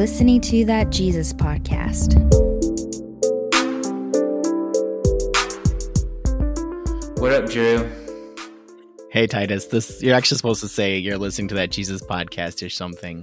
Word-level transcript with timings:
You're 0.00 0.06
listening 0.06 0.40
to 0.40 0.64
that 0.64 0.88
Jesus 0.88 1.34
podcast. 1.34 2.14
What 7.20 7.32
up, 7.32 7.50
Drew? 7.50 7.86
Hey 9.10 9.26
Titus, 9.26 9.66
this 9.66 10.02
you're 10.02 10.14
actually 10.14 10.38
supposed 10.38 10.62
to 10.62 10.68
say 10.68 10.96
you're 10.96 11.18
listening 11.18 11.48
to 11.48 11.54
that 11.56 11.70
Jesus 11.70 12.02
podcast 12.02 12.64
or 12.64 12.70
something. 12.70 13.22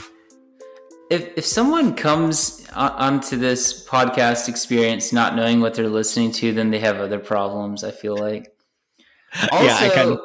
If 1.09 1.35
if 1.35 1.47
someone 1.47 1.95
comes 1.95 2.67
onto 2.75 3.37
this 3.37 3.83
podcast 3.87 4.47
experience 4.47 5.11
not 5.11 5.35
knowing 5.35 5.61
what 5.61 5.73
they're 5.73 5.89
listening 5.89 6.31
to, 6.33 6.53
then 6.53 6.69
they 6.69 6.77
have 6.77 6.97
other 6.97 7.17
problems. 7.17 7.83
I 7.83 7.89
feel 7.89 8.15
like. 8.15 8.55
Also, 9.51 9.65
yeah, 9.65 9.79
I 9.81 9.89
kind 9.89 10.11
of- 10.11 10.19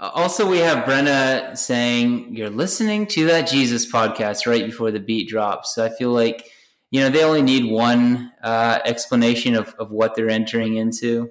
also, 0.00 0.48
we 0.48 0.58
have 0.58 0.84
Brenna 0.84 1.56
saying 1.58 2.34
you're 2.34 2.48
listening 2.48 3.06
to 3.08 3.26
that 3.26 3.46
Jesus 3.48 3.90
podcast 3.90 4.46
right 4.46 4.64
before 4.64 4.90
the 4.90 4.98
beat 4.98 5.28
drops. 5.28 5.74
So 5.74 5.84
I 5.84 5.90
feel 5.90 6.10
like 6.10 6.46
you 6.90 7.00
know 7.00 7.10
they 7.10 7.22
only 7.22 7.42
need 7.42 7.70
one 7.70 8.32
uh, 8.42 8.78
explanation 8.86 9.54
of, 9.54 9.74
of 9.78 9.90
what 9.90 10.14
they're 10.14 10.30
entering 10.30 10.76
into. 10.76 11.30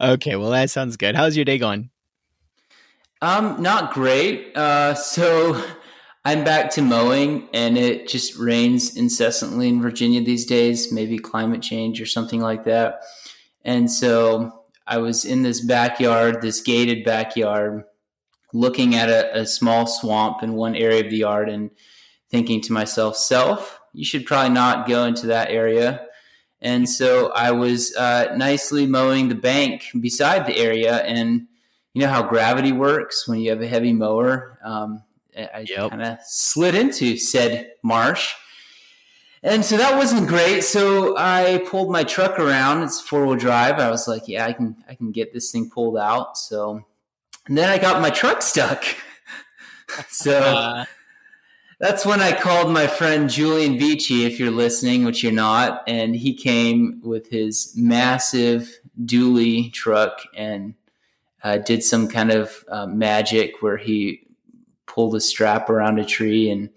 Okay, 0.00 0.36
well 0.36 0.50
that 0.50 0.70
sounds 0.70 0.96
good. 0.96 1.16
How's 1.16 1.34
your 1.34 1.44
day 1.44 1.58
going? 1.58 1.90
Um, 3.20 3.60
not 3.60 3.92
great. 3.92 4.56
Uh, 4.56 4.94
so 4.94 5.60
I'm 6.24 6.44
back 6.44 6.70
to 6.72 6.82
mowing, 6.82 7.48
and 7.52 7.76
it 7.76 8.06
just 8.06 8.36
rains 8.36 8.96
incessantly 8.96 9.68
in 9.68 9.82
Virginia 9.82 10.22
these 10.22 10.46
days. 10.46 10.92
Maybe 10.92 11.18
climate 11.18 11.62
change 11.62 12.00
or 12.00 12.06
something 12.06 12.40
like 12.40 12.64
that. 12.64 13.02
And 13.64 13.90
so 13.90 14.57
I 14.88 14.98
was 14.98 15.24
in 15.24 15.42
this 15.42 15.60
backyard, 15.60 16.40
this 16.40 16.60
gated 16.62 17.04
backyard, 17.04 17.84
looking 18.54 18.94
at 18.94 19.10
a, 19.10 19.40
a 19.40 19.46
small 19.46 19.86
swamp 19.86 20.42
in 20.42 20.54
one 20.54 20.74
area 20.74 21.04
of 21.04 21.10
the 21.10 21.18
yard 21.18 21.50
and 21.50 21.70
thinking 22.30 22.60
to 22.62 22.72
myself, 22.72 23.16
self, 23.16 23.80
you 23.92 24.04
should 24.04 24.24
probably 24.24 24.54
not 24.54 24.88
go 24.88 25.04
into 25.04 25.26
that 25.26 25.50
area. 25.50 26.06
And 26.60 26.88
so 26.88 27.30
I 27.32 27.50
was 27.52 27.94
uh, 27.96 28.34
nicely 28.36 28.86
mowing 28.86 29.28
the 29.28 29.34
bank 29.34 29.84
beside 30.00 30.46
the 30.46 30.56
area. 30.56 30.96
And 30.96 31.46
you 31.92 32.02
know 32.02 32.08
how 32.08 32.22
gravity 32.22 32.72
works 32.72 33.28
when 33.28 33.40
you 33.40 33.50
have 33.50 33.60
a 33.60 33.68
heavy 33.68 33.92
mower? 33.92 34.58
Um, 34.64 35.02
I 35.36 35.66
yep. 35.68 35.90
kind 35.90 36.02
of 36.02 36.18
slid 36.24 36.74
into 36.74 37.16
said 37.16 37.72
marsh 37.82 38.34
and 39.42 39.64
so 39.64 39.76
that 39.76 39.96
wasn't 39.96 40.28
great. 40.28 40.62
So 40.62 41.16
I 41.16 41.64
pulled 41.68 41.90
my 41.90 42.04
truck 42.04 42.38
around. 42.38 42.82
It's 42.82 43.00
four 43.00 43.26
wheel 43.26 43.36
drive. 43.36 43.78
I 43.78 43.90
was 43.90 44.08
like, 44.08 44.26
yeah, 44.26 44.46
I 44.46 44.52
can 44.52 44.76
I 44.88 44.94
can 44.94 45.12
get 45.12 45.32
this 45.32 45.50
thing 45.50 45.70
pulled 45.70 45.96
out. 45.96 46.36
So 46.36 46.84
and 47.46 47.56
then 47.56 47.68
I 47.68 47.78
got 47.78 48.02
my 48.02 48.10
truck 48.10 48.42
stuck. 48.42 48.84
so 50.08 50.38
uh. 50.38 50.84
that's 51.80 52.04
when 52.04 52.20
I 52.20 52.38
called 52.38 52.70
my 52.70 52.86
friend 52.86 53.30
Julian 53.30 53.78
Beachy, 53.78 54.24
if 54.24 54.38
you're 54.38 54.50
listening, 54.50 55.04
which 55.04 55.22
you're 55.22 55.32
not, 55.32 55.82
and 55.86 56.14
he 56.14 56.34
came 56.34 57.00
with 57.02 57.30
his 57.30 57.72
massive 57.76 58.70
dually 59.04 59.72
truck 59.72 60.20
and 60.36 60.74
uh, 61.42 61.58
did 61.58 61.82
some 61.82 62.08
kind 62.08 62.30
of 62.30 62.64
uh, 62.68 62.86
magic 62.86 63.62
where 63.62 63.76
he 63.76 64.26
pulled 64.86 65.14
a 65.14 65.20
strap 65.20 65.70
around 65.70 65.98
a 65.98 66.04
tree 66.04 66.50
and 66.50 66.68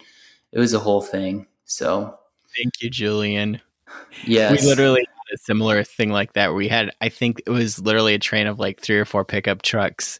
it 0.51 0.59
was 0.59 0.73
a 0.73 0.79
whole 0.79 1.01
thing. 1.01 1.47
So 1.65 2.17
Thank 2.57 2.81
you, 2.81 2.89
Julian. 2.89 3.61
Yes. 4.25 4.61
We 4.61 4.67
literally 4.67 5.01
had 5.01 5.35
a 5.35 5.37
similar 5.37 5.83
thing 5.83 6.09
like 6.09 6.33
that. 6.33 6.53
we 6.53 6.67
had, 6.67 6.91
I 7.01 7.09
think 7.09 7.41
it 7.45 7.49
was 7.49 7.79
literally 7.79 8.13
a 8.13 8.19
train 8.19 8.47
of 8.47 8.59
like 8.59 8.79
three 8.79 8.97
or 8.97 9.05
four 9.05 9.25
pickup 9.25 9.61
trucks 9.61 10.19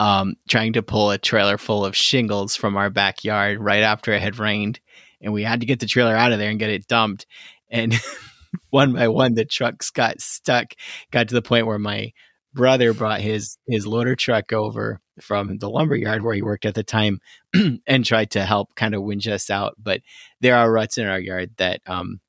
um, 0.00 0.34
trying 0.48 0.72
to 0.74 0.82
pull 0.82 1.10
a 1.10 1.18
trailer 1.18 1.58
full 1.58 1.84
of 1.84 1.96
shingles 1.96 2.56
from 2.56 2.76
our 2.76 2.90
backyard 2.90 3.60
right 3.60 3.82
after 3.82 4.12
it 4.12 4.22
had 4.22 4.38
rained. 4.38 4.80
And 5.20 5.32
we 5.32 5.42
had 5.42 5.60
to 5.60 5.66
get 5.66 5.80
the 5.80 5.86
trailer 5.86 6.16
out 6.16 6.32
of 6.32 6.38
there 6.38 6.50
and 6.50 6.58
get 6.58 6.70
it 6.70 6.86
dumped. 6.86 7.26
And 7.70 7.94
one 8.70 8.92
by 8.92 9.08
one, 9.08 9.34
the 9.34 9.44
trucks 9.44 9.90
got 9.90 10.20
stuck, 10.20 10.74
got 11.10 11.28
to 11.28 11.34
the 11.34 11.42
point 11.42 11.66
where 11.66 11.78
my 11.78 12.12
brother 12.54 12.94
brought 12.94 13.20
his 13.20 13.58
his 13.66 13.86
loader 13.86 14.14
truck 14.14 14.52
over 14.52 15.00
from 15.20 15.58
the 15.58 15.68
lumber 15.68 15.96
yard 15.96 16.22
where 16.22 16.34
he 16.34 16.42
worked 16.42 16.64
at 16.64 16.74
the 16.74 16.82
time 16.82 17.20
and 17.86 18.04
tried 18.04 18.30
to 18.32 18.44
help 18.44 18.74
kind 18.74 18.94
of 18.94 19.02
winch 19.02 19.28
us 19.28 19.50
out. 19.50 19.74
But 19.82 20.00
there 20.40 20.56
are 20.56 20.70
ruts 20.70 20.98
in 20.98 21.06
our 21.06 21.18
yard 21.20 21.50
that 21.58 21.80
um, 21.86 22.20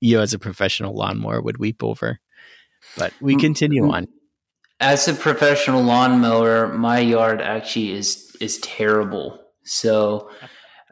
you, 0.00 0.20
as 0.20 0.34
a 0.34 0.38
professional 0.38 0.94
lawnmower, 0.94 1.40
would 1.40 1.58
weep 1.58 1.82
over. 1.82 2.20
But 2.96 3.12
we 3.20 3.36
continue 3.36 3.90
on. 3.90 4.06
As 4.78 5.06
a 5.08 5.14
professional 5.14 5.82
lawnmower, 5.82 6.68
my 6.68 6.98
yard 7.00 7.40
actually 7.40 7.92
is 7.92 8.34
is 8.40 8.58
terrible. 8.58 9.38
So 9.64 10.30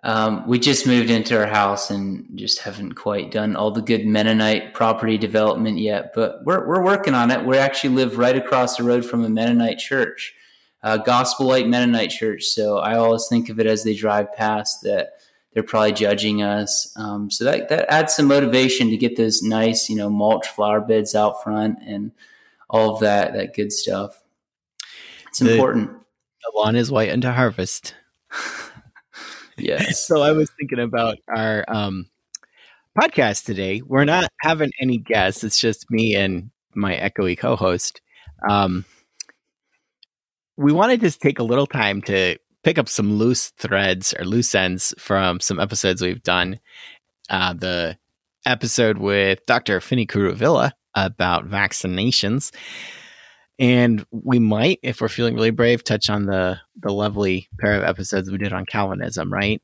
um, 0.03 0.47
we 0.47 0.59
just 0.59 0.86
moved 0.86 1.10
into 1.10 1.36
our 1.36 1.47
house 1.47 1.91
and 1.91 2.26
just 2.34 2.60
haven't 2.60 2.94
quite 2.94 3.31
done 3.31 3.56
all 3.56 3.70
the 3.70 3.82
good 3.82 4.06
Mennonite 4.06 4.75
property 4.75 5.19
development 5.19 5.78
yet. 5.78 6.12
But 6.14 6.44
we're 6.44 6.66
we're 6.66 6.82
working 6.82 7.14
on 7.14 7.31
it. 7.31 7.44
We 7.44 7.59
actually 7.59 7.94
live 7.94 8.19
right 8.19 8.36
across 8.36 8.76
the 8.76 8.84
road 8.84 9.04
from 9.04 9.25
a 9.25 9.28
Mennonite 9.28 9.78
church 9.78 10.34
uh, 10.82 10.97
Gospel 10.98 11.47
Light 11.47 11.69
Mennonite 11.69 12.10
Church. 12.10 12.44
So 12.44 12.78
I 12.78 12.97
always 12.97 13.26
think 13.28 13.48
of 13.48 13.59
it 13.59 13.66
as 13.66 13.84
they 13.84 13.94
drive 13.94 14.32
past 14.34 14.82
that 14.82 15.14
they're 15.53 15.62
probably 15.62 15.92
judging 15.92 16.42
us. 16.42 16.92
Um, 16.97 17.30
so 17.30 17.44
that 17.44 17.69
that 17.69 17.91
adds 17.92 18.15
some 18.15 18.26
motivation 18.26 18.91
to 18.91 18.97
get 18.97 19.16
those 19.16 19.42
nice, 19.42 19.88
you 19.88 19.97
know, 19.97 20.10
mulch 20.10 20.47
flower 20.48 20.80
beds 20.80 21.15
out 21.15 21.42
front 21.42 21.78
and 21.84 22.12
all 22.70 22.94
of 22.94 23.00
that 23.00 23.32
that 23.34 23.54
good 23.54 23.72
stuff. 23.72 24.22
It's 25.28 25.41
the, 25.41 25.53
important. 25.53 25.91
The 25.91 26.53
lawn 26.54 26.76
is 26.76 26.91
white 26.91 27.10
unto 27.10 27.28
harvest. 27.30 27.94
yes. 29.58 30.04
So 30.06 30.22
I 30.22 30.32
was 30.32 30.50
thinking 30.58 30.80
about 30.80 31.19
our 31.28 31.64
um, 31.69 32.06
podcast 33.00 33.44
today. 33.44 33.82
We're 33.84 34.04
not 34.04 34.30
having 34.41 34.70
any 34.80 34.98
guests. 34.98 35.44
It's 35.44 35.60
just 35.60 35.91
me 35.91 36.14
and 36.14 36.50
my 36.74 36.94
echoey 36.94 37.36
co-host. 37.36 38.00
Um, 38.48 38.84
we 40.56 40.72
wanted 40.72 41.00
to 41.00 41.10
take 41.10 41.38
a 41.38 41.44
little 41.44 41.66
time 41.66 42.02
to 42.02 42.36
pick 42.64 42.78
up 42.78 42.88
some 42.88 43.14
loose 43.14 43.50
threads 43.50 44.14
or 44.18 44.24
loose 44.24 44.54
ends 44.54 44.94
from 44.98 45.41
some 45.41 45.60
episodes 45.60 46.02
we've 46.02 46.22
done. 46.22 46.58
Uh, 47.30 47.52
the 47.52 47.98
episode 48.47 48.98
with 48.98 49.44
Dr. 49.47 49.80
Finney 49.80 50.06
Kuruvilla 50.06 50.72
about 50.94 51.48
vaccinations. 51.48 52.50
And 53.58 54.06
we 54.10 54.38
might, 54.38 54.78
if 54.82 55.00
we're 55.00 55.08
feeling 55.08 55.34
really 55.34 55.50
brave, 55.50 55.82
touch 55.82 56.08
on 56.08 56.26
the 56.26 56.60
the 56.76 56.92
lovely 56.92 57.48
pair 57.58 57.74
of 57.74 57.82
episodes 57.82 58.30
we 58.30 58.38
did 58.38 58.52
on 58.52 58.66
Calvinism, 58.66 59.32
right? 59.32 59.60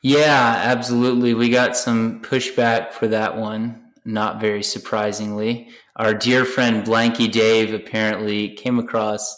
Yeah, 0.00 0.60
absolutely. 0.64 1.34
We 1.34 1.50
got 1.50 1.76
some 1.76 2.22
pushback 2.22 2.92
for 2.92 3.08
that 3.08 3.36
one, 3.36 3.90
not 4.04 4.40
very 4.40 4.62
surprisingly. 4.62 5.68
Our 5.96 6.14
dear 6.14 6.44
friend 6.44 6.86
Blanky 6.86 7.30
Dave 7.30 7.74
apparently 7.74 8.54
came 8.54 8.78
across 8.78 9.36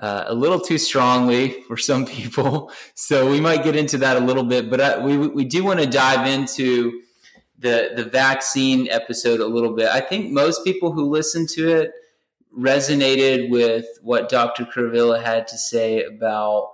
uh, 0.00 0.24
a 0.26 0.34
little 0.34 0.60
too 0.60 0.78
strongly 0.78 1.62
for 1.62 1.76
some 1.76 2.06
people. 2.06 2.72
So 2.94 3.30
we 3.30 3.40
might 3.40 3.64
get 3.64 3.74
into 3.74 3.96
that 3.98 4.16
a 4.16 4.20
little 4.20 4.44
bit, 4.44 4.68
but 4.68 4.80
I, 4.80 4.92
uh, 4.94 5.06
we 5.06 5.16
we 5.16 5.44
do 5.44 5.64
want 5.64 5.80
to 5.80 5.86
dive 5.86 6.26
into 6.26 7.00
the 7.58 7.92
the 7.96 8.04
vaccine 8.04 8.88
episode 8.90 9.40
a 9.40 9.46
little 9.46 9.74
bit. 9.74 9.88
I 9.88 10.00
think 10.00 10.30
most 10.30 10.62
people 10.62 10.92
who 10.92 11.08
listen 11.08 11.46
to 11.54 11.68
it 11.68 11.92
resonated 12.56 13.50
with 13.50 13.86
what 14.02 14.28
Dr. 14.28 14.64
Kuruvilla 14.64 15.22
had 15.22 15.46
to 15.48 15.58
say 15.58 16.02
about 16.02 16.72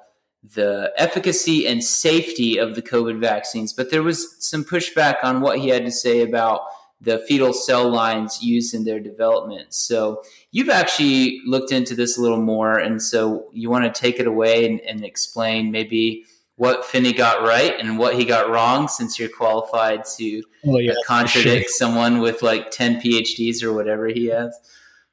the 0.54 0.92
efficacy 0.96 1.66
and 1.66 1.82
safety 1.82 2.58
of 2.58 2.74
the 2.74 2.82
COVID 2.82 3.19
vaccines, 3.19 3.72
but 3.72 3.90
there 3.90 4.02
was 4.02 4.37
some 4.44 4.64
pushback 4.64 5.16
on 5.22 5.40
what 5.40 5.58
he 5.58 5.69
had 5.69 5.84
to 5.87 5.93
say 5.93 6.20
about 6.20 6.60
the 7.00 7.19
fetal 7.19 7.52
cell 7.52 7.90
lines 7.90 8.43
used 8.43 8.75
in 8.75 8.84
their 8.84 9.00
development. 9.00 9.75
So 9.75 10.22
you've 10.52 10.70
actually 10.70 11.40
looked 11.46 11.72
into 11.72 11.94
this 11.94 12.19
a 12.19 12.22
little 12.22 12.40
more, 12.40 12.78
and 12.78 13.02
so 13.02 13.49
you 13.52 13.70
want 13.70 13.84
to 13.84 14.00
take 14.00 14.19
it 14.19 14.26
away 14.26 14.66
and, 14.66 14.81
and 14.81 15.04
explain 15.04 15.70
maybe 15.70 16.25
what 16.56 16.84
Finney 16.84 17.12
got 17.12 17.43
right 17.43 17.75
and 17.81 17.99
what 17.99 18.14
he 18.14 18.25
got 18.25 18.49
wrong, 18.49 18.88
since 18.88 19.19
you're 19.19 19.28
qualified 19.28 20.04
to 20.16 20.43
oh, 20.66 20.78
yeah, 20.78 20.93
contradict 21.06 21.64
sure. 21.64 21.76
someone 21.76 22.20
with 22.20 22.43
like 22.43 22.70
ten 22.70 23.00
PhDs 23.00 23.62
or 23.62 23.72
whatever 23.72 24.06
he 24.06 24.26
has. 24.26 24.56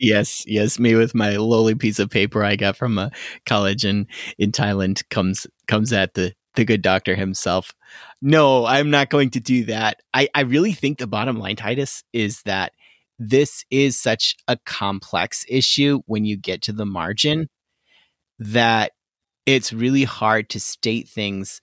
Yes, 0.01 0.43
yes, 0.47 0.79
me 0.79 0.95
with 0.95 1.13
my 1.13 1.35
lowly 1.37 1.75
piece 1.75 1.99
of 1.99 2.09
paper 2.09 2.43
I 2.43 2.55
got 2.55 2.75
from 2.75 2.97
a 2.97 3.11
college 3.45 3.85
in 3.85 4.07
in 4.39 4.51
Thailand 4.51 5.07
comes 5.11 5.45
comes 5.67 5.93
at 5.93 6.15
the 6.15 6.33
the 6.55 6.65
good 6.65 6.81
doctor 6.81 7.15
himself. 7.15 7.71
No, 8.19 8.65
I'm 8.65 8.89
not 8.89 9.11
going 9.11 9.29
to 9.31 9.39
do 9.39 9.63
that. 9.65 10.01
I, 10.13 10.27
I 10.33 10.41
really 10.41 10.73
think 10.73 10.97
the 10.97 11.07
bottom 11.07 11.37
line, 11.37 11.55
Titus, 11.55 12.03
is 12.13 12.41
that 12.43 12.73
this 13.19 13.63
is 13.69 13.97
such 13.97 14.35
a 14.47 14.57
complex 14.65 15.45
issue 15.47 16.01
when 16.07 16.25
you 16.25 16.35
get 16.35 16.63
to 16.63 16.73
the 16.73 16.85
margin 16.85 17.47
that 18.39 18.93
it's 19.45 19.73
really 19.73 20.03
hard 20.05 20.49
to 20.49 20.59
state 20.59 21.09
things. 21.09 21.61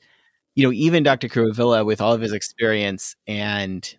You 0.56 0.64
know, 0.66 0.72
even 0.72 1.02
Dr. 1.04 1.28
Kuruvilla, 1.28 1.86
with 1.86 2.00
all 2.00 2.14
of 2.14 2.20
his 2.22 2.32
experience 2.32 3.16
and 3.26 3.96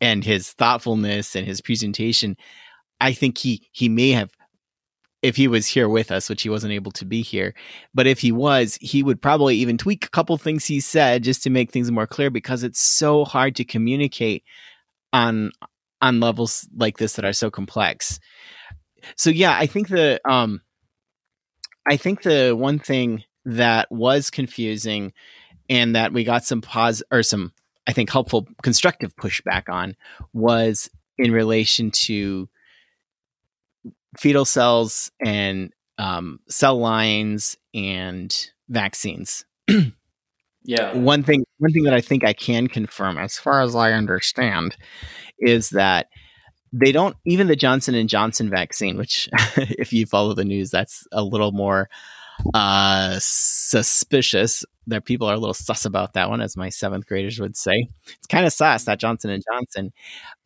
and 0.00 0.24
his 0.24 0.52
thoughtfulness 0.52 1.36
and 1.36 1.46
his 1.46 1.60
presentation, 1.60 2.36
I 3.00 3.12
think 3.12 3.38
he 3.38 3.68
he 3.72 3.88
may 3.88 4.10
have 4.10 4.30
if 5.22 5.36
he 5.36 5.48
was 5.48 5.66
here 5.66 5.88
with 5.88 6.12
us, 6.12 6.28
which 6.28 6.42
he 6.42 6.50
wasn't 6.50 6.74
able 6.74 6.92
to 6.92 7.04
be 7.06 7.22
here. 7.22 7.54
But 7.94 8.06
if 8.06 8.18
he 8.18 8.30
was, 8.30 8.76
he 8.82 9.02
would 9.02 9.22
probably 9.22 9.56
even 9.56 9.78
tweak 9.78 10.04
a 10.04 10.10
couple 10.10 10.36
things 10.36 10.66
he 10.66 10.80
said 10.80 11.24
just 11.24 11.42
to 11.44 11.50
make 11.50 11.72
things 11.72 11.90
more 11.90 12.06
clear 12.06 12.28
because 12.28 12.62
it's 12.62 12.80
so 12.80 13.24
hard 13.24 13.56
to 13.56 13.64
communicate 13.64 14.44
on 15.12 15.50
on 16.02 16.20
levels 16.20 16.68
like 16.76 16.98
this 16.98 17.14
that 17.14 17.24
are 17.24 17.32
so 17.32 17.50
complex. 17.50 18.20
So 19.16 19.30
yeah, 19.30 19.56
I 19.56 19.66
think 19.66 19.88
the 19.88 20.20
um 20.30 20.60
I 21.86 21.96
think 21.96 22.22
the 22.22 22.54
one 22.54 22.78
thing 22.78 23.24
that 23.46 23.90
was 23.90 24.30
confusing 24.30 25.12
and 25.70 25.96
that 25.96 26.12
we 26.12 26.24
got 26.24 26.44
some 26.44 26.60
pause 26.60 27.02
or 27.10 27.22
some 27.22 27.52
I 27.86 27.92
think 27.92 28.10
helpful 28.10 28.46
constructive 28.62 29.16
pushback 29.16 29.70
on 29.70 29.96
was 30.34 30.90
in 31.16 31.32
relation 31.32 31.90
to 31.90 32.48
fetal 34.18 34.44
cells 34.44 35.10
and 35.24 35.72
um, 35.98 36.40
cell 36.48 36.78
lines 36.78 37.56
and 37.72 38.34
vaccines. 38.68 39.44
yeah. 40.64 40.94
One 40.94 41.22
thing 41.22 41.44
one 41.58 41.72
thing 41.72 41.84
that 41.84 41.94
I 41.94 42.00
think 42.00 42.24
I 42.24 42.32
can 42.32 42.66
confirm 42.68 43.18
as 43.18 43.38
far 43.38 43.62
as 43.62 43.74
I 43.74 43.92
understand 43.92 44.76
is 45.38 45.70
that 45.70 46.08
they 46.72 46.92
don't 46.92 47.16
even 47.24 47.46
the 47.46 47.56
Johnson 47.56 47.94
and 47.94 48.08
Johnson 48.08 48.50
vaccine, 48.50 48.96
which 48.96 49.28
if 49.56 49.92
you 49.92 50.06
follow 50.06 50.34
the 50.34 50.44
news, 50.44 50.70
that's 50.70 51.06
a 51.12 51.22
little 51.22 51.52
more 51.52 51.88
uh 52.52 53.16
suspicious 53.20 54.64
that 54.88 55.04
people 55.04 55.28
are 55.28 55.34
a 55.34 55.38
little 55.38 55.54
sus 55.54 55.84
about 55.84 56.14
that 56.14 56.28
one 56.28 56.40
as 56.40 56.56
my 56.56 56.68
seventh 56.68 57.06
graders 57.06 57.38
would 57.38 57.56
say 57.56 57.88
it's 58.16 58.26
kind 58.26 58.44
of 58.44 58.52
sus 58.52 58.84
that 58.86 58.98
johnson 58.98 59.30
and 59.30 59.44
johnson 59.52 59.92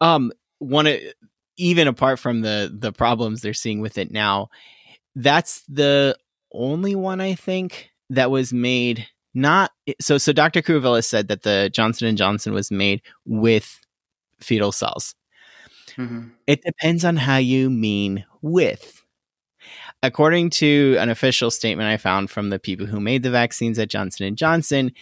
um 0.02 0.30
one 0.58 0.86
even 1.58 1.88
apart 1.88 2.18
from 2.18 2.40
the 2.40 2.74
the 2.74 2.92
problems 2.92 3.42
they're 3.42 3.52
seeing 3.52 3.80
with 3.80 3.98
it 3.98 4.10
now, 4.10 4.48
that's 5.14 5.62
the 5.68 6.16
only 6.52 6.94
one 6.94 7.20
I 7.20 7.34
think 7.34 7.90
that 8.10 8.30
was 8.30 8.52
made 8.52 9.06
not 9.34 9.72
so 10.00 10.18
so 10.18 10.32
Dr. 10.32 10.62
Kuruvilla 10.62 11.04
said 11.04 11.28
that 11.28 11.42
the 11.42 11.70
Johnson 11.72 12.08
and 12.08 12.16
Johnson 12.16 12.54
was 12.54 12.70
made 12.70 13.02
with 13.26 13.80
fetal 14.40 14.72
cells. 14.72 15.14
Mm-hmm. 15.96 16.28
It 16.46 16.62
depends 16.62 17.04
on 17.04 17.16
how 17.16 17.36
you 17.36 17.70
mean 17.70 18.24
with. 18.40 19.02
According 20.02 20.50
to 20.50 20.96
an 21.00 21.10
official 21.10 21.50
statement 21.50 21.88
I 21.88 21.96
found 21.96 22.30
from 22.30 22.50
the 22.50 22.58
people 22.58 22.86
who 22.86 23.00
made 23.00 23.24
the 23.24 23.30
vaccines 23.30 23.78
at 23.78 23.90
Johnson 23.90 24.26
and 24.26 24.38
Johnson, 24.38 24.92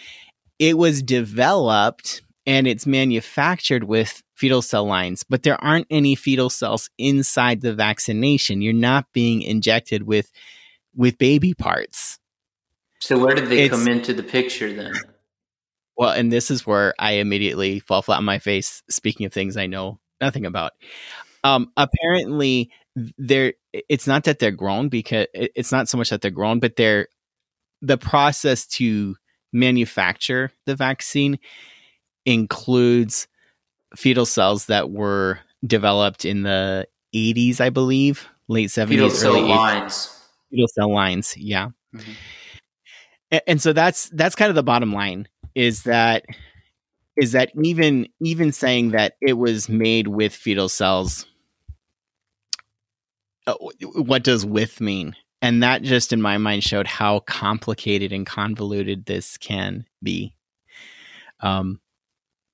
it 0.59 0.79
was 0.79 1.03
developed 1.03 2.23
and 2.47 2.67
it's 2.67 2.87
manufactured 2.87 3.85
with 3.85 4.23
fetal 4.35 4.63
cell 4.63 4.85
lines, 4.85 5.25
but 5.25 5.43
there 5.43 5.63
aren't 5.63 5.87
any 5.91 6.15
fetal 6.15 6.49
cells 6.49 6.89
inside 6.97 7.61
the 7.61 7.75
vaccination. 7.75 8.63
You're 8.63 8.73
not 8.73 9.07
being 9.13 9.43
injected 9.43 10.05
with 10.05 10.31
with 10.95 11.19
baby 11.19 11.53
parts. 11.53 12.19
So 13.01 13.19
where 13.19 13.35
did 13.35 13.49
they 13.49 13.65
it's, 13.65 13.75
come 13.75 13.89
into 13.89 14.15
the 14.15 14.23
picture 14.23 14.73
then? 14.73 14.95
Well, 15.97 16.11
and 16.11 16.33
this 16.33 16.51
is 16.51 16.67
where 16.67 16.95
I 16.99 17.13
immediately 17.13 17.81
fall 17.81 18.03
flat 18.03 18.19
on 18.19 18.25
my 18.25 18.39
face. 18.39 18.83
Speaking 18.89 19.27
of 19.27 19.33
things 19.33 19.57
I 19.57 19.67
know 19.67 19.99
nothing 20.21 20.47
about, 20.47 20.73
um, 21.45 21.73
apparently 21.77 22.71
they're. 23.19 23.55
It's 23.73 24.07
not 24.07 24.25
that 24.25 24.39
they're 24.39 24.53
grown 24.53 24.89
because 24.89 25.27
it's 25.35 25.73
not 25.73 25.89
so 25.89 25.99
much 25.99 26.11
that 26.11 26.23
they're 26.23 26.31
grown, 26.31 26.61
but 26.61 26.77
they're 26.77 27.09
the 27.83 27.99
process 27.99 28.67
to 28.67 29.17
manufacture 29.53 30.51
the 30.65 30.75
vaccine 30.75 31.39
includes 32.27 33.29
fetal 33.97 34.27
cells 34.27 34.67
that 34.67 34.91
were 34.91 35.39
developed 35.65 36.25
in 36.25 36.43
the 36.43 36.87
80s, 37.15 37.61
I 37.61 37.71
believe, 37.71 38.29
late 38.49 38.69
70s, 38.69 38.89
fetal 38.89 39.11
cell 39.11 39.37
early 39.37 39.49
lines. 39.49 39.95
80s. 39.95 40.21
Fetal 40.51 40.69
cell 40.69 40.93
lines, 40.93 41.37
yeah. 41.37 41.69
Mm-hmm. 41.95 42.13
And, 43.31 43.43
and 43.47 43.63
so 43.63 43.73
that's 43.73 44.09
that's 44.11 44.35
kind 44.35 44.51
of 44.51 44.55
the 44.55 44.63
bottom 44.63 44.93
line 44.93 45.29
is 45.55 45.85
that 45.85 46.25
is 47.17 47.33
that 47.33 47.51
even 47.61 48.09
even 48.21 48.53
saying 48.53 48.91
that 48.91 49.15
it 49.21 49.35
was 49.35 49.69
made 49.69 50.09
with 50.09 50.35
fetal 50.35 50.69
cells 50.69 51.27
uh, 53.47 53.55
what 53.95 54.23
does 54.23 54.45
with 54.45 54.81
mean 54.81 55.17
and 55.43 55.63
that 55.63 55.83
just 55.83 56.13
in 56.13 56.21
my 56.21 56.39
mind 56.39 56.63
showed 56.63 56.87
how 56.87 57.21
complicated 57.21 58.13
and 58.13 58.27
convoluted 58.27 59.07
this 59.07 59.39
can 59.39 59.87
be 60.03 60.35
um 61.41 61.81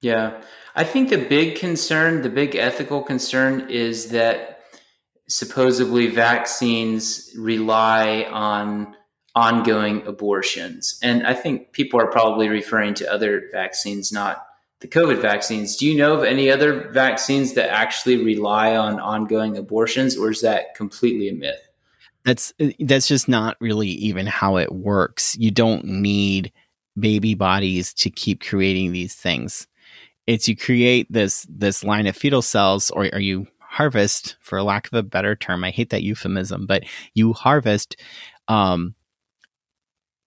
yeah. 0.03 0.43
I 0.75 0.85
think 0.85 1.09
the 1.09 1.19
big 1.19 1.57
concern, 1.57 2.23
the 2.23 2.29
big 2.29 2.57
ethical 2.57 3.03
concern 3.03 3.71
is 3.71 4.11
that 4.11 4.61
supposedly 5.29 6.09
vaccines 6.09 7.31
rely 7.39 8.25
on 8.25 8.95
ongoing 9.35 10.07
abortions. 10.07 10.99
And 11.03 11.27
I 11.27 11.35
think 11.35 11.73
people 11.73 12.01
are 12.01 12.11
probably 12.11 12.49
referring 12.49 12.95
to 12.95 13.11
other 13.11 13.49
vaccines, 13.51 14.13
not 14.13 14.45
the 14.81 14.89
COVID 14.89 15.23
vaccines. 15.23 15.77
Do 15.77 15.87
you 15.87 15.97
know 15.97 16.15
of 16.15 16.25
any 16.25 16.51
other 16.51 16.91
vaccines 16.91 17.55
that 17.55 17.71
actually 17.71 18.23
rely 18.23 18.77
on 18.77 18.99
ongoing 18.99 19.57
abortions, 19.57 20.17
or 20.17 20.31
is 20.31 20.41
that 20.41 20.75
completely 20.75 21.29
a 21.29 21.35
myth? 21.35 21.61
That's 22.25 22.53
uh, 22.61 22.71
that's 22.81 23.07
just 23.07 23.29
not 23.29 23.57
really 23.61 23.89
even 23.89 24.27
how 24.27 24.57
it 24.57 24.73
works. 24.73 25.37
You 25.39 25.51
don't 25.51 25.85
need 25.85 26.53
baby 26.99 27.35
bodies 27.35 27.95
to 27.95 28.11
keep 28.11 28.43
creating 28.43 28.93
these 28.93 29.15
things 29.15 29.67
it's 30.27 30.49
you 30.49 30.57
create 30.57 31.07
this 31.11 31.47
this 31.49 31.85
line 31.85 32.07
of 32.07 32.17
fetal 32.17 32.43
cells 32.43 32.91
or, 32.91 33.09
or 33.13 33.21
you 33.21 33.47
harvest 33.61 34.37
for 34.41 34.63
lack 34.63 34.87
of 34.87 34.95
a 34.95 35.03
better 35.03 35.35
term 35.35 35.65
i 35.65 35.71
hate 35.71 35.91
that 35.91 36.03
euphemism 36.03 36.67
but 36.67 36.85
you 37.15 37.33
harvest 37.33 37.97
um, 38.49 38.95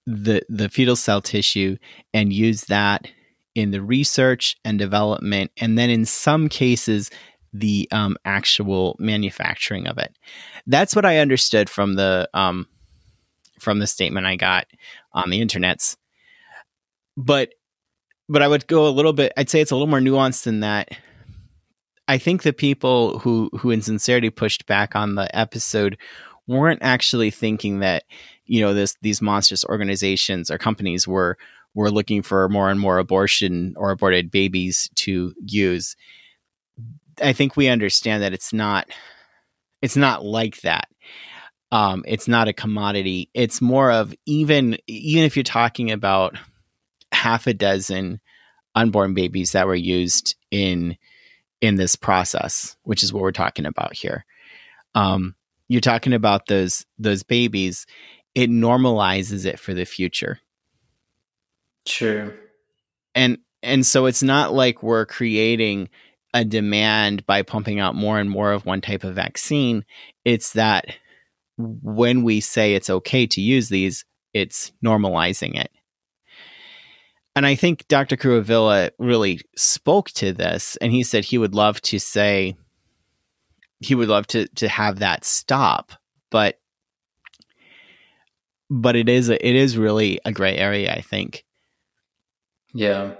the 0.05 0.41
the 0.49 0.69
fetal 0.69 0.95
cell 0.95 1.21
tissue 1.21 1.77
and 2.13 2.33
use 2.33 2.61
that 2.61 3.07
in 3.55 3.71
the 3.71 3.81
research 3.81 4.57
and 4.65 4.77
development 4.77 5.51
and 5.57 5.77
then 5.77 5.89
in 5.89 6.05
some 6.05 6.49
cases 6.49 7.09
the 7.59 7.87
um, 7.91 8.17
actual 8.25 8.97
manufacturing 8.99 9.87
of 9.87 9.97
it. 9.97 10.15
That's 10.67 10.95
what 10.95 11.05
i 11.05 11.17
understood 11.17 11.69
from 11.69 11.95
the 11.95 12.29
um, 12.33 12.67
from 13.59 13.79
the 13.79 13.87
statement 13.87 14.25
i 14.25 14.35
got 14.35 14.67
on 15.13 15.29
the 15.29 15.41
internets. 15.41 15.95
But 17.17 17.53
but 18.27 18.41
I 18.41 18.47
would 18.47 18.67
go 18.67 18.87
a 18.87 18.89
little 18.89 19.13
bit. 19.13 19.33
I'd 19.37 19.49
say 19.49 19.61
it's 19.61 19.71
a 19.71 19.75
little 19.75 19.87
more 19.87 19.99
nuanced 19.99 20.43
than 20.43 20.61
that. 20.61 20.89
I 22.07 22.17
think 22.17 22.43
the 22.43 22.53
people 22.53 23.19
who 23.19 23.49
who 23.57 23.71
in 23.71 23.81
sincerity 23.81 24.29
pushed 24.29 24.65
back 24.65 24.95
on 24.95 25.15
the 25.15 25.33
episode 25.35 25.97
weren't 26.47 26.83
actually 26.83 27.31
thinking 27.31 27.79
that 27.79 28.03
you 28.45 28.61
know 28.61 28.73
this 28.73 28.95
these 29.01 29.21
monstrous 29.21 29.65
organizations 29.65 30.51
or 30.51 30.57
companies 30.57 31.07
were 31.07 31.37
were 31.73 31.91
looking 31.91 32.21
for 32.21 32.47
more 32.47 32.69
and 32.69 32.79
more 32.79 32.99
abortion 32.99 33.73
or 33.77 33.91
aborted 33.91 34.31
babies 34.31 34.89
to 34.95 35.33
use. 35.45 35.95
I 37.21 37.33
think 37.33 37.55
we 37.55 37.67
understand 37.67 38.23
that 38.23 38.33
it's 38.33 38.53
not 38.53 38.87
it's 39.81 39.97
not 39.97 40.23
like 40.23 40.61
that. 40.61 40.87
Um, 41.71 42.03
it's 42.07 42.27
not 42.27 42.47
a 42.47 42.53
commodity. 42.53 43.29
It's 43.33 43.61
more 43.61 43.91
of 43.91 44.13
even 44.25 44.77
even 44.87 45.23
if 45.23 45.35
you're 45.35 45.43
talking 45.43 45.91
about 45.91 46.37
half 47.11 47.47
a 47.47 47.53
dozen 47.53 48.19
unborn 48.75 49.13
babies 49.13 49.53
that 49.53 49.67
were 49.67 49.75
used 49.75 50.35
in 50.51 50.97
in 51.61 51.75
this 51.75 51.95
process, 51.95 52.75
which 52.83 53.01
is 53.01 53.11
what 53.11 53.21
we're 53.21 53.31
talking 53.31 53.65
about 53.65 53.93
here. 53.95 54.25
Um, 54.93 55.35
you're 55.67 55.81
talking 55.81 56.13
about 56.13 56.47
those 56.47 56.85
those 56.99 57.23
babies. 57.23 57.85
It 58.35 58.49
normalizes 58.49 59.45
it 59.45 59.59
for 59.59 59.73
the 59.73 59.85
future. 59.85 60.39
True. 61.85 62.33
And 63.13 63.39
and 63.63 63.85
so 63.85 64.05
it's 64.05 64.23
not 64.23 64.53
like 64.53 64.83
we're 64.83 65.05
creating 65.05 65.89
a 66.33 66.43
demand 66.43 67.25
by 67.25 67.41
pumping 67.41 67.79
out 67.79 67.95
more 67.95 68.19
and 68.19 68.29
more 68.29 68.51
of 68.51 68.65
one 68.65 68.81
type 68.81 69.03
of 69.03 69.15
vaccine. 69.15 69.85
It's 70.25 70.53
that 70.53 70.85
when 71.57 72.23
we 72.23 72.41
say 72.41 72.75
it's 72.75 72.89
okay 72.89 73.25
to 73.27 73.41
use 73.41 73.69
these, 73.69 74.03
it's 74.33 74.73
normalizing 74.83 75.57
it 75.57 75.71
and 77.35 77.45
I 77.45 77.55
think 77.55 77.87
Dr. 77.87 78.15
Kuruvilla 78.15 78.91
really 78.97 79.41
spoke 79.57 80.09
to 80.11 80.31
this, 80.31 80.77
and 80.77 80.91
he 80.91 81.03
said 81.03 81.25
he 81.25 81.37
would 81.37 81.53
love 81.53 81.81
to 81.83 81.99
say 81.99 82.55
he 83.79 83.95
would 83.95 84.07
love 84.07 84.27
to 84.27 84.47
to 84.47 84.67
have 84.67 84.99
that 84.99 85.25
stop, 85.25 85.91
but 86.31 86.59
but 88.69 88.95
it 88.95 89.09
is 89.09 89.29
a, 89.29 89.47
it 89.47 89.55
is 89.55 89.77
really 89.77 90.19
a 90.25 90.31
gray 90.31 90.55
area, 90.57 90.93
I 90.93 91.01
think. 91.01 91.45
Yeah, 92.73 93.13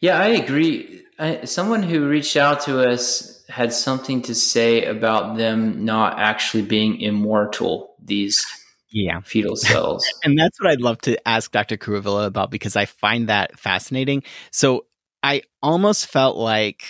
yeah, 0.00 0.20
I 0.20 0.28
agree. 0.28 1.04
I, 1.18 1.44
someone 1.44 1.82
who 1.82 2.08
reached 2.08 2.36
out 2.36 2.60
to 2.62 2.88
us 2.88 3.44
had 3.48 3.72
something 3.72 4.22
to 4.22 4.34
say 4.34 4.84
about 4.84 5.36
them 5.36 5.84
not 5.84 6.18
actually 6.18 6.62
being 6.62 7.00
immortal. 7.00 7.94
These 8.04 8.44
yeah 8.90 9.20
fetal 9.20 9.56
cells 9.56 10.06
and 10.24 10.38
that's 10.38 10.60
what 10.60 10.70
i'd 10.70 10.80
love 10.80 10.98
to 11.00 11.16
ask 11.28 11.50
dr 11.52 11.76
kuruvilla 11.78 12.26
about 12.26 12.50
because 12.50 12.76
i 12.76 12.84
find 12.84 13.28
that 13.28 13.58
fascinating 13.58 14.22
so 14.50 14.86
i 15.22 15.42
almost 15.62 16.06
felt 16.06 16.36
like 16.36 16.84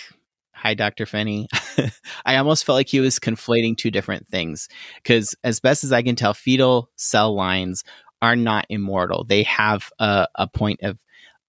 Hi, 0.61 0.73
Dr. 0.73 1.05
Finney. 1.05 1.47
I 2.25 2.35
almost 2.35 2.65
felt 2.65 2.75
like 2.75 2.89
he 2.89 2.99
was 2.99 3.17
conflating 3.17 3.77
two 3.77 3.89
different 3.89 4.27
things 4.27 4.67
because, 4.95 5.33
as 5.41 5.61
best 5.61 5.85
as 5.85 5.93
I 5.93 6.01
can 6.01 6.17
tell, 6.17 6.33
fetal 6.33 6.89
cell 6.97 7.33
lines 7.33 7.85
are 8.21 8.35
not 8.35 8.65
immortal. 8.67 9.23
They 9.23 9.43
have 9.43 9.89
a, 9.99 10.27
a 10.35 10.47
point 10.47 10.81
of 10.83 10.99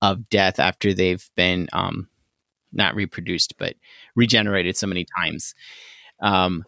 of 0.01 0.31
death 0.31 0.61
after 0.61 0.95
they've 0.95 1.29
been 1.37 1.69
um, 1.73 2.09
not 2.73 2.95
reproduced, 2.95 3.59
but 3.59 3.75
regenerated 4.15 4.77
so 4.77 4.87
many 4.87 5.07
times. 5.19 5.55
Um, 6.23 6.65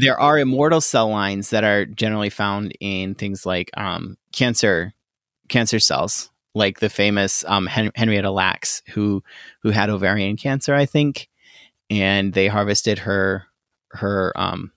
there 0.00 0.18
are 0.18 0.38
immortal 0.38 0.80
cell 0.80 1.08
lines 1.08 1.50
that 1.50 1.64
are 1.64 1.84
generally 1.84 2.30
found 2.30 2.72
in 2.80 3.14
things 3.14 3.44
like 3.44 3.70
um, 3.76 4.16
cancer 4.32 4.94
cancer 5.48 5.78
cells, 5.78 6.30
like 6.54 6.80
the 6.80 6.88
famous 6.88 7.44
um, 7.46 7.66
Hen- 7.66 7.92
Henrietta 7.94 8.30
Lacks, 8.30 8.82
who 8.88 9.22
who 9.62 9.70
had 9.70 9.90
ovarian 9.90 10.36
cancer, 10.36 10.74
I 10.74 10.86
think, 10.86 11.28
and 11.90 12.32
they 12.32 12.48
harvested 12.48 13.00
her 13.00 13.44
her 13.90 14.32
um, 14.34 14.72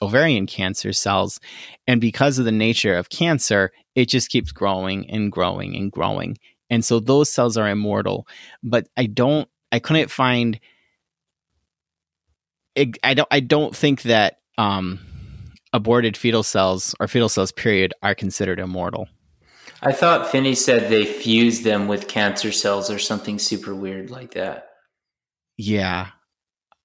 ovarian 0.00 0.46
cancer 0.46 0.92
cells, 0.92 1.40
and 1.88 2.00
because 2.00 2.38
of 2.38 2.44
the 2.44 2.52
nature 2.52 2.96
of 2.96 3.10
cancer, 3.10 3.72
it 3.96 4.06
just 4.08 4.30
keeps 4.30 4.52
growing 4.52 5.10
and 5.10 5.32
growing 5.32 5.74
and 5.74 5.90
growing, 5.90 6.38
and 6.70 6.84
so 6.84 7.00
those 7.00 7.28
cells 7.28 7.56
are 7.56 7.68
immortal. 7.68 8.28
But 8.62 8.86
I 8.96 9.06
don't, 9.06 9.48
I 9.72 9.80
couldn't 9.80 10.10
find. 10.10 10.60
I 13.02 13.14
don't. 13.14 13.28
I 13.30 13.40
don't 13.40 13.74
think 13.74 14.02
that 14.02 14.38
um, 14.58 15.00
aborted 15.72 16.16
fetal 16.16 16.42
cells 16.42 16.94
or 17.00 17.08
fetal 17.08 17.28
cells, 17.28 17.52
period, 17.52 17.94
are 18.02 18.14
considered 18.14 18.60
immortal. 18.60 19.08
I 19.82 19.92
thought 19.92 20.30
Finney 20.30 20.54
said 20.54 20.90
they 20.90 21.06
fuse 21.06 21.62
them 21.62 21.88
with 21.88 22.08
cancer 22.08 22.52
cells 22.52 22.90
or 22.90 22.98
something 22.98 23.38
super 23.38 23.74
weird 23.74 24.10
like 24.10 24.34
that. 24.34 24.68
Yeah. 25.56 26.08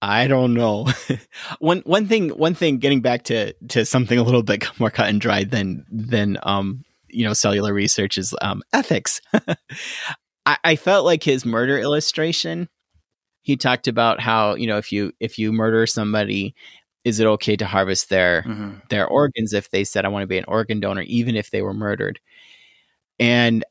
I 0.02 0.28
don't 0.28 0.54
know. 0.54 0.88
one 1.60 1.80
one 1.86 2.08
thing 2.08 2.30
one 2.30 2.54
thing 2.54 2.78
getting 2.78 3.02
back 3.02 3.24
to 3.24 3.54
to 3.70 3.86
something 3.86 4.18
a 4.18 4.24
little 4.24 4.44
bit 4.44 4.66
more 4.80 4.92
cut 4.92 5.10
and 5.10 5.20
dried 5.20 5.52
than 5.52 5.86
than 5.90 6.38
um 6.44 6.84
you 7.10 7.26
know 7.26 7.34
cellular 7.34 7.74
research 7.74 8.18
is 8.18 8.34
um 8.42 8.62
ethics. 8.72 9.20
I, 10.46 10.58
I 10.64 10.76
felt 10.76 11.06
like 11.06 11.24
his 11.24 11.46
murder 11.46 11.80
illustration 11.80 12.70
he 13.46 13.56
talked 13.56 13.88
about 13.88 14.20
how 14.20 14.56
you 14.56 14.68
know 14.68 14.78
if 14.78 14.92
you 14.92 15.14
if 15.22 15.40
you 15.40 15.54
murder 15.54 15.88
somebody 15.88 16.54
is 17.06 17.20
it 17.20 17.28
okay 17.28 17.56
to 17.56 17.66
harvest 17.66 18.10
their 18.10 18.44
mm-hmm. 18.44 18.74
their 18.90 19.08
organs 19.08 19.54
if 19.54 19.70
they 19.70 19.84
said 19.84 20.04
i 20.04 20.10
want 20.10 20.24
to 20.24 20.28
be 20.28 20.38
an 20.38 20.46
organ 20.48 20.80
donor 20.80 21.04
even 21.04 21.36
if 21.36 21.52
they 21.52 21.62
were 21.62 21.74
murdered 21.74 22.20
and 23.20 23.64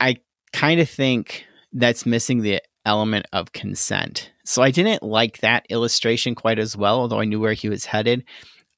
I 0.00 0.16
kind 0.52 0.80
of 0.80 0.88
think 0.88 1.44
that's 1.72 2.06
missing 2.06 2.42
the 2.42 2.60
element 2.84 3.26
of 3.32 3.52
consent. 3.52 4.30
So 4.44 4.62
I 4.62 4.70
didn't 4.70 5.02
like 5.02 5.38
that 5.38 5.66
illustration 5.70 6.34
quite 6.34 6.58
as 6.58 6.76
well, 6.76 6.98
although 6.98 7.20
I 7.20 7.24
knew 7.24 7.40
where 7.40 7.52
he 7.52 7.68
was 7.68 7.86
headed. 7.86 8.24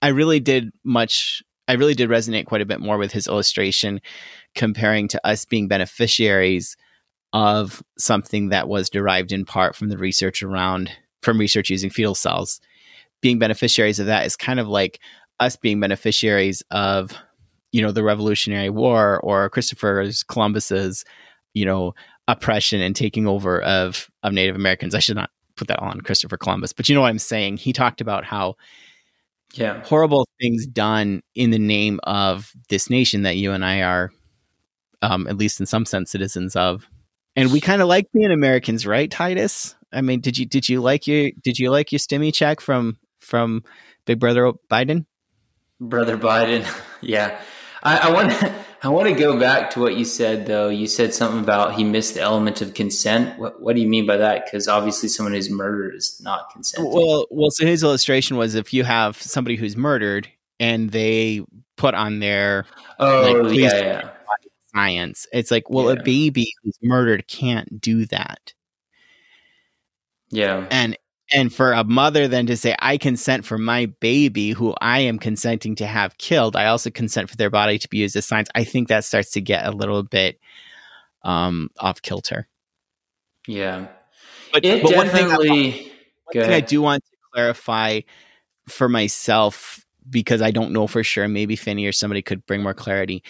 I 0.03 0.09
really 0.09 0.41
did 0.41 0.71
much, 0.85 1.43
I 1.67 1.75
really 1.75 1.95
did 1.95 2.11
resonate 2.11 2.47
quite 2.47 2.61
a 2.61 2.67
bit 2.67 2.81
more 2.81 2.99
with 2.99 3.13
his 3.13 3.27
illustration 3.27 4.01
comparing 4.55 5.09
to 5.09 5.27
us 5.27 5.45
being 5.45 5.69
beneficiaries 5.69 6.77
of 7.35 7.83
something 7.99 8.50
that 8.50 8.69
was 8.69 8.88
derived 8.88 9.33
in 9.33 9.45
part 9.45 9.75
from 9.75 9.88
the 9.88 9.99
research 9.99 10.43
around, 10.43 10.91
from 11.21 11.38
research 11.38 11.69
using 11.69 11.91
fetal 11.91 12.14
cells. 12.14 12.61
Being 13.21 13.41
beneficiaries 13.41 13.99
of 13.99 14.07
that 14.07 14.25
is 14.25 14.37
kind 14.37 14.61
of 14.61 14.69
like 14.69 15.00
us 15.41 15.57
being 15.57 15.81
beneficiaries 15.81 16.62
of 16.71 17.12
you 17.73 17.83
know 17.83 17.91
the 17.91 18.05
Revolutionary 18.05 18.71
War 18.71 19.19
or 19.21 19.50
Christopher 19.50 20.09
Columbus's 20.29 21.05
you 21.55 21.67
know 21.67 21.95
oppression 22.29 22.81
and 22.81 22.95
taking 22.95 23.26
over 23.26 23.61
of 23.62 24.09
of 24.23 24.33
Native 24.33 24.55
Americans. 24.55 24.95
I 24.95 25.00
should 25.00 25.17
not 25.17 25.31
put 25.57 25.67
that 25.69 25.81
on 25.81 26.00
Christopher 26.03 26.37
Columbus, 26.37 26.73
but 26.73 26.88
you 26.88 26.95
know 26.95 27.00
what 27.00 27.09
I'm 27.09 27.19
saying. 27.19 27.57
He 27.57 27.73
talked 27.73 28.00
about 28.00 28.25
how 28.25 28.55
yeah 29.55 29.83
horrible 29.83 30.29
things 30.41 30.67
done 30.67 31.23
in 31.35 31.50
the 31.50 31.59
name 31.59 31.99
of 32.05 32.53
this 32.69 32.88
nation 32.88 33.23
that 33.23 33.37
you 33.37 33.50
and 33.50 33.64
I 33.64 33.83
are, 33.83 34.12
um, 35.03 35.26
at 35.26 35.37
least 35.37 35.59
in 35.59 35.67
some 35.67 35.85
sense, 35.85 36.12
citizens 36.12 36.55
of. 36.55 36.88
And 37.37 37.53
we 37.53 37.61
kind 37.61 37.83
of 37.83 37.88
like 37.88 38.11
being 38.12 38.31
Americans, 38.31 38.87
right, 38.87 39.11
Titus? 39.11 39.75
I 39.93 40.00
mean, 40.00 40.21
did 40.21 40.38
you 40.38 40.47
did 40.47 40.69
you 40.69 40.81
like 40.81 41.07
your 41.07 41.31
did 41.43 41.59
you 41.59 41.71
like 41.71 41.93
your 41.93 41.99
stimmy 41.99 42.33
check 42.33 42.61
from 42.61 42.99
from 43.21 43.62
Big 44.07 44.21
Brother 44.21 44.53
Biden? 44.71 45.07
Brother 45.81 46.17
Biden, 46.17 46.67
yeah. 47.00 47.41
I, 47.83 48.09
I 48.09 48.12
want 48.12 48.31
to 48.31 48.55
I 48.83 48.88
want 48.88 49.09
to 49.09 49.14
go 49.14 49.38
back 49.38 49.71
to 49.71 49.81
what 49.81 49.97
you 49.97 50.05
said 50.05 50.47
though. 50.47 50.69
You 50.69 50.87
said 50.87 51.14
something 51.14 51.41
about 51.41 51.75
he 51.75 51.85
missed 51.85 52.14
the 52.14 52.21
element 52.21 52.61
of 52.61 52.75
consent. 52.75 53.38
What, 53.38 53.61
what 53.62 53.75
do 53.75 53.81
you 53.81 53.88
mean 53.88 54.07
by 54.07 54.19
that? 54.19 54.45
Because 54.45 54.69
obviously, 54.69 55.09
someone 55.09 55.33
who's 55.33 55.50
murdered 55.50 55.95
is 55.95 56.21
not 56.23 56.50
consent. 56.50 56.87
Well, 56.88 57.26
well. 57.31 57.50
So 57.50 57.67
his 57.67 57.83
illustration 57.83 58.37
was 58.37 58.55
if 58.55 58.73
you 58.73 58.85
have 58.85 59.21
somebody 59.21 59.57
who's 59.57 59.76
murdered 59.76 60.29
and 60.61 60.91
they 60.91 61.43
put 61.76 61.95
on 61.95 62.21
their 62.21 62.67
oh 62.99 63.43
like, 63.43 63.59
yeah, 63.59 63.79
yeah. 63.79 64.11
Science, 64.75 65.26
it's 65.33 65.50
like 65.50 65.69
well, 65.71 65.93
yeah. 65.93 66.00
a 66.00 66.02
baby 66.02 66.52
who's 66.62 66.78
murdered 66.83 67.26
can't 67.26 67.81
do 67.81 68.07
that. 68.07 68.52
Yeah, 70.31 70.66
and 70.71 70.97
and 71.33 71.52
for 71.52 71.73
a 71.73 71.85
mother 71.85 72.28
then 72.28 72.45
to 72.45 72.54
say 72.54 72.76
i 72.81 72.99
consent 72.99 73.47
for 73.47 73.57
my 73.57 73.87
baby 73.87 74.50
who 74.50 74.75
i 74.83 75.00
am 75.00 75.19
consenting 75.19 75.75
to 75.75 75.87
have 75.87 76.19
killed 76.19 76.54
i 76.54 76.66
also 76.66 76.90
consent 76.90 77.31
for 77.31 77.37
their 77.37 77.49
body 77.49 77.78
to 77.78 77.88
be 77.88 77.97
used 77.97 78.14
as 78.14 78.26
science 78.26 78.50
i 78.54 78.62
think 78.62 78.88
that 78.88 79.07
starts 79.07 79.31
to 79.31 79.40
get 79.40 79.66
a 79.66 79.71
little 79.71 80.02
bit 80.02 80.38
um 81.25 81.71
off 81.81 82.02
kilter. 82.02 82.47
Yeah. 83.47 83.88
But, 84.52 84.64
it 84.64 84.83
but 84.83 84.90
definitely 84.90 84.97
one 84.97 85.09
thing, 85.09 85.26
I, 85.26 85.90
one 86.25 86.45
thing 86.45 86.52
I 86.52 86.61
do 86.61 86.81
want 86.81 87.04
to 87.04 87.16
clarify 87.33 88.00
for 88.69 88.88
myself 88.88 89.85
because 90.09 90.43
i 90.43 90.50
don't 90.50 90.73
know 90.73 90.87
for 90.87 91.02
sure 91.02 91.26
maybe 91.28 91.57
finney 91.57 91.87
or 91.87 91.93
somebody 91.93 92.21
could 92.23 92.45
bring 92.47 92.62
more 92.62 92.75
clarity 92.75 93.23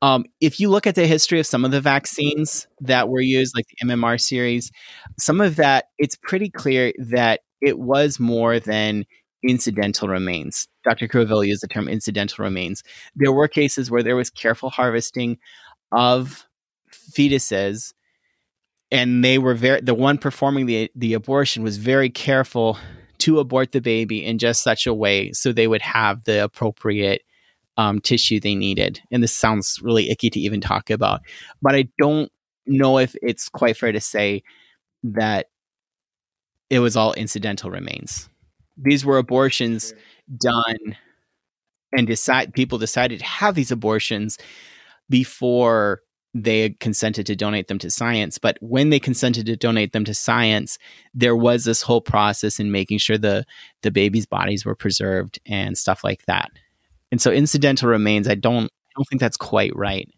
um, 0.00 0.24
if 0.40 0.60
you 0.60 0.68
look 0.68 0.86
at 0.86 0.94
the 0.94 1.06
history 1.06 1.40
of 1.40 1.46
some 1.46 1.64
of 1.64 1.70
the 1.70 1.80
vaccines 1.80 2.68
that 2.80 3.08
were 3.08 3.20
used, 3.20 3.56
like 3.56 3.66
the 3.66 3.86
MMR 3.86 4.20
series, 4.20 4.70
some 5.18 5.40
of 5.40 5.56
that, 5.56 5.86
it's 5.98 6.16
pretty 6.16 6.50
clear 6.50 6.92
that 6.98 7.40
it 7.60 7.78
was 7.78 8.20
more 8.20 8.60
than 8.60 9.04
incidental 9.42 10.08
remains. 10.08 10.68
Dr. 10.84 11.08
Kuruvilla 11.08 11.46
used 11.46 11.62
the 11.62 11.68
term 11.68 11.88
incidental 11.88 12.44
remains. 12.44 12.82
There 13.16 13.32
were 13.32 13.48
cases 13.48 13.90
where 13.90 14.02
there 14.02 14.16
was 14.16 14.30
careful 14.30 14.70
harvesting 14.70 15.38
of 15.90 16.46
fetuses, 16.90 17.92
and 18.90 19.24
they 19.24 19.38
were 19.38 19.54
very, 19.54 19.80
the 19.80 19.94
one 19.94 20.18
performing 20.18 20.66
the, 20.66 20.90
the 20.94 21.14
abortion 21.14 21.62
was 21.62 21.76
very 21.76 22.10
careful 22.10 22.78
to 23.18 23.40
abort 23.40 23.72
the 23.72 23.80
baby 23.80 24.24
in 24.24 24.38
just 24.38 24.62
such 24.62 24.86
a 24.86 24.94
way 24.94 25.32
so 25.32 25.52
they 25.52 25.66
would 25.66 25.82
have 25.82 26.22
the 26.22 26.44
appropriate 26.44 27.22
um, 27.78 28.00
tissue 28.00 28.40
they 28.40 28.54
needed. 28.54 29.00
And 29.10 29.22
this 29.22 29.32
sounds 29.32 29.78
really 29.80 30.10
icky 30.10 30.28
to 30.30 30.40
even 30.40 30.60
talk 30.60 30.90
about, 30.90 31.22
but 31.62 31.74
I 31.74 31.88
don't 31.98 32.30
know 32.66 32.98
if 32.98 33.16
it's 33.22 33.48
quite 33.48 33.76
fair 33.76 33.92
to 33.92 34.00
say 34.00 34.42
that 35.02 35.46
it 36.68 36.80
was 36.80 36.96
all 36.96 37.14
incidental 37.14 37.70
remains. 37.70 38.28
These 38.76 39.06
were 39.06 39.16
abortions 39.16 39.94
done 40.36 40.96
and 41.96 42.06
decide 42.06 42.52
people 42.52 42.78
decided 42.78 43.20
to 43.20 43.24
have 43.24 43.54
these 43.54 43.70
abortions 43.70 44.36
before 45.08 46.02
they 46.34 46.70
consented 46.80 47.26
to 47.26 47.34
donate 47.34 47.68
them 47.68 47.78
to 47.78 47.90
science. 47.90 48.38
But 48.38 48.58
when 48.60 48.90
they 48.90 49.00
consented 49.00 49.46
to 49.46 49.56
donate 49.56 49.92
them 49.92 50.04
to 50.04 50.14
science, 50.14 50.78
there 51.14 51.34
was 51.34 51.64
this 51.64 51.80
whole 51.80 52.02
process 52.02 52.60
in 52.60 52.70
making 52.70 52.98
sure 52.98 53.16
the 53.16 53.46
the 53.82 53.90
baby's 53.90 54.26
bodies 54.26 54.66
were 54.66 54.74
preserved 54.74 55.38
and 55.46 55.78
stuff 55.78 56.04
like 56.04 56.26
that. 56.26 56.50
And 57.10 57.20
so 57.20 57.30
incidental 57.30 57.88
remains, 57.88 58.28
I 58.28 58.34
don't 58.34 58.64
I 58.64 58.92
don't 58.96 59.08
think 59.08 59.20
that's 59.20 59.36
quite 59.36 59.74
right. 59.76 60.08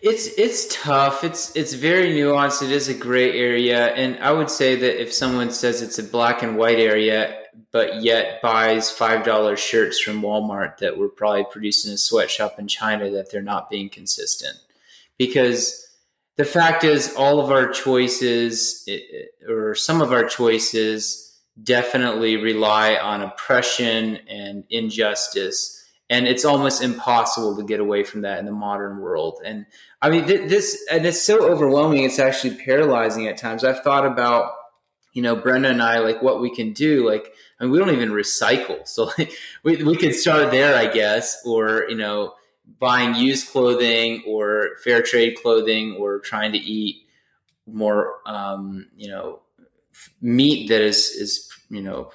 It's 0.00 0.28
it's 0.38 0.68
tough. 0.82 1.24
It's 1.24 1.54
it's 1.56 1.72
very 1.72 2.12
nuanced. 2.12 2.62
It 2.62 2.70
is 2.70 2.88
a 2.88 2.94
gray 2.94 3.36
area, 3.36 3.88
and 3.94 4.22
I 4.22 4.30
would 4.30 4.48
say 4.48 4.76
that 4.76 5.02
if 5.02 5.12
someone 5.12 5.50
says 5.50 5.82
it's 5.82 5.98
a 5.98 6.04
black 6.04 6.42
and 6.42 6.56
white 6.56 6.78
area, 6.78 7.36
but 7.72 8.00
yet 8.02 8.40
buys 8.40 8.92
five 8.92 9.24
dollar 9.24 9.56
shirts 9.56 9.98
from 9.98 10.22
Walmart 10.22 10.78
that 10.78 10.96
were 10.96 11.08
probably 11.08 11.44
produced 11.50 11.84
in 11.84 11.92
a 11.92 11.98
sweatshop 11.98 12.60
in 12.60 12.68
China, 12.68 13.10
that 13.10 13.32
they're 13.32 13.42
not 13.42 13.70
being 13.70 13.88
consistent. 13.88 14.56
Because 15.18 15.84
the 16.36 16.44
fact 16.44 16.84
is, 16.84 17.12
all 17.16 17.40
of 17.40 17.50
our 17.50 17.68
choices, 17.68 18.88
or 19.48 19.74
some 19.74 20.00
of 20.00 20.12
our 20.12 20.24
choices, 20.24 21.27
definitely 21.62 22.36
rely 22.36 22.96
on 22.96 23.22
oppression 23.22 24.16
and 24.28 24.64
injustice. 24.70 25.74
And 26.10 26.26
it's 26.26 26.44
almost 26.44 26.82
impossible 26.82 27.56
to 27.56 27.64
get 27.64 27.80
away 27.80 28.02
from 28.02 28.22
that 28.22 28.38
in 28.38 28.46
the 28.46 28.52
modern 28.52 28.98
world. 28.98 29.40
And 29.44 29.66
i 30.00 30.08
mean 30.10 30.26
th- 30.26 30.48
this 30.48 30.86
and 30.90 31.04
it's 31.04 31.20
so 31.20 31.48
overwhelming 31.50 32.04
it's 32.04 32.18
actually 32.18 32.56
paralyzing 32.56 33.26
at 33.26 33.36
times. 33.36 33.64
I've 33.64 33.82
thought 33.82 34.06
about 34.06 34.52
you 35.14 35.22
know 35.22 35.34
brenda 35.34 35.70
and 35.70 35.82
i 35.82 35.98
like 35.98 36.22
what 36.22 36.40
we 36.40 36.54
can 36.54 36.72
do 36.72 37.04
like 37.08 37.32
I 37.58 37.64
mean, 37.64 37.72
we 37.72 37.78
don't 37.78 37.90
even 37.90 38.10
recycle. 38.10 38.86
So 38.86 39.10
like, 39.18 39.32
we, 39.64 39.82
we 39.82 39.96
could 39.96 40.14
start 40.14 40.50
there 40.50 40.76
i 40.76 40.86
guess 40.86 41.42
or 41.44 41.86
you 41.88 41.96
know 41.96 42.34
buying 42.78 43.14
used 43.14 43.48
clothing 43.48 44.22
or 44.26 44.70
fair 44.84 45.02
trade 45.02 45.36
clothing 45.42 45.96
or 45.98 46.20
trying 46.20 46.52
to 46.52 46.58
eat 46.58 47.06
more 47.66 48.14
um, 48.26 48.88
you 48.96 49.08
know 49.08 49.40
meat 50.20 50.68
that 50.68 50.80
is 50.80 51.10
is 51.10 51.48
you 51.70 51.82
know 51.82 52.10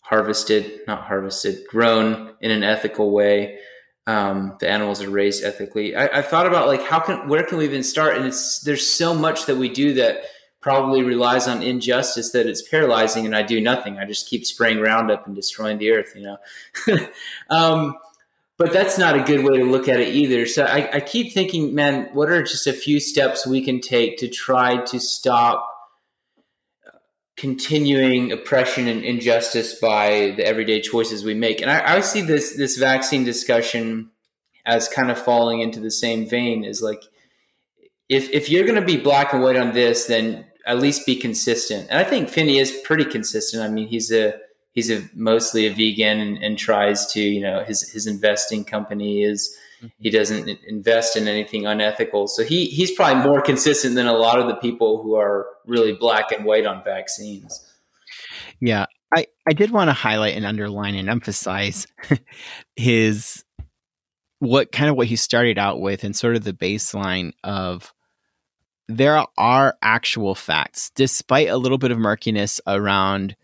harvested, 0.00 0.80
not 0.86 1.02
harvested, 1.02 1.66
grown 1.68 2.34
in 2.40 2.50
an 2.50 2.62
ethical 2.62 3.10
way. 3.10 3.58
Um, 4.06 4.56
the 4.60 4.70
animals 4.70 5.02
are 5.02 5.10
raised 5.10 5.42
ethically. 5.42 5.96
I, 5.96 6.18
I 6.18 6.22
thought 6.22 6.46
about 6.46 6.68
like 6.68 6.82
how 6.82 7.00
can 7.00 7.28
where 7.28 7.42
can 7.42 7.58
we 7.58 7.64
even 7.64 7.82
start? 7.82 8.16
And 8.16 8.26
it's 8.26 8.60
there's 8.60 8.88
so 8.88 9.14
much 9.14 9.46
that 9.46 9.56
we 9.56 9.68
do 9.68 9.94
that 9.94 10.22
probably 10.60 11.02
relies 11.02 11.46
on 11.46 11.62
injustice 11.62 12.32
that 12.32 12.46
it's 12.46 12.62
paralyzing 12.68 13.24
and 13.24 13.36
I 13.36 13.42
do 13.42 13.60
nothing. 13.60 13.98
I 13.98 14.04
just 14.04 14.28
keep 14.28 14.44
spraying 14.44 14.80
Roundup 14.80 15.26
and 15.26 15.34
destroying 15.34 15.78
the 15.78 15.92
earth, 15.92 16.12
you 16.16 16.22
know. 16.22 17.08
um, 17.50 17.94
but 18.58 18.72
that's 18.72 18.98
not 18.98 19.16
a 19.16 19.22
good 19.22 19.44
way 19.44 19.58
to 19.58 19.64
look 19.64 19.88
at 19.88 20.00
it 20.00 20.08
either. 20.08 20.46
So 20.46 20.64
I, 20.64 20.90
I, 20.94 21.00
keep 21.00 21.32
thinking, 21.32 21.74
man, 21.74 22.08
what 22.14 22.30
are 22.30 22.42
just 22.42 22.66
a 22.66 22.72
few 22.72 22.98
steps 22.98 23.46
we 23.46 23.62
can 23.62 23.80
take 23.80 24.18
to 24.18 24.28
try 24.28 24.78
to 24.86 24.98
stop 24.98 25.75
continuing 27.36 28.32
oppression 28.32 28.88
and 28.88 29.04
injustice 29.04 29.78
by 29.78 30.34
the 30.36 30.46
everyday 30.46 30.80
choices 30.80 31.24
we 31.24 31.34
make? 31.34 31.60
And 31.60 31.70
I, 31.70 31.96
I 31.96 32.00
see 32.00 32.20
this 32.20 32.56
this 32.56 32.76
vaccine 32.76 33.24
discussion 33.24 34.10
as 34.64 34.88
kind 34.88 35.10
of 35.10 35.18
falling 35.18 35.60
into 35.60 35.80
the 35.80 35.90
same 35.90 36.28
vein 36.28 36.64
as 36.64 36.82
like 36.82 37.02
if 38.08 38.30
if 38.30 38.50
you're 38.50 38.66
going 38.66 38.80
to 38.80 38.86
be 38.86 38.96
black 38.96 39.32
and 39.32 39.42
white 39.42 39.56
on 39.56 39.72
this, 39.72 40.06
then 40.06 40.46
at 40.64 40.78
least 40.78 41.06
be 41.06 41.16
consistent. 41.16 41.88
And 41.90 41.98
I 41.98 42.04
think 42.04 42.28
Finney 42.28 42.58
is 42.58 42.72
pretty 42.84 43.04
consistent. 43.04 43.62
I 43.62 43.68
mean, 43.68 43.88
he's 43.88 44.10
a 44.12 44.34
he's 44.72 44.90
a 44.90 45.08
mostly 45.14 45.66
a 45.66 45.72
vegan 45.72 46.20
and, 46.20 46.38
and 46.42 46.58
tries 46.58 47.06
to 47.12 47.20
you 47.20 47.40
know 47.40 47.64
his 47.64 47.88
his 47.90 48.06
investing 48.06 48.64
company 48.64 49.22
is. 49.22 49.56
He 49.98 50.10
doesn't 50.10 50.48
invest 50.66 51.16
in 51.16 51.28
anything 51.28 51.66
unethical. 51.66 52.28
So 52.28 52.44
he 52.44 52.66
he's 52.66 52.92
probably 52.92 53.22
more 53.22 53.40
consistent 53.40 53.94
than 53.94 54.06
a 54.06 54.12
lot 54.12 54.38
of 54.38 54.46
the 54.46 54.56
people 54.56 55.02
who 55.02 55.14
are 55.14 55.46
really 55.66 55.92
black 55.92 56.32
and 56.32 56.44
white 56.44 56.66
on 56.66 56.82
vaccines. 56.84 57.62
Yeah, 58.60 58.86
I 59.14 59.26
I 59.48 59.52
did 59.52 59.70
want 59.70 59.88
to 59.88 59.94
highlight 59.94 60.36
and 60.36 60.46
underline 60.46 60.94
and 60.94 61.08
emphasize 61.08 61.86
his 62.76 63.44
what 64.38 64.72
kind 64.72 64.90
of 64.90 64.96
what 64.96 65.06
he 65.06 65.16
started 65.16 65.58
out 65.58 65.80
with 65.80 66.04
and 66.04 66.14
sort 66.14 66.36
of 66.36 66.44
the 66.44 66.52
baseline 66.52 67.32
of 67.42 67.92
there 68.88 69.24
are 69.36 69.76
actual 69.82 70.34
facts, 70.34 70.90
despite 70.94 71.48
a 71.48 71.56
little 71.56 71.78
bit 71.78 71.90
of 71.90 71.98
murkiness 71.98 72.60
around 72.66 73.36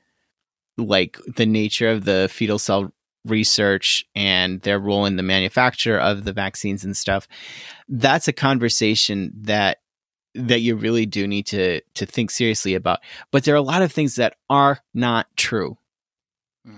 like 0.78 1.18
the 1.36 1.46
nature 1.46 1.90
of 1.90 2.04
the 2.04 2.28
fetal 2.30 2.58
cell 2.58 2.92
research 3.24 4.04
and 4.14 4.60
their 4.62 4.78
role 4.78 5.06
in 5.06 5.16
the 5.16 5.22
manufacture 5.22 5.98
of 5.98 6.24
the 6.24 6.32
vaccines 6.32 6.84
and 6.84 6.96
stuff. 6.96 7.28
That's 7.88 8.28
a 8.28 8.32
conversation 8.32 9.32
that 9.42 9.78
that 10.34 10.60
you 10.60 10.76
really 10.76 11.06
do 11.06 11.26
need 11.26 11.46
to 11.46 11.80
to 11.94 12.06
think 12.06 12.30
seriously 12.30 12.74
about. 12.74 13.00
But 13.30 13.44
there 13.44 13.54
are 13.54 13.58
a 13.58 13.62
lot 13.62 13.82
of 13.82 13.92
things 13.92 14.16
that 14.16 14.36
are 14.48 14.78
not 14.94 15.26
true. 15.36 15.76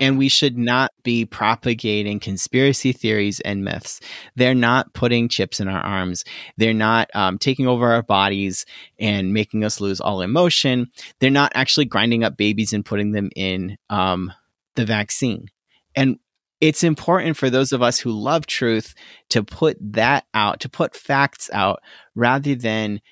And 0.00 0.16
we 0.16 0.30
should 0.30 0.56
not 0.56 0.92
be 1.02 1.26
propagating 1.26 2.18
conspiracy 2.18 2.92
theories 2.92 3.40
and 3.40 3.64
myths. 3.64 4.00
They're 4.34 4.54
not 4.54 4.94
putting 4.94 5.28
chips 5.28 5.60
in 5.60 5.68
our 5.68 5.80
arms. 5.82 6.24
They're 6.56 6.72
not 6.72 7.10
um, 7.14 7.36
taking 7.36 7.66
over 7.66 7.92
our 7.92 8.02
bodies 8.02 8.64
and 8.98 9.34
making 9.34 9.62
us 9.62 9.82
lose 9.82 10.00
all 10.00 10.22
emotion. 10.22 10.90
They're 11.20 11.28
not 11.28 11.52
actually 11.54 11.84
grinding 11.84 12.24
up 12.24 12.38
babies 12.38 12.72
and 12.72 12.82
putting 12.82 13.12
them 13.12 13.28
in 13.36 13.76
um, 13.90 14.32
the 14.74 14.86
vaccine. 14.86 15.48
And 15.94 16.18
it's 16.64 16.82
important 16.82 17.36
for 17.36 17.50
those 17.50 17.72
of 17.72 17.82
us 17.82 17.98
who 17.98 18.10
love 18.10 18.46
truth 18.46 18.94
to 19.28 19.44
put 19.44 19.76
that 19.82 20.24
out, 20.32 20.60
to 20.60 20.68
put 20.70 20.96
facts 20.96 21.50
out, 21.52 21.82
rather 22.14 22.54
than 22.54 23.02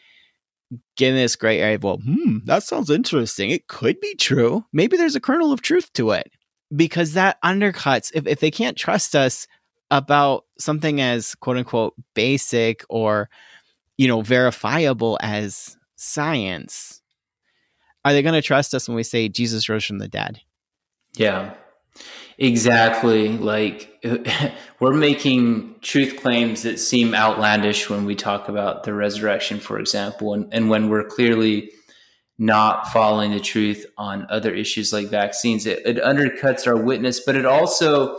getting 0.96 1.16
this 1.16 1.36
gray 1.36 1.60
area 1.60 1.74
of, 1.74 1.84
well, 1.84 1.98
hmm, 1.98 2.38
that 2.46 2.62
sounds 2.62 2.88
interesting. 2.88 3.50
It 3.50 3.68
could 3.68 4.00
be 4.00 4.14
true. 4.14 4.64
Maybe 4.72 4.96
there's 4.96 5.16
a 5.16 5.20
kernel 5.20 5.52
of 5.52 5.60
truth 5.60 5.92
to 5.92 6.12
it 6.12 6.32
because 6.74 7.12
that 7.12 7.36
undercuts 7.42 8.10
if, 8.14 8.26
if 8.26 8.40
they 8.40 8.50
can't 8.50 8.78
trust 8.78 9.14
us 9.14 9.46
about 9.90 10.46
something 10.58 11.02
as 11.02 11.34
quote 11.34 11.58
unquote 11.58 11.92
basic 12.14 12.82
or 12.88 13.28
you 13.98 14.08
know 14.08 14.22
verifiable 14.22 15.18
as 15.20 15.76
science 15.96 17.02
are 18.06 18.14
they 18.14 18.22
going 18.22 18.32
to 18.32 18.40
trust 18.40 18.72
us 18.72 18.88
when 18.88 18.96
we 18.96 19.02
say 19.02 19.28
jesus 19.28 19.68
rose 19.68 19.84
from 19.84 19.98
the 19.98 20.08
dead 20.08 20.40
yeah 21.14 21.52
exactly 22.42 23.38
like 23.38 23.88
we're 24.80 24.92
making 24.92 25.74
truth 25.80 26.20
claims 26.20 26.62
that 26.62 26.78
seem 26.78 27.14
outlandish 27.14 27.88
when 27.88 28.04
we 28.04 28.14
talk 28.14 28.48
about 28.48 28.82
the 28.82 28.92
resurrection 28.92 29.60
for 29.60 29.78
example 29.78 30.34
and, 30.34 30.52
and 30.52 30.68
when 30.68 30.88
we're 30.88 31.04
clearly 31.04 31.70
not 32.42 32.88
following 32.88 33.30
the 33.30 33.40
truth 33.40 33.86
on 33.96 34.26
other 34.28 34.52
issues 34.52 34.92
like 34.92 35.08
vaccines. 35.08 35.64
It, 35.64 35.86
it, 35.86 35.98
undercuts 35.98 36.66
our 36.66 36.76
witness, 36.76 37.20
but 37.20 37.36
it 37.36 37.46
also 37.46 38.18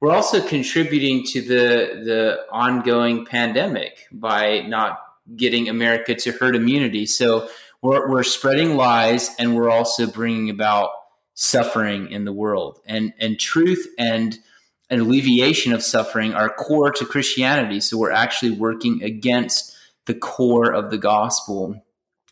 we're 0.00 0.12
also 0.12 0.44
contributing 0.44 1.24
to 1.26 1.40
the 1.40 2.02
the 2.04 2.38
ongoing 2.50 3.24
pandemic 3.24 4.08
by 4.10 4.62
not 4.62 4.98
getting 5.36 5.68
America 5.68 6.14
to 6.16 6.32
herd 6.32 6.56
immunity. 6.56 7.06
So 7.06 7.48
we're 7.82 8.10
we're 8.10 8.24
spreading 8.24 8.76
lies, 8.76 9.30
and 9.38 9.54
we're 9.54 9.70
also 9.70 10.08
bringing 10.08 10.50
about 10.50 10.90
suffering 11.34 12.10
in 12.10 12.24
the 12.24 12.32
world. 12.32 12.80
And 12.86 13.12
and 13.18 13.38
truth 13.38 13.86
and 13.98 14.38
an 14.90 15.00
alleviation 15.00 15.72
of 15.72 15.82
suffering 15.82 16.34
are 16.34 16.50
core 16.50 16.90
to 16.92 17.06
Christianity. 17.06 17.80
So 17.80 17.96
we're 17.96 18.10
actually 18.10 18.52
working 18.52 19.02
against 19.02 19.74
the 20.04 20.14
core 20.14 20.72
of 20.72 20.90
the 20.90 20.98
gospel 20.98 21.82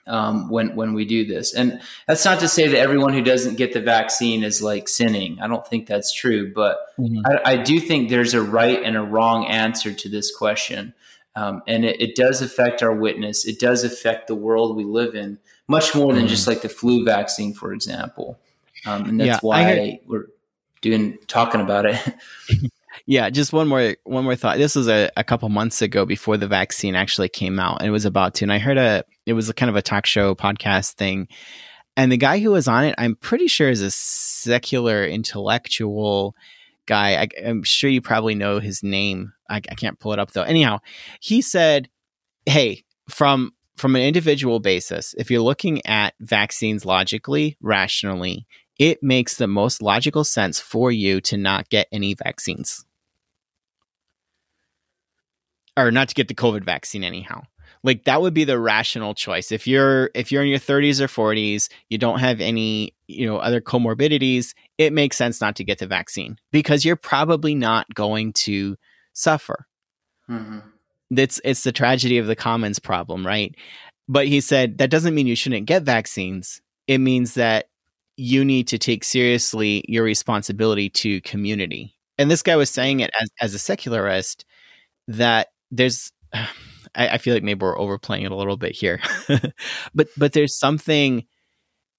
um, 0.06 0.50
when 0.50 0.74
when 0.74 0.92
we 0.92 1.04
do 1.04 1.24
this. 1.24 1.54
And 1.54 1.80
that's 2.06 2.24
not 2.24 2.40
to 2.40 2.48
say 2.48 2.68
that 2.68 2.78
everyone 2.78 3.14
who 3.14 3.22
doesn't 3.22 3.56
get 3.56 3.72
the 3.72 3.80
vaccine 3.80 4.42
is 4.42 4.60
like 4.60 4.88
sinning. 4.88 5.38
I 5.40 5.46
don't 5.46 5.66
think 5.66 5.86
that's 5.86 6.12
true, 6.12 6.52
but 6.52 6.78
mm-hmm. 6.98 7.20
I, 7.24 7.52
I, 7.52 7.56
do 7.56 7.78
think 7.80 8.08
there's 8.08 8.34
a 8.34 8.42
right 8.42 8.82
and 8.82 8.96
a 8.96 9.02
wrong 9.02 9.46
answer 9.46 9.92
to 9.92 10.08
this 10.08 10.34
question. 10.34 10.94
Um, 11.36 11.62
and 11.68 11.84
it, 11.84 12.00
it, 12.00 12.16
does 12.16 12.42
affect 12.42 12.82
our 12.82 12.92
witness. 12.92 13.46
It 13.46 13.60
does 13.60 13.84
affect 13.84 14.26
the 14.26 14.34
world 14.34 14.76
we 14.76 14.84
live 14.84 15.14
in 15.14 15.38
much 15.68 15.94
more 15.94 16.12
than 16.12 16.22
mm-hmm. 16.22 16.30
just 16.30 16.48
like 16.48 16.62
the 16.62 16.68
flu 16.68 17.04
vaccine, 17.04 17.54
for 17.54 17.72
example. 17.72 18.40
Um, 18.86 19.04
and 19.04 19.20
that's 19.20 19.28
yeah, 19.28 19.38
why 19.42 20.00
we're 20.06 20.26
doing 20.80 21.18
talking 21.26 21.60
about 21.60 21.86
it. 21.86 21.98
Yeah, 23.06 23.30
just 23.30 23.52
one 23.52 23.68
more 23.68 23.96
one 24.04 24.24
more 24.24 24.36
thought. 24.36 24.58
This 24.58 24.76
was 24.76 24.88
a, 24.88 25.10
a 25.16 25.24
couple 25.24 25.48
months 25.48 25.82
ago 25.82 26.04
before 26.04 26.36
the 26.36 26.46
vaccine 26.46 26.94
actually 26.94 27.28
came 27.28 27.58
out, 27.58 27.80
and 27.80 27.88
it 27.88 27.92
was 27.92 28.04
about 28.04 28.34
to. 28.34 28.44
And 28.44 28.52
I 28.52 28.58
heard 28.58 28.78
a 28.78 29.04
it 29.26 29.32
was 29.32 29.48
a 29.48 29.54
kind 29.54 29.70
of 29.70 29.76
a 29.76 29.82
talk 29.82 30.06
show 30.06 30.34
podcast 30.34 30.94
thing, 30.94 31.28
and 31.96 32.10
the 32.10 32.16
guy 32.16 32.38
who 32.38 32.50
was 32.52 32.68
on 32.68 32.84
it, 32.84 32.94
I'm 32.98 33.16
pretty 33.16 33.46
sure 33.46 33.68
is 33.68 33.82
a 33.82 33.90
secular 33.90 35.04
intellectual 35.04 36.34
guy. 36.86 37.22
I, 37.22 37.28
am 37.38 37.62
sure 37.62 37.90
you 37.90 38.00
probably 38.00 38.34
know 38.34 38.60
his 38.60 38.82
name. 38.82 39.32
I, 39.48 39.56
I 39.56 39.74
can't 39.74 39.98
pull 39.98 40.12
it 40.12 40.18
up 40.18 40.32
though. 40.32 40.42
Anyhow, 40.42 40.78
he 41.20 41.42
said, 41.42 41.88
"Hey, 42.46 42.84
from 43.08 43.52
from 43.76 43.96
an 43.96 44.02
individual 44.02 44.60
basis, 44.60 45.14
if 45.16 45.30
you're 45.30 45.40
looking 45.40 45.84
at 45.86 46.14
vaccines 46.20 46.84
logically, 46.84 47.56
rationally, 47.60 48.46
it 48.80 49.02
makes 49.02 49.36
the 49.36 49.46
most 49.46 49.82
logical 49.82 50.24
sense 50.24 50.58
for 50.58 50.90
you 50.90 51.20
to 51.20 51.36
not 51.36 51.68
get 51.68 51.86
any 51.92 52.14
vaccines 52.14 52.84
or 55.76 55.92
not 55.92 56.08
to 56.08 56.14
get 56.14 56.28
the 56.28 56.34
COVID 56.34 56.64
vaccine 56.64 57.04
anyhow. 57.04 57.42
Like 57.82 58.04
that 58.04 58.22
would 58.22 58.34
be 58.34 58.44
the 58.44 58.58
rational 58.58 59.14
choice. 59.14 59.52
If 59.52 59.66
you're 59.66 60.10
if 60.14 60.32
you're 60.32 60.42
in 60.42 60.48
your 60.48 60.58
30s 60.58 61.00
or 61.00 61.06
40s, 61.06 61.68
you 61.88 61.98
don't 61.98 62.18
have 62.20 62.40
any, 62.40 62.94
you 63.06 63.26
know, 63.26 63.36
other 63.36 63.60
comorbidities, 63.60 64.54
it 64.78 64.92
makes 64.92 65.16
sense 65.16 65.40
not 65.40 65.56
to 65.56 65.64
get 65.64 65.78
the 65.78 65.86
vaccine 65.86 66.38
because 66.50 66.84
you're 66.84 66.96
probably 66.96 67.54
not 67.54 67.86
going 67.94 68.32
to 68.32 68.76
suffer. 69.12 69.66
Mm-hmm. 70.28 70.58
It's 71.16 71.40
it's 71.44 71.64
the 71.64 71.72
tragedy 71.72 72.18
of 72.18 72.26
the 72.26 72.36
commons 72.36 72.78
problem, 72.78 73.26
right? 73.26 73.54
But 74.08 74.26
he 74.26 74.40
said 74.40 74.78
that 74.78 74.90
doesn't 74.90 75.14
mean 75.14 75.26
you 75.26 75.36
shouldn't 75.36 75.66
get 75.66 75.82
vaccines. 75.82 76.60
It 76.86 76.98
means 76.98 77.34
that 77.34 77.69
you 78.20 78.44
need 78.44 78.68
to 78.68 78.76
take 78.76 79.02
seriously 79.02 79.82
your 79.88 80.04
responsibility 80.04 80.90
to 80.90 81.22
community. 81.22 81.96
And 82.18 82.30
this 82.30 82.42
guy 82.42 82.54
was 82.54 82.68
saying 82.68 83.00
it 83.00 83.10
as, 83.18 83.30
as 83.40 83.54
a 83.54 83.58
secularist 83.58 84.44
that 85.08 85.48
there's 85.70 86.12
I, 86.94 87.08
I 87.08 87.18
feel 87.18 87.34
like 87.34 87.44
maybe 87.44 87.60
we're 87.60 87.78
overplaying 87.78 88.24
it 88.24 88.32
a 88.32 88.36
little 88.36 88.58
bit 88.58 88.72
here. 88.72 89.00
but 89.94 90.08
but 90.18 90.32
there's 90.34 90.58
something 90.58 91.24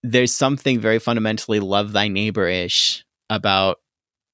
there's 0.04 0.36
something 0.36 0.80
very 0.80 1.00
fundamentally 1.00 1.60
love 1.60 1.92
thy 1.92 2.08
neighbor 2.08 2.48
ish 2.48 3.04
about 3.30 3.78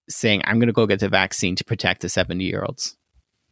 saying 0.10 0.42
I'm 0.44 0.60
going 0.60 0.68
to 0.68 0.74
go 0.74 0.88
get 0.88 1.00
the 1.00 1.10
vaccine 1.10 1.56
to 1.56 1.64
protect 1.64 2.02
the 2.02 2.10
70 2.10 2.44
year 2.44 2.66
olds. 2.68 2.98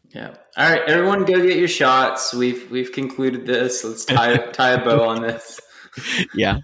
Yeah. 0.10 0.34
All 0.58 0.70
right, 0.70 0.82
everyone, 0.88 1.26
go 1.26 1.42
get 1.42 1.58
your 1.58 1.68
shots. 1.70 2.34
We've 2.34 2.70
we've 2.70 2.92
concluded 2.92 3.46
this. 3.46 3.84
Let's 3.86 4.04
tie 4.04 4.38
tie 4.52 4.72
a 4.72 4.84
bow 4.84 5.08
on 5.08 5.22
this. 5.22 5.62
Yeah. 6.34 6.60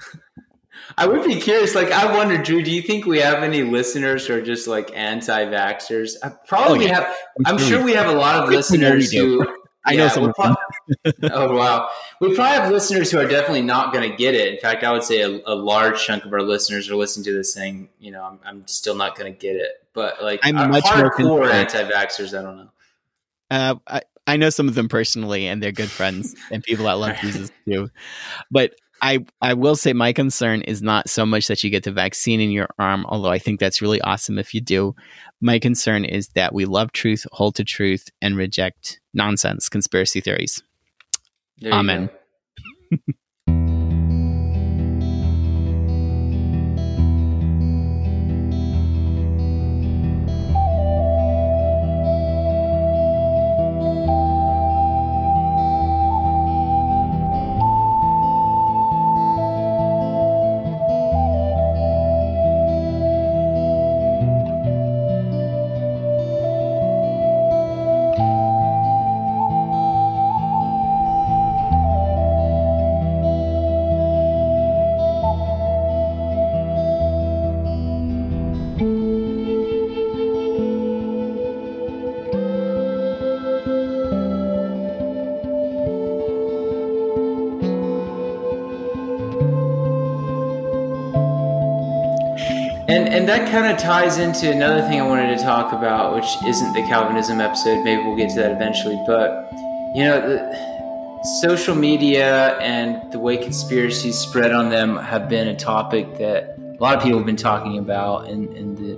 I 0.98 1.08
would 1.08 1.24
be 1.24 1.36
curious. 1.40 1.76
Like, 1.76 1.92
I 1.92 2.16
wonder, 2.16 2.38
Drew, 2.38 2.62
do 2.64 2.72
you 2.72 2.82
think 2.82 3.06
we 3.06 3.20
have 3.20 3.44
any 3.44 3.64
listeners 3.64 4.28
who 4.28 4.36
are 4.36 4.42
just 4.42 4.68
like 4.68 4.92
anti-vaxxers? 4.96 6.16
Probably 6.48 6.86
oh, 6.86 6.88
yeah. 6.88 6.96
have. 6.96 7.16
I'm, 7.46 7.56
I'm 7.56 7.58
sure 7.58 7.84
we 7.84 7.94
have 7.94 8.08
a 8.08 8.18
lot 8.18 8.44
of 8.44 8.50
listeners 8.50 9.12
who 9.12 9.46
I 9.86 9.96
know 9.96 10.08
some 10.08 10.24
we'll 10.24 10.34
of 10.38 10.58
them. 11.04 11.14
oh 11.32 11.56
wow, 11.56 11.90
we 12.20 12.36
probably 12.36 12.58
have 12.58 12.72
listeners 12.72 13.12
who 13.12 13.18
are 13.18 13.28
definitely 13.28 13.64
not 13.64 13.94
going 13.94 14.10
to 14.10 14.16
get 14.16 14.36
it. 14.36 14.54
In 14.54 14.60
fact, 14.60 14.84
I 14.84 14.92
would 14.92 15.04
say 15.04 15.22
a, 15.22 15.42
a 15.46 15.56
large 15.56 16.04
chunk 16.04 16.26
of 16.26 16.34
our 16.34 16.42
listeners 16.42 16.90
are 16.90 16.96
listening 16.96 17.26
to 17.26 17.34
this 17.34 17.54
saying, 17.54 17.90
you 18.00 18.12
know, 18.12 18.24
I'm, 18.24 18.40
I'm 18.46 18.68
still 18.68 18.96
not 18.96 19.18
going 19.18 19.34
to 19.34 19.38
get 19.38 19.56
it. 19.56 19.72
But 19.94 20.22
like, 20.22 20.40
I'm 20.44 20.58
uh, 20.58 20.68
much 20.68 20.86
more 20.86 21.12
hardcore 21.12 21.52
anti-vaxxers, 21.52 22.38
I 22.38 22.42
don't 22.44 22.58
know. 22.58 22.70
Uh, 23.50 23.76
I, 23.88 24.02
I 24.28 24.38
know 24.38 24.50
some 24.50 24.68
of 24.68 24.76
them 24.76 24.88
personally, 24.88 25.48
and 25.48 25.62
they're 25.62 25.72
good 25.72 25.90
friends 25.90 26.36
and 26.52 26.64
people 26.64 26.86
that 26.86 26.94
love 26.94 27.18
Jesus 27.18 27.52
too. 27.66 27.90
But 28.52 28.76
I 29.02 29.26
I 29.42 29.56
will 29.56 29.76
say 29.76 29.94
my 29.94 30.14
concern 30.14 30.62
is 30.62 30.82
not 30.82 31.10
so 31.10 31.26
much 31.26 31.48
that 31.48 31.64
you 31.64 31.70
get 31.70 31.84
the 31.84 31.92
vaccine 31.92 32.40
in 32.40 32.52
your 32.52 32.70
arm, 32.78 33.06
although 33.08 33.30
I 33.30 33.40
think 33.40 33.60
that's 33.60 33.82
really 33.82 34.00
awesome 34.02 34.38
if 34.38 34.54
you 34.54 34.62
do. 34.62 34.96
My 35.42 35.58
concern 35.58 36.06
is 36.06 36.30
that 36.30 36.54
we 36.54 36.66
love 36.66 36.92
truth, 36.92 37.26
hold 37.32 37.56
to 37.56 37.64
truth, 37.64 38.10
and 38.22 38.38
reject 38.38 39.00
nonsense, 39.14 39.70
conspiracy 39.70 40.22
theories. 40.22 40.62
There 41.60 41.74
Amen. 41.74 42.10
And 93.12 93.28
that 93.28 93.52
kind 93.52 93.69
of 93.69 93.78
ties 93.78 94.19
into 94.19 94.50
another 94.50 94.88
thing 94.88 95.02
I 95.02 95.06
wanted 95.06 95.38
to 95.38 95.43
talk 95.43 95.74
about, 95.74 96.15
which 96.15 96.30
isn't 96.47 96.71
the 96.71 96.82
Calvinism 96.84 97.41
episode. 97.41 97.84
Maybe 97.84 98.02
we'll 98.04 98.15
get 98.15 98.30
to 98.30 98.36
that 98.38 98.52
eventually. 98.52 98.97
But 99.06 99.52
you 99.93 100.06
know, 100.06 100.21
the, 100.21 100.71
social 101.41 101.76
media 101.76 102.58
and 102.60 103.12
the 103.12 103.19
way 103.19 103.36
conspiracies 103.36 104.17
spread 104.17 104.54
on 104.54 104.69
them 104.69 104.95
have 104.95 105.28
been 105.28 105.50
a 105.50 105.56
topic 105.56 106.17
that 106.19 106.56
a 106.58 106.78
lot 106.82 106.95
of 106.95 107.04
people 107.04 107.19
have 107.19 107.26
been 107.26 107.36
talking 107.36 107.80
about, 107.80 108.30
and, 108.30 108.47
and 108.56 108.78
the 108.78 108.97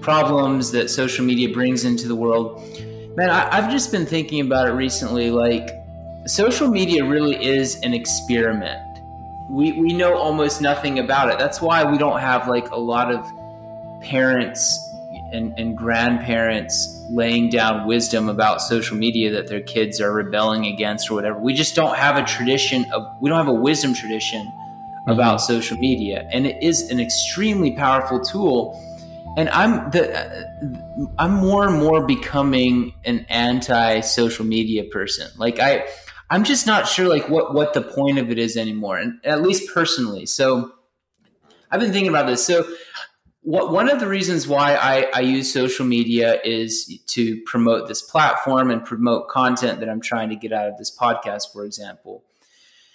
problems 0.00 0.70
that 0.70 0.88
social 0.88 1.24
media 1.24 1.52
brings 1.52 1.84
into 1.84 2.06
the 2.06 2.14
world. 2.14 2.62
Man, 3.16 3.28
I, 3.28 3.48
I've 3.50 3.72
just 3.72 3.90
been 3.90 4.06
thinking 4.06 4.40
about 4.40 4.68
it 4.68 4.72
recently. 4.72 5.32
Like, 5.32 5.70
social 6.26 6.68
media 6.68 7.04
really 7.04 7.44
is 7.44 7.80
an 7.80 7.92
experiment 7.92 8.84
we, 9.48 9.72
we 9.72 9.94
know 9.94 10.14
almost 10.14 10.60
nothing 10.60 10.98
about 10.98 11.30
it. 11.30 11.38
That's 11.38 11.60
why 11.60 11.90
we 11.90 11.98
don't 11.98 12.20
have 12.20 12.48
like 12.48 12.70
a 12.70 12.76
lot 12.78 13.12
of 13.12 13.26
parents 14.00 14.78
and, 15.32 15.52
and 15.58 15.76
grandparents 15.76 17.04
laying 17.10 17.50
down 17.50 17.86
wisdom 17.86 18.28
about 18.28 18.60
social 18.60 18.96
media 18.96 19.30
that 19.32 19.46
their 19.46 19.60
kids 19.60 20.00
are 20.00 20.12
rebelling 20.12 20.66
against 20.66 21.10
or 21.10 21.14
whatever. 21.14 21.38
We 21.38 21.54
just 21.54 21.74
don't 21.74 21.96
have 21.96 22.16
a 22.16 22.24
tradition 22.24 22.84
of, 22.92 23.06
we 23.20 23.28
don't 23.28 23.38
have 23.38 23.48
a 23.48 23.52
wisdom 23.52 23.94
tradition 23.94 24.50
about 25.06 25.38
social 25.38 25.76
media. 25.78 26.28
And 26.32 26.46
it 26.46 26.62
is 26.62 26.90
an 26.90 27.00
extremely 27.00 27.72
powerful 27.72 28.20
tool. 28.20 28.84
And 29.36 29.48
I'm 29.50 29.90
the, 29.90 30.18
uh, 30.18 31.06
I'm 31.18 31.34
more 31.34 31.66
and 31.66 31.78
more 31.78 32.04
becoming 32.06 32.94
an 33.04 33.24
anti 33.28 34.00
social 34.00 34.44
media 34.44 34.84
person. 34.84 35.28
Like 35.36 35.58
I, 35.60 35.86
I'm 36.30 36.44
just 36.44 36.66
not 36.66 36.86
sure 36.86 37.08
like 37.08 37.28
what 37.28 37.54
what 37.54 37.72
the 37.72 37.80
point 37.80 38.18
of 38.18 38.30
it 38.30 38.38
is 38.38 38.56
anymore, 38.56 38.98
and 38.98 39.18
at 39.24 39.42
least 39.42 39.72
personally. 39.72 40.26
So 40.26 40.72
I've 41.70 41.80
been 41.80 41.92
thinking 41.92 42.10
about 42.10 42.26
this. 42.26 42.44
So 42.44 42.66
what 43.48 43.72
one 43.72 43.88
of 43.88 43.98
the 43.98 44.06
reasons 44.06 44.46
why 44.46 44.74
I, 44.74 45.06
I 45.14 45.20
use 45.20 45.50
social 45.50 45.86
media 45.86 46.38
is 46.44 47.00
to 47.06 47.40
promote 47.46 47.88
this 47.88 48.02
platform 48.02 48.70
and 48.70 48.84
promote 48.84 49.28
content 49.28 49.80
that 49.80 49.88
I'm 49.88 50.02
trying 50.02 50.28
to 50.28 50.36
get 50.36 50.52
out 50.52 50.68
of 50.68 50.76
this 50.76 50.94
podcast, 50.94 51.50
for 51.50 51.64
example. 51.64 52.24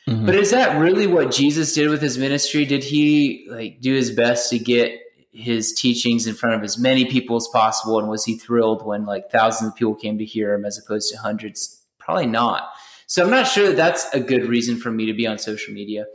Mhm. 0.07 0.27
But 0.27 0.35
is 0.35 0.51
that 0.51 0.79
really 0.79 1.07
what 1.07 1.31
Jesus 1.31 1.73
did 1.73 1.89
with 1.89 2.03
his 2.03 2.19
ministry? 2.19 2.65
Did 2.65 2.83
he 2.83 3.47
like 3.49 3.81
do 3.81 3.95
his 3.95 4.11
best 4.11 4.51
to 4.51 4.59
get 4.59 4.99
his 5.31 5.73
teachings 5.73 6.27
in 6.27 6.35
front 6.35 6.53
of 6.53 6.61
as 6.61 6.77
many 6.77 7.05
people 7.05 7.35
as 7.35 7.47
possible? 7.51 7.97
And 7.97 8.07
was 8.07 8.23
he 8.23 8.37
thrilled 8.37 8.85
when 8.85 9.07
like 9.07 9.31
thousands 9.31 9.71
of 9.71 9.75
people 9.75 9.95
came 9.95 10.19
to 10.19 10.25
hear 10.25 10.53
him 10.53 10.65
as 10.65 10.77
opposed 10.77 11.11
to 11.11 11.17
hundreds? 11.17 11.81
Probably 11.97 12.27
not. 12.27 12.69
So 13.07 13.23
I'm 13.23 13.31
not 13.31 13.47
sure 13.47 13.69
that 13.69 13.75
that's 13.75 14.07
a 14.13 14.19
good 14.19 14.47
reason 14.47 14.77
for 14.77 14.91
me 14.91 15.07
to 15.07 15.13
be 15.13 15.25
on 15.25 15.39
social 15.39 15.73
media. 15.73 16.05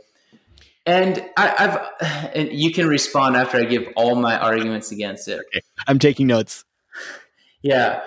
And 0.89 1.23
I, 1.37 1.53
I've, 1.59 2.31
and 2.33 2.51
you 2.51 2.73
can 2.73 2.87
respond 2.87 3.35
after 3.35 3.59
I 3.59 3.65
give 3.65 3.87
all 3.95 4.15
my 4.15 4.39
arguments 4.39 4.91
against 4.91 5.27
it. 5.27 5.39
I'm 5.87 5.99
taking 5.99 6.25
notes. 6.25 6.65
Yeah. 7.61 8.01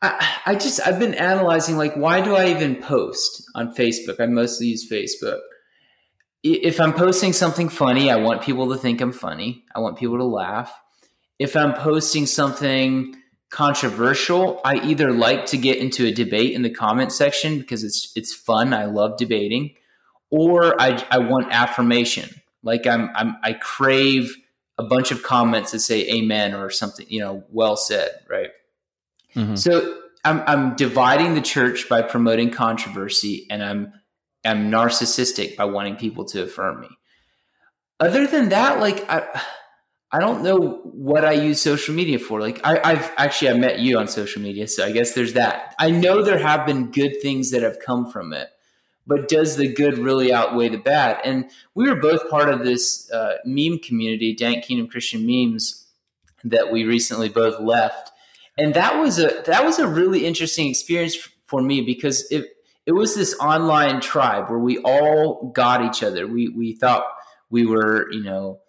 I, 0.00 0.36
I 0.46 0.54
just, 0.54 0.80
I've 0.86 1.00
been 1.00 1.14
analyzing 1.14 1.76
like, 1.76 1.96
why 1.96 2.20
do 2.20 2.36
I 2.36 2.50
even 2.50 2.76
post 2.76 3.42
on 3.56 3.74
Facebook? 3.74 4.20
I 4.20 4.26
mostly 4.26 4.68
use 4.68 4.88
Facebook. 4.88 5.40
If 6.44 6.80
I'm 6.80 6.92
posting 6.92 7.32
something 7.32 7.68
funny, 7.68 8.12
I 8.12 8.16
want 8.16 8.42
people 8.42 8.68
to 8.68 8.76
think 8.76 9.00
I'm 9.00 9.12
funny. 9.12 9.64
I 9.74 9.80
want 9.80 9.98
people 9.98 10.18
to 10.18 10.24
laugh. 10.24 10.72
If 11.40 11.56
I'm 11.56 11.74
posting 11.74 12.26
something 12.26 13.16
controversial, 13.50 14.60
I 14.64 14.76
either 14.76 15.10
like 15.12 15.46
to 15.46 15.56
get 15.56 15.78
into 15.78 16.06
a 16.06 16.12
debate 16.12 16.52
in 16.52 16.62
the 16.62 16.70
comment 16.70 17.10
section 17.10 17.58
because 17.58 17.82
it's 17.82 18.12
it's 18.14 18.32
fun. 18.32 18.72
I 18.72 18.84
love 18.84 19.18
debating, 19.18 19.74
or 20.30 20.80
I 20.80 21.04
I 21.10 21.18
want 21.18 21.48
affirmation. 21.50 22.28
Like 22.62 22.86
I'm 22.86 23.10
I'm 23.14 23.36
I 23.42 23.54
crave 23.54 24.34
a 24.78 24.82
bunch 24.82 25.10
of 25.10 25.22
comments 25.22 25.72
that 25.72 25.80
say 25.80 26.08
amen 26.08 26.54
or 26.54 26.70
something, 26.70 27.06
you 27.08 27.20
know, 27.20 27.44
well 27.50 27.76
said, 27.76 28.10
right? 28.28 28.50
Mhm. 29.36 29.58
So 29.58 29.98
I'm 30.24 30.42
I'm 30.46 30.76
dividing 30.76 31.34
the 31.34 31.40
church 31.40 31.88
by 31.88 32.02
promoting 32.02 32.50
controversy, 32.50 33.46
and 33.50 33.62
I'm 33.62 33.92
I'm 34.44 34.70
narcissistic 34.70 35.56
by 35.56 35.64
wanting 35.64 35.96
people 35.96 36.24
to 36.26 36.42
affirm 36.44 36.80
me. 36.80 36.88
Other 37.98 38.26
than 38.26 38.48
that, 38.50 38.80
like 38.80 39.08
I 39.10 39.42
I 40.12 40.18
don't 40.18 40.42
know 40.42 40.80
what 40.84 41.24
I 41.24 41.32
use 41.32 41.60
social 41.60 41.94
media 41.94 42.18
for. 42.18 42.40
Like 42.40 42.60
I, 42.64 42.80
I've 42.82 43.12
actually 43.16 43.50
I 43.50 43.54
met 43.54 43.78
you 43.78 43.98
on 43.98 44.08
social 44.08 44.42
media, 44.42 44.66
so 44.66 44.84
I 44.84 44.92
guess 44.92 45.14
there's 45.14 45.34
that. 45.34 45.74
I 45.78 45.90
know 45.90 46.22
there 46.22 46.38
have 46.38 46.66
been 46.66 46.90
good 46.90 47.20
things 47.22 47.50
that 47.52 47.62
have 47.62 47.78
come 47.78 48.10
from 48.10 48.32
it, 48.32 48.48
but 49.10 49.26
does 49.28 49.56
the 49.56 49.66
good 49.66 49.98
really 49.98 50.32
outweigh 50.32 50.68
the 50.68 50.78
bad? 50.78 51.18
And 51.24 51.50
we 51.74 51.90
were 51.90 51.96
both 51.96 52.30
part 52.30 52.48
of 52.48 52.64
this 52.64 53.10
uh, 53.10 53.38
meme 53.44 53.80
community, 53.80 54.36
Dank 54.36 54.64
Kingdom 54.64 54.86
Christian 54.86 55.26
Memes, 55.26 55.88
that 56.44 56.70
we 56.70 56.84
recently 56.84 57.28
both 57.28 57.58
left, 57.58 58.12
and 58.56 58.72
that 58.74 59.00
was 59.00 59.18
a 59.18 59.42
that 59.46 59.64
was 59.64 59.80
a 59.80 59.88
really 59.88 60.24
interesting 60.24 60.70
experience 60.70 61.16
for 61.44 61.60
me 61.60 61.80
because 61.80 62.30
it 62.30 62.46
it 62.86 62.92
was 62.92 63.16
this 63.16 63.36
online 63.40 64.00
tribe 64.00 64.48
where 64.48 64.60
we 64.60 64.78
all 64.78 65.50
got 65.54 65.84
each 65.84 66.04
other. 66.04 66.28
We 66.28 66.48
we 66.48 66.74
thought 66.74 67.02
we 67.50 67.66
were 67.66 68.10
you 68.12 68.22
know 68.22 68.59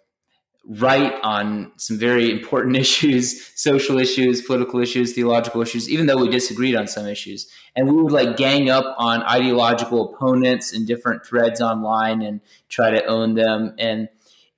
right 0.64 1.14
on 1.22 1.72
some 1.76 1.98
very 1.98 2.30
important 2.30 2.76
issues, 2.86 3.50
social 3.54 3.98
issues, 3.98 4.42
political 4.42 4.80
issues, 4.80 5.12
theological 5.14 5.62
issues, 5.62 5.88
even 5.88 6.06
though 6.06 6.18
we 6.18 6.28
disagreed 6.28 6.76
on 6.76 6.86
some 6.86 7.06
issues. 7.06 7.50
And 7.74 7.88
we 7.88 8.02
would 8.02 8.12
like 8.12 8.36
gang 8.36 8.70
up 8.70 8.94
on 8.98 9.22
ideological 9.22 10.14
opponents 10.14 10.72
in 10.72 10.86
different 10.86 11.24
threads 11.24 11.60
online 11.60 12.22
and 12.22 12.40
try 12.68 12.90
to 12.90 13.04
own 13.06 13.34
them. 13.34 13.74
And 13.78 14.08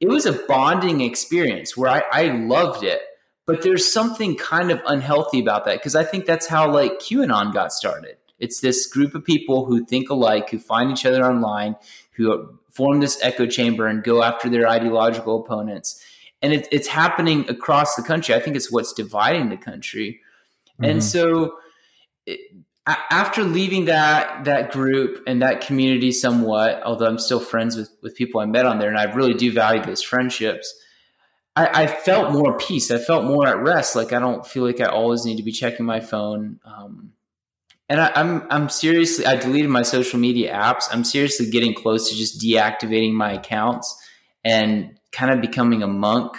it 0.00 0.08
was 0.08 0.26
a 0.26 0.32
bonding 0.32 1.00
experience 1.00 1.76
where 1.76 1.90
I, 1.90 2.02
I 2.12 2.22
loved 2.24 2.84
it. 2.84 3.00
But 3.46 3.62
there's 3.62 3.90
something 3.90 4.36
kind 4.36 4.70
of 4.70 4.80
unhealthy 4.86 5.38
about 5.38 5.66
that 5.66 5.74
because 5.74 5.94
I 5.94 6.02
think 6.02 6.24
that's 6.24 6.46
how 6.46 6.72
like 6.72 6.92
QAnon 6.92 7.52
got 7.52 7.72
started. 7.72 8.16
It's 8.44 8.60
this 8.60 8.86
group 8.94 9.14
of 9.14 9.24
people 9.24 9.64
who 9.66 9.84
think 9.84 10.10
alike, 10.10 10.50
who 10.50 10.58
find 10.58 10.90
each 10.92 11.06
other 11.06 11.22
online, 11.24 11.76
who 12.16 12.26
form 12.70 13.00
this 13.00 13.16
echo 13.22 13.46
chamber 13.46 13.86
and 13.86 14.02
go 14.02 14.22
after 14.22 14.48
their 14.48 14.66
ideological 14.68 15.34
opponents. 15.42 15.86
And 16.42 16.52
it, 16.52 16.68
it's 16.76 16.88
happening 16.88 17.48
across 17.48 17.96
the 17.96 18.02
country. 18.02 18.34
I 18.34 18.40
think 18.40 18.54
it's 18.56 18.70
what's 18.70 18.92
dividing 18.92 19.48
the 19.48 19.56
country. 19.70 20.20
And 20.88 20.98
Mhm. 21.00 21.02
so, 21.02 21.24
it, 22.26 22.40
after 23.22 23.42
leaving 23.42 23.86
that 23.86 24.44
that 24.44 24.70
group 24.70 25.22
and 25.26 25.40
that 25.40 25.62
community 25.62 26.12
somewhat, 26.12 26.82
although 26.84 27.06
I'm 27.06 27.18
still 27.18 27.40
friends 27.40 27.76
with 27.76 27.90
with 28.02 28.14
people 28.14 28.40
I 28.42 28.46
met 28.46 28.66
on 28.66 28.78
there, 28.78 28.90
and 28.90 28.98
I 28.98 29.04
really 29.18 29.34
do 29.34 29.50
value 29.52 29.82
those 29.82 30.02
friendships. 30.02 30.66
I, 31.56 31.84
I 31.84 31.86
felt 31.86 32.32
more 32.32 32.58
peace. 32.58 32.90
I 32.90 32.98
felt 32.98 33.24
more 33.24 33.46
at 33.46 33.58
rest. 33.58 33.96
Like 33.96 34.12
I 34.12 34.18
don't 34.18 34.46
feel 34.46 34.64
like 34.66 34.80
I 34.80 34.86
always 34.86 35.24
need 35.24 35.38
to 35.38 35.42
be 35.50 35.52
checking 35.52 35.86
my 35.86 36.00
phone. 36.00 36.60
Um, 36.66 37.13
and 37.88 38.00
I, 38.00 38.12
I'm 38.14 38.46
I'm 38.50 38.68
seriously 38.68 39.26
I 39.26 39.36
deleted 39.36 39.70
my 39.70 39.82
social 39.82 40.18
media 40.18 40.54
apps. 40.54 40.84
I'm 40.90 41.04
seriously 41.04 41.50
getting 41.50 41.74
close 41.74 42.08
to 42.10 42.16
just 42.16 42.40
deactivating 42.40 43.12
my 43.12 43.32
accounts 43.32 44.00
and 44.44 44.98
kind 45.12 45.32
of 45.32 45.40
becoming 45.40 45.82
a 45.82 45.86
monk. 45.86 46.32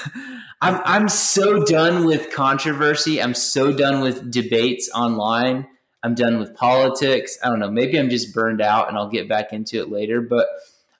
I'm 0.60 0.80
I'm 0.84 1.08
so 1.08 1.64
done 1.64 2.04
with 2.04 2.32
controversy. 2.32 3.22
I'm 3.22 3.34
so 3.34 3.72
done 3.72 4.00
with 4.00 4.30
debates 4.30 4.90
online. 4.94 5.66
I'm 6.02 6.14
done 6.14 6.38
with 6.38 6.54
politics. 6.54 7.38
I 7.42 7.48
don't 7.48 7.60
know. 7.60 7.70
Maybe 7.70 7.98
I'm 7.98 8.10
just 8.10 8.34
burned 8.34 8.60
out 8.60 8.88
and 8.88 8.96
I'll 8.96 9.08
get 9.08 9.28
back 9.28 9.52
into 9.52 9.80
it 9.80 9.90
later. 9.90 10.20
But 10.20 10.48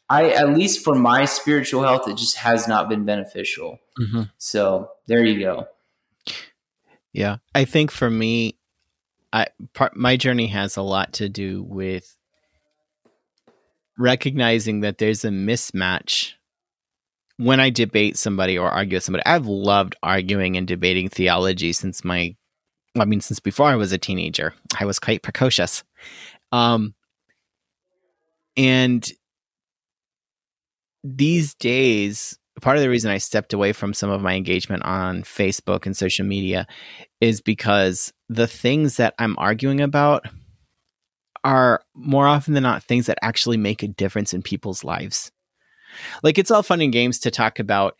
I, 0.09 0.31
at 0.31 0.51
least 0.51 0.85
for 0.85 0.95
my 0.95 1.25
spiritual 1.25 1.83
health, 1.83 2.07
it 2.07 2.17
just 2.17 2.37
has 2.37 2.69
not 2.69 2.89
been 2.89 3.05
beneficial. 3.05 3.81
Mm-hmm. 4.01 4.23
So 4.39 4.91
there 5.07 5.25
you 5.25 5.41
go. 5.41 5.67
Yeah. 7.13 7.39
I 7.55 7.65
think 7.65 7.91
for 7.91 8.11
me, 8.11 8.57
I 9.33 9.47
part 9.73 9.97
my 9.97 10.17
journey 10.17 10.49
has 10.49 10.77
a 10.77 10.83
lot 10.83 11.15
to 11.15 11.29
do 11.29 11.63
with 11.63 12.17
recognizing 13.99 14.81
that 14.81 14.99
there's 14.99 15.25
a 15.25 15.29
mismatch 15.29 16.33
when 17.37 17.61
I 17.61 17.71
debate 17.71 18.17
somebody 18.17 18.59
or 18.59 18.69
argue 18.69 18.97
with 18.97 19.05
somebody. 19.05 19.25
I've 19.25 19.47
loved 19.47 19.97
arguing 20.03 20.57
and 20.57 20.67
debating 20.67 21.09
theology 21.09 21.73
since 21.73 22.05
my 22.05 22.37
I 22.99 23.05
mean 23.05 23.21
since 23.21 23.41
before 23.41 23.67
I 23.67 23.77
was 23.77 23.93
a 23.93 23.99
teenager. 23.99 24.55
I 24.79 24.85
was 24.85 24.99
quite 24.99 25.23
precocious. 25.23 25.83
Um 26.51 26.95
and 28.57 29.11
these 31.03 31.55
days 31.55 32.39
part 32.61 32.77
of 32.77 32.83
the 32.83 32.91
reason 32.91 33.11
I 33.11 33.19
stepped 33.19 33.53
away 33.53 33.73
from 33.73 33.95
some 33.95 34.11
of 34.11 34.21
my 34.21 34.35
engagement 34.35 34.85
on 34.85 35.23
Facebook 35.23 35.87
and 35.87 35.97
social 35.97 36.27
media 36.27 36.67
is 37.21 37.41
because 37.41 38.13
the 38.29 38.47
things 38.47 38.97
that 38.97 39.15
I'm 39.19 39.39
arguing 39.39 39.81
about 39.81 40.27
are 41.45 41.83
more 41.95 42.27
often 42.27 42.55
than 42.55 42.63
not 42.63 42.85
things 42.85 43.07
that 43.07 43.19
actually 43.23 43.57
make 43.57 43.83
a 43.83 43.89
difference 43.89 44.33
in 44.33 44.43
people's 44.43 44.85
lives. 44.85 45.33
Like 46.23 46.39
it's 46.39 46.51
all 46.51 46.63
fun 46.63 46.81
and 46.81 46.93
games 46.93 47.19
to 47.21 47.31
talk 47.31 47.59
about, 47.59 47.97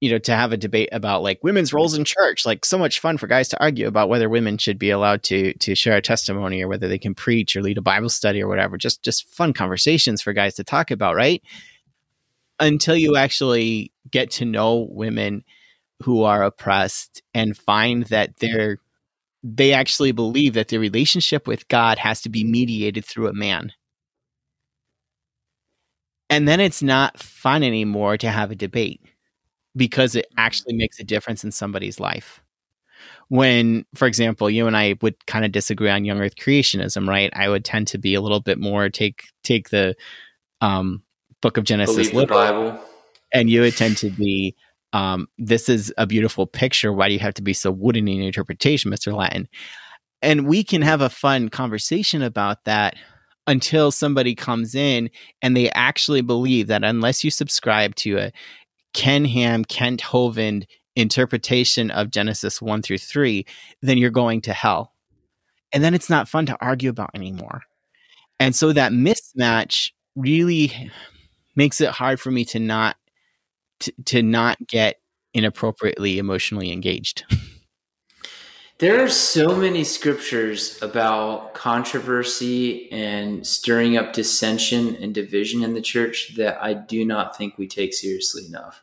you 0.00 0.10
know, 0.10 0.18
to 0.18 0.34
have 0.34 0.52
a 0.52 0.56
debate 0.56 0.90
about 0.92 1.22
like 1.22 1.42
women's 1.42 1.72
roles 1.72 1.96
in 1.96 2.04
church. 2.04 2.46
Like 2.46 2.64
so 2.64 2.78
much 2.78 3.00
fun 3.00 3.16
for 3.16 3.26
guys 3.26 3.48
to 3.48 3.60
argue 3.60 3.86
about 3.86 4.08
whether 4.08 4.28
women 4.28 4.58
should 4.58 4.78
be 4.78 4.90
allowed 4.90 5.22
to 5.24 5.54
to 5.54 5.74
share 5.74 5.96
a 5.96 6.02
testimony 6.02 6.62
or 6.62 6.68
whether 6.68 6.88
they 6.88 6.98
can 6.98 7.14
preach 7.14 7.56
or 7.56 7.62
lead 7.62 7.78
a 7.78 7.82
Bible 7.82 8.08
study 8.08 8.42
or 8.42 8.48
whatever. 8.48 8.78
Just 8.78 9.02
just 9.02 9.28
fun 9.28 9.52
conversations 9.52 10.22
for 10.22 10.32
guys 10.32 10.54
to 10.54 10.64
talk 10.64 10.90
about, 10.90 11.16
right? 11.16 11.42
Until 12.64 12.96
you 12.96 13.16
actually 13.16 13.92
get 14.10 14.30
to 14.32 14.44
know 14.44 14.88
women 14.90 15.44
who 16.02 16.22
are 16.24 16.42
oppressed 16.44 17.22
and 17.34 17.56
find 17.56 18.04
that 18.06 18.36
they're 18.40 18.78
they 19.44 19.72
actually 19.72 20.12
believe 20.12 20.54
that 20.54 20.68
their 20.68 20.80
relationship 20.80 21.46
with 21.46 21.68
God 21.68 21.98
has 21.98 22.22
to 22.22 22.30
be 22.30 22.44
mediated 22.44 23.04
through 23.04 23.28
a 23.28 23.34
man. 23.34 23.72
And 26.30 26.48
then 26.48 26.60
it's 26.60 26.82
not 26.82 27.18
fun 27.20 27.62
anymore 27.62 28.16
to 28.18 28.30
have 28.30 28.50
a 28.50 28.54
debate 28.56 29.00
because 29.76 30.16
it 30.16 30.26
actually 30.38 30.74
makes 30.74 31.00
a 31.00 31.04
difference 31.04 31.44
in 31.44 31.52
somebody's 31.52 32.00
life. 32.00 32.42
When, 33.28 33.86
for 33.94 34.06
example, 34.06 34.50
you 34.50 34.66
and 34.66 34.76
I 34.76 34.96
would 35.02 35.26
kind 35.26 35.44
of 35.44 35.52
disagree 35.52 35.90
on 35.90 36.04
young 36.04 36.20
earth 36.20 36.36
creationism, 36.36 37.08
right? 37.08 37.32
I 37.34 37.48
would 37.48 37.64
tend 37.64 37.88
to 37.88 37.98
be 37.98 38.14
a 38.14 38.20
little 38.20 38.40
bit 38.40 38.58
more 38.58 38.88
take 38.90 39.24
take 39.44 39.70
the 39.70 39.96
um 40.60 41.02
book 41.44 41.58
of 41.58 41.64
Genesis 41.64 42.10
Bible. 42.10 42.80
And 43.34 43.50
you 43.50 43.60
would 43.60 43.76
tend 43.76 43.98
to 43.98 44.08
be 44.08 44.56
um, 44.94 45.28
this 45.36 45.68
is 45.68 45.92
a 45.98 46.06
beautiful 46.06 46.46
picture. 46.46 46.90
Why 46.90 47.08
do 47.08 47.12
you 47.12 47.20
have 47.20 47.34
to 47.34 47.42
be 47.42 47.52
so 47.52 47.70
wooden 47.70 48.08
in 48.08 48.16
your 48.16 48.26
interpretation, 48.26 48.90
Mr. 48.90 49.14
Latin? 49.14 49.46
And 50.22 50.46
we 50.46 50.64
can 50.64 50.80
have 50.80 51.02
a 51.02 51.10
fun 51.10 51.50
conversation 51.50 52.22
about 52.22 52.64
that 52.64 52.94
until 53.46 53.90
somebody 53.90 54.34
comes 54.34 54.74
in 54.74 55.10
and 55.42 55.54
they 55.54 55.68
actually 55.72 56.22
believe 56.22 56.68
that 56.68 56.82
unless 56.82 57.22
you 57.22 57.30
subscribe 57.30 57.94
to 57.96 58.16
a 58.16 58.32
Ken 58.94 59.26
Ham, 59.26 59.66
Kent 59.66 60.00
Hovind 60.00 60.64
interpretation 60.96 61.90
of 61.90 62.10
Genesis 62.10 62.62
1 62.62 62.80
through 62.80 62.98
3, 62.98 63.44
then 63.82 63.98
you're 63.98 64.08
going 64.08 64.40
to 64.42 64.54
hell. 64.54 64.94
And 65.74 65.84
then 65.84 65.92
it's 65.92 66.08
not 66.08 66.26
fun 66.26 66.46
to 66.46 66.56
argue 66.62 66.88
about 66.88 67.10
anymore. 67.14 67.60
And 68.40 68.56
so 68.56 68.72
that 68.72 68.92
mismatch 68.92 69.90
really 70.16 70.90
makes 71.56 71.80
it 71.80 71.90
hard 71.90 72.20
for 72.20 72.30
me 72.30 72.44
to 72.46 72.58
not 72.58 72.96
to, 73.80 73.92
to 74.06 74.22
not 74.22 74.58
get 74.66 75.00
inappropriately 75.32 76.18
emotionally 76.18 76.72
engaged. 76.72 77.24
There 78.78 79.04
are 79.04 79.08
so 79.08 79.54
many 79.54 79.84
scriptures 79.84 80.82
about 80.82 81.54
controversy 81.54 82.90
and 82.90 83.46
stirring 83.46 83.96
up 83.96 84.12
dissension 84.12 84.96
and 84.96 85.14
division 85.14 85.62
in 85.62 85.74
the 85.74 85.80
church 85.80 86.34
that 86.36 86.60
I 86.60 86.74
do 86.74 87.04
not 87.04 87.36
think 87.36 87.56
we 87.56 87.68
take 87.68 87.94
seriously 87.94 88.44
enough. 88.46 88.82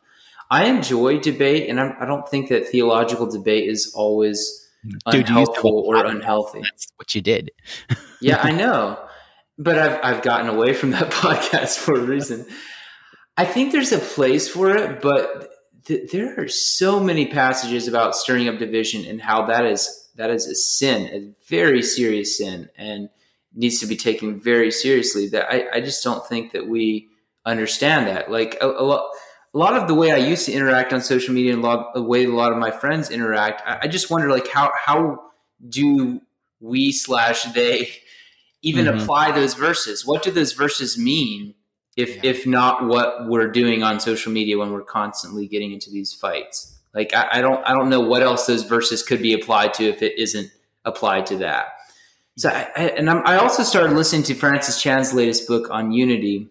I 0.49 0.65
enjoy 0.65 1.19
debate, 1.19 1.69
and 1.69 1.77
I'm, 1.77 1.93
I 1.99 2.05
do 2.05 2.11
not 2.11 2.31
think 2.31 2.47
that 2.49 2.69
theological 2.69 3.29
debate 3.29 3.69
is 3.69 3.91
always 3.93 4.69
Dude, 5.11 5.27
unhelpful 5.27 5.83
or 5.85 6.05
unhealthy. 6.05 6.61
That's 6.61 6.87
what 6.95 7.13
you 7.13 7.21
did. 7.21 7.51
yeah, 8.21 8.37
I 8.41 8.51
know 8.53 8.97
but 9.57 9.77
I've 9.77 9.99
I've 10.03 10.21
gotten 10.21 10.49
away 10.49 10.73
from 10.73 10.91
that 10.91 11.11
podcast 11.11 11.77
for 11.77 11.95
a 11.95 12.01
reason. 12.01 12.45
I 13.37 13.45
think 13.45 13.71
there's 13.71 13.91
a 13.91 13.99
place 13.99 14.47
for 14.47 14.75
it, 14.75 15.01
but 15.01 15.49
th- 15.85 16.11
there 16.11 16.39
are 16.39 16.47
so 16.47 16.99
many 16.99 17.27
passages 17.27 17.87
about 17.87 18.15
stirring 18.15 18.47
up 18.47 18.59
division 18.59 19.05
and 19.05 19.21
how 19.21 19.45
that 19.45 19.65
is 19.65 20.09
that 20.15 20.29
is 20.29 20.45
a 20.47 20.55
sin, 20.55 21.07
a 21.07 21.33
very 21.47 21.81
serious 21.81 22.37
sin, 22.37 22.69
and 22.77 23.09
needs 23.53 23.79
to 23.79 23.87
be 23.87 23.95
taken 23.95 24.39
very 24.39 24.71
seriously. 24.71 25.27
That 25.29 25.51
I, 25.51 25.77
I 25.77 25.81
just 25.81 26.03
don't 26.03 26.25
think 26.27 26.51
that 26.51 26.67
we 26.67 27.09
understand 27.45 28.07
that. 28.07 28.31
Like 28.31 28.57
a, 28.61 28.67
a 28.67 28.83
lot. 28.83 29.09
A 29.53 29.57
lot 29.57 29.75
of 29.75 29.89
the 29.89 29.93
way 29.93 30.13
I 30.13 30.15
used 30.15 30.45
to 30.45 30.53
interact 30.53 30.93
on 30.93 31.01
social 31.01 31.33
media 31.33 31.51
and 31.51 31.61
a 31.61 31.67
lot, 31.67 31.93
the 31.93 32.01
way 32.01 32.23
a 32.23 32.29
lot 32.29 32.53
of 32.53 32.57
my 32.57 32.71
friends 32.71 33.11
interact, 33.11 33.61
I, 33.65 33.79
I 33.81 33.87
just 33.89 34.09
wonder 34.09 34.29
like 34.29 34.47
how 34.47 34.71
how 34.73 35.19
do 35.67 36.21
we 36.61 36.93
slash 36.93 37.43
they 37.51 37.91
even 38.61 38.85
mm-hmm. 38.85 38.99
apply 38.99 39.31
those 39.31 39.53
verses? 39.53 40.05
What 40.05 40.23
do 40.23 40.31
those 40.31 40.53
verses 40.53 40.97
mean 40.97 41.55
if 41.97 42.15
yeah. 42.15 42.31
if 42.31 42.45
not 42.45 42.85
what 42.85 43.27
we're 43.27 43.51
doing 43.51 43.83
on 43.83 43.99
social 43.99 44.31
media 44.31 44.57
when 44.57 44.71
we're 44.71 44.83
constantly 44.83 45.47
getting 45.47 45.71
into 45.71 45.89
these 45.89 46.13
fights? 46.13 46.79
Like 46.93 47.13
I, 47.13 47.27
I 47.33 47.41
don't 47.41 47.63
I 47.65 47.73
don't 47.73 47.89
know 47.89 48.01
what 48.01 48.21
else 48.21 48.45
those 48.45 48.63
verses 48.63 49.03
could 49.03 49.21
be 49.21 49.33
applied 49.33 49.73
to 49.75 49.85
if 49.85 50.01
it 50.01 50.17
isn't 50.17 50.51
applied 50.85 51.25
to 51.27 51.37
that. 51.37 51.73
So 52.37 52.49
I, 52.49 52.69
I, 52.75 52.81
and 52.89 53.09
I'm, 53.09 53.21
I 53.25 53.37
also 53.37 53.63
started 53.63 53.95
listening 53.95 54.23
to 54.23 54.33
Francis 54.33 54.81
Chan's 54.81 55.13
latest 55.13 55.47
book 55.47 55.69
on 55.69 55.91
unity 55.91 56.49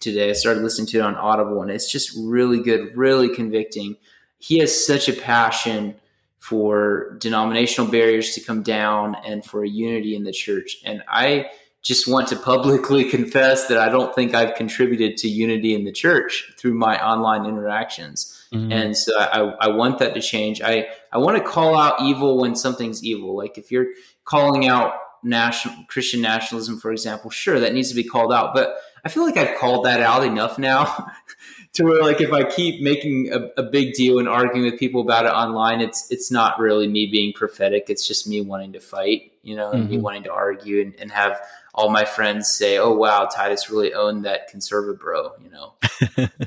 today. 0.00 0.30
I 0.30 0.32
started 0.32 0.62
listening 0.62 0.86
to 0.88 0.98
it 0.98 1.02
on 1.02 1.14
Audible, 1.14 1.62
and 1.62 1.70
it's 1.70 1.90
just 1.90 2.16
really 2.18 2.60
good, 2.60 2.96
really 2.96 3.34
convicting. 3.34 3.96
He 4.38 4.58
has 4.58 4.86
such 4.86 5.08
a 5.08 5.12
passion 5.12 5.94
for 6.42 7.16
denominational 7.20 7.88
barriers 7.88 8.34
to 8.34 8.40
come 8.40 8.64
down 8.64 9.14
and 9.24 9.44
for 9.44 9.62
a 9.62 9.68
unity 9.68 10.16
in 10.16 10.24
the 10.24 10.32
church. 10.32 10.76
And 10.84 11.00
I 11.06 11.46
just 11.82 12.08
want 12.08 12.26
to 12.28 12.36
publicly 12.36 13.04
confess 13.10 13.68
that 13.68 13.78
I 13.78 13.88
don't 13.88 14.12
think 14.12 14.34
I've 14.34 14.56
contributed 14.56 15.16
to 15.18 15.28
unity 15.28 15.72
in 15.72 15.84
the 15.84 15.92
church 15.92 16.52
through 16.58 16.74
my 16.74 17.00
online 17.00 17.46
interactions. 17.46 18.44
Mm-hmm. 18.52 18.72
And 18.72 18.96
so 18.96 19.16
I, 19.16 19.54
I 19.60 19.68
want 19.68 20.00
that 20.00 20.14
to 20.14 20.20
change. 20.20 20.60
I, 20.60 20.88
I 21.12 21.18
want 21.18 21.36
to 21.36 21.44
call 21.44 21.76
out 21.76 22.02
evil 22.02 22.40
when 22.40 22.56
something's 22.56 23.04
evil. 23.04 23.36
Like 23.36 23.56
if 23.56 23.70
you're 23.70 23.86
calling 24.24 24.66
out 24.66 24.94
national 25.22 25.84
Christian 25.86 26.20
nationalism, 26.20 26.80
for 26.80 26.90
example, 26.90 27.30
sure, 27.30 27.60
that 27.60 27.72
needs 27.72 27.90
to 27.90 27.94
be 27.94 28.02
called 28.02 28.32
out. 28.32 28.52
But 28.52 28.74
I 29.04 29.08
feel 29.10 29.24
like 29.24 29.36
I've 29.36 29.56
called 29.58 29.84
that 29.84 30.00
out 30.00 30.24
enough 30.24 30.58
now 30.58 31.06
to 31.74 31.84
where 31.84 32.02
like 32.02 32.20
if 32.20 32.32
I 32.32 32.44
keep 32.44 32.82
making 32.82 33.32
a, 33.32 33.60
a, 33.60 33.62
big 33.62 33.94
deal 33.94 34.18
and 34.18 34.28
arguing 34.28 34.70
with 34.70 34.78
people 34.78 35.00
about 35.00 35.24
it 35.24 35.32
online, 35.32 35.80
it's 35.80 36.10
it's 36.10 36.30
not 36.30 36.58
really 36.58 36.86
me 36.86 37.06
being 37.06 37.32
prophetic. 37.32 37.86
It's 37.88 38.06
just 38.06 38.28
me 38.28 38.42
wanting 38.42 38.74
to 38.74 38.80
fight, 38.80 39.32
you 39.42 39.56
know, 39.56 39.70
and 39.70 39.84
mm-hmm. 39.84 39.92
me 39.92 39.98
wanting 39.98 40.24
to 40.24 40.32
argue 40.32 40.82
and, 40.82 40.94
and, 40.98 41.10
have 41.10 41.40
all 41.74 41.88
my 41.88 42.04
friends 42.04 42.48
say, 42.48 42.76
"Oh 42.78 42.92
wow, 42.92 43.26
Titus 43.26 43.70
really 43.70 43.94
owned 43.94 44.26
that 44.26 44.48
conservative 44.48 45.00
bro," 45.00 45.32
you 45.42 45.50
know. 45.50 46.28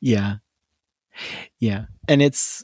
yeah, 0.00 0.36
yeah, 1.58 1.86
and 2.06 2.22
it's 2.22 2.62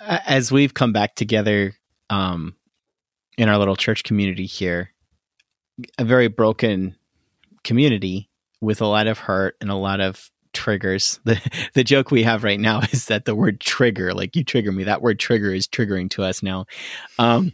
as 0.00 0.52
we've 0.52 0.74
come 0.74 0.92
back 0.92 1.14
together 1.14 1.74
um, 2.10 2.56
in 3.38 3.48
our 3.48 3.56
little 3.56 3.76
church 3.76 4.04
community 4.04 4.46
here, 4.46 4.90
a 5.98 6.04
very 6.04 6.28
broken 6.28 6.96
community 7.64 8.28
with 8.62 8.80
a 8.80 8.86
lot 8.86 9.08
of 9.08 9.18
hurt 9.18 9.56
and 9.60 9.70
a 9.70 9.76
lot 9.76 10.00
of 10.00 10.30
triggers. 10.54 11.20
The 11.26 11.40
the 11.74 11.84
joke 11.84 12.10
we 12.10 12.24
have 12.24 12.44
right 12.44 12.60
now 12.60 12.80
is 12.92 13.06
that 13.06 13.26
the 13.26 13.34
word 13.36 13.60
trigger, 13.60 14.14
like 14.14 14.36
you 14.36 14.44
trigger 14.44 14.72
me, 14.72 14.84
that 14.84 15.02
word 15.02 15.18
trigger 15.20 15.52
is 15.52 15.68
triggering 15.68 16.10
to 16.12 16.24
us 16.24 16.42
now. 16.42 16.66
Um 17.18 17.52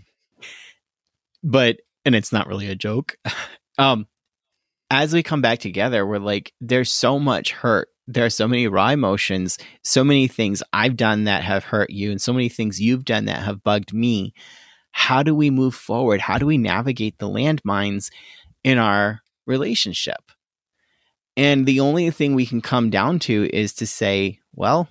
but 1.43 1.79
and 2.05 2.15
it's 2.15 2.33
not 2.33 2.47
really 2.49 2.69
a 2.69 2.77
joke. 2.77 3.17
Um 3.79 4.09
as 4.91 5.15
we 5.15 5.23
come 5.23 5.43
back 5.43 5.61
together, 5.61 6.07
we're 6.07 6.19
like, 6.19 6.53
there's 6.61 6.91
so 6.93 7.19
much 7.21 7.53
hurt. 7.53 7.89
There 8.09 8.25
are 8.25 8.31
so 8.31 8.49
many 8.49 8.67
raw 8.69 8.91
emotions, 8.91 9.59
so 9.85 10.03
many 10.05 10.29
things 10.29 10.63
I've 10.73 10.97
done 10.97 11.25
that 11.25 11.45
have 11.45 11.65
hurt 11.65 11.91
you, 11.91 12.11
and 12.11 12.21
so 12.21 12.33
many 12.33 12.49
things 12.49 12.81
you've 12.81 13.05
done 13.05 13.27
that 13.27 13.43
have 13.45 13.63
bugged 13.63 13.93
me. 13.95 14.35
how 14.93 15.23
do 15.23 15.35
we 15.35 15.51
move 15.51 15.75
forward? 15.75 16.21
How 16.21 16.39
do 16.39 16.47
we 16.47 16.59
navigate 16.59 17.19
the 17.19 17.29
landmines 17.29 18.11
in 18.65 18.79
our 18.79 19.21
relationship? 19.47 20.33
And 21.39 21.67
the 21.67 21.79
only 21.79 22.11
thing 22.11 22.35
we 22.35 22.47
can 22.47 22.61
come 22.61 22.91
down 22.91 23.21
to 23.21 23.49
is 23.53 23.73
to 23.75 23.87
say, 23.87 24.41
well, 24.57 24.89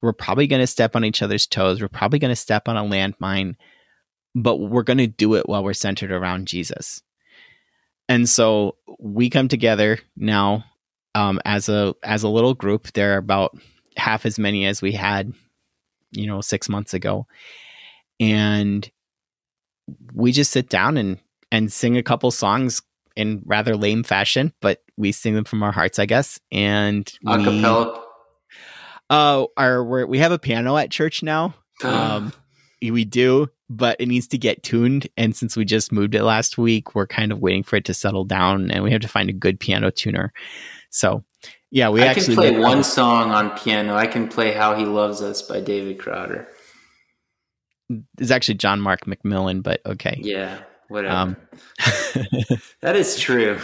we're 0.00 0.12
probably 0.12 0.46
going 0.46 0.60
to 0.60 0.66
step 0.68 0.94
on 0.94 1.04
each 1.04 1.22
other's 1.22 1.44
toes. 1.44 1.80
We're 1.80 1.88
probably 1.88 2.20
going 2.20 2.30
to 2.30 2.36
step 2.36 2.68
on 2.68 2.76
a 2.76 2.84
landmine, 2.84 3.56
but 4.32 4.58
we're 4.58 4.84
going 4.84 4.98
to 4.98 5.08
do 5.08 5.34
it 5.34 5.48
while 5.48 5.64
we're 5.64 5.74
centered 5.74 6.12
around 6.12 6.46
Jesus. 6.46 7.02
And 8.08 8.28
so 8.28 8.76
we 9.00 9.28
come 9.28 9.48
together 9.48 9.98
now 10.16 10.64
um, 11.16 11.40
as 11.44 11.68
a 11.68 11.96
as 12.04 12.22
a 12.22 12.28
little 12.28 12.54
group. 12.54 12.92
There 12.92 13.14
are 13.14 13.18
about 13.18 13.58
half 13.96 14.24
as 14.24 14.38
many 14.38 14.66
as 14.66 14.80
we 14.80 14.92
had, 14.92 15.32
you 16.12 16.28
know, 16.28 16.40
six 16.40 16.68
months 16.68 16.94
ago, 16.94 17.26
and 18.20 18.88
we 20.14 20.30
just 20.30 20.52
sit 20.52 20.68
down 20.68 20.96
and 20.96 21.18
and 21.50 21.72
sing 21.72 21.96
a 21.96 22.04
couple 22.04 22.30
songs 22.30 22.82
in 23.16 23.42
rather 23.44 23.76
lame 23.76 24.04
fashion, 24.04 24.52
but 24.60 24.80
we 24.98 25.12
sing 25.12 25.34
them 25.34 25.44
from 25.44 25.62
our 25.62 25.72
hearts, 25.72 25.98
I 25.98 26.06
guess. 26.06 26.38
And 26.52 27.06
acapella. 27.24 28.02
Uh, 29.08 29.46
our 29.56 29.82
we 29.82 30.04
we 30.04 30.18
have 30.18 30.32
a 30.32 30.38
piano 30.38 30.76
at 30.76 30.90
church 30.90 31.22
now. 31.22 31.54
Um, 31.84 32.32
we 32.82 33.04
do, 33.04 33.48
but 33.70 33.96
it 34.00 34.06
needs 34.06 34.26
to 34.28 34.38
get 34.38 34.62
tuned. 34.62 35.08
And 35.16 35.34
since 35.34 35.56
we 35.56 35.64
just 35.64 35.92
moved 35.92 36.14
it 36.14 36.22
last 36.24 36.58
week, 36.58 36.94
we're 36.94 37.06
kind 37.06 37.32
of 37.32 37.40
waiting 37.40 37.62
for 37.62 37.76
it 37.76 37.84
to 37.86 37.94
settle 37.94 38.24
down, 38.24 38.70
and 38.70 38.82
we 38.84 38.90
have 38.92 39.00
to 39.02 39.08
find 39.08 39.28
a 39.30 39.32
good 39.32 39.58
piano 39.60 39.90
tuner. 39.90 40.32
So, 40.90 41.24
yeah, 41.70 41.88
we 41.88 42.02
I 42.02 42.06
actually 42.06 42.26
can 42.26 42.34
play 42.34 42.50
did- 42.50 42.60
one 42.60 42.82
song 42.84 43.30
on 43.30 43.50
piano. 43.58 43.94
I 43.94 44.06
can 44.08 44.28
play 44.28 44.52
"How 44.52 44.74
He 44.76 44.84
Loves 44.84 45.22
Us" 45.22 45.42
by 45.42 45.60
David 45.60 45.98
Crowder. 46.00 46.48
It's 48.18 48.30
actually 48.30 48.54
John 48.56 48.80
Mark 48.80 49.06
McMillan, 49.06 49.62
but 49.62 49.80
okay. 49.86 50.18
Yeah, 50.20 50.58
whatever. 50.88 51.14
Um, 51.14 51.36
that 52.82 52.96
is 52.96 53.18
true. 53.18 53.58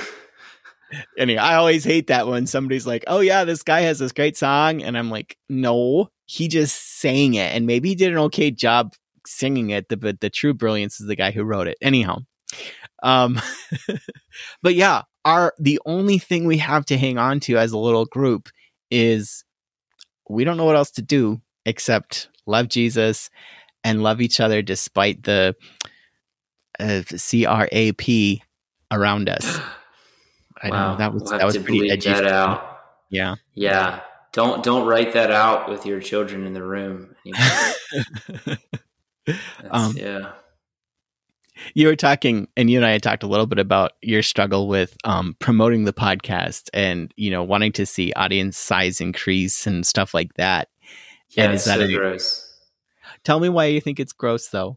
Anyway, 1.19 1.39
I 1.39 1.57
always 1.57 1.85
hate 1.85 2.09
that 2.09 2.27
when 2.27 2.47
somebody's 2.47 2.87
like, 2.87 3.05
"Oh 3.07 3.21
yeah, 3.21 3.45
this 3.45 3.63
guy 3.63 3.83
has 3.83 3.99
this 3.99 4.13
great 4.13 4.37
song," 4.37 4.83
and 4.83 4.97
I'm 4.97 5.11
like, 5.11 5.37
"No, 5.49 6.11
he 6.27 6.49
just 6.49 7.01
sang 7.01 7.35
it, 7.35 7.55
and 7.55 7.67
maybe 7.67 7.91
he 7.91 7.95
did 7.95 8.13
an 8.13 8.19
okay 8.19 8.51
job 8.51 8.95
singing 9.27 9.71
it, 9.71 9.89
the, 9.89 9.97
but 9.97 10.21
the 10.21 10.31
true 10.31 10.55
brilliance 10.55 11.01
is 11.01 11.07
the 11.07 11.17
guy 11.17 11.31
who 11.31 11.45
wrote 11.45 11.67
it." 11.67 11.79
Anyhow, 11.81 12.19
um, 13.03 13.41
but 14.63 14.75
yeah, 14.75 15.03
our 15.25 15.55
the 15.59 15.81
only 15.87 16.19
thing 16.19 16.47
we 16.47 16.59
have 16.59 16.85
to 16.87 16.99
hang 16.99 17.19
on 17.19 17.41
to 17.41 17.57
as 17.57 17.73
a 17.73 17.79
little 17.79 18.07
group 18.07 18.49
is 18.91 19.45
we 20.29 20.45
don't 20.45 20.57
know 20.57 20.65
what 20.65 20.77
else 20.77 20.91
to 20.93 21.03
do 21.03 21.41
except 21.67 22.29
love 22.47 22.69
Jesus 22.69 23.31
and 23.83 24.03
love 24.03 24.21
each 24.21 24.41
other 24.41 24.63
despite 24.63 25.23
the 25.25 25.55
uh, 26.79 27.03
CRAP 27.09 28.41
around 28.91 29.29
us. 29.29 29.61
I 30.65 30.71
wow, 30.71 30.93
know 30.93 30.99
that 30.99 31.13
was 31.13 31.23
we'll 31.25 31.39
that 31.39 31.45
was 31.45 31.59
pretty 31.59 31.91
edgy. 31.91 32.09
That 32.09 32.27
out. 32.27 32.81
Yeah. 33.11 33.37
Yeah, 33.55 34.01
don't 34.33 34.65
don't 34.65 34.87
write 34.87 35.13
that 35.13 35.31
out 35.31 35.69
with 35.69 35.87
your 35.87 36.01
children 36.01 36.47
in 36.47 36.55
the 36.55 36.63
room. 36.63 37.15
Um, 39.71 39.97
yeah. 39.97 40.33
you 41.73 41.87
were 41.87 41.97
talking, 41.97 42.47
and 42.59 42.69
you 42.69 42.77
and 42.77 42.85
I 42.85 42.91
had 42.91 43.03
talked 43.03 43.23
a 43.23 43.27
little 43.27 43.47
bit 43.47 43.59
about 43.59 43.93
your 44.03 44.21
struggle 44.23 44.69
with 44.69 44.99
um, 45.05 45.35
promoting 45.39 45.85
the 45.85 45.95
podcast, 45.95 46.69
and 46.75 47.11
you 47.17 47.31
know, 47.31 47.43
wanting 47.43 47.73
to 47.73 47.87
see 47.87 48.13
audience 48.13 48.59
size 48.59 49.01
increase 49.01 49.67
and 49.67 49.87
stuff 49.87 50.13
like 50.13 50.35
that. 50.35 50.69
Yeah, 51.31 51.45
and 51.45 51.55
it's 51.55 51.63
is 51.63 51.69
that 51.69 51.79
so 51.79 51.87
a- 51.87 51.95
gross. 51.95 52.55
Tell 53.25 53.41
me 53.41 53.49
why 53.49 53.65
you 53.65 53.81
think 53.81 53.99
it's 53.99 54.13
gross, 54.13 54.49
though. 54.49 54.77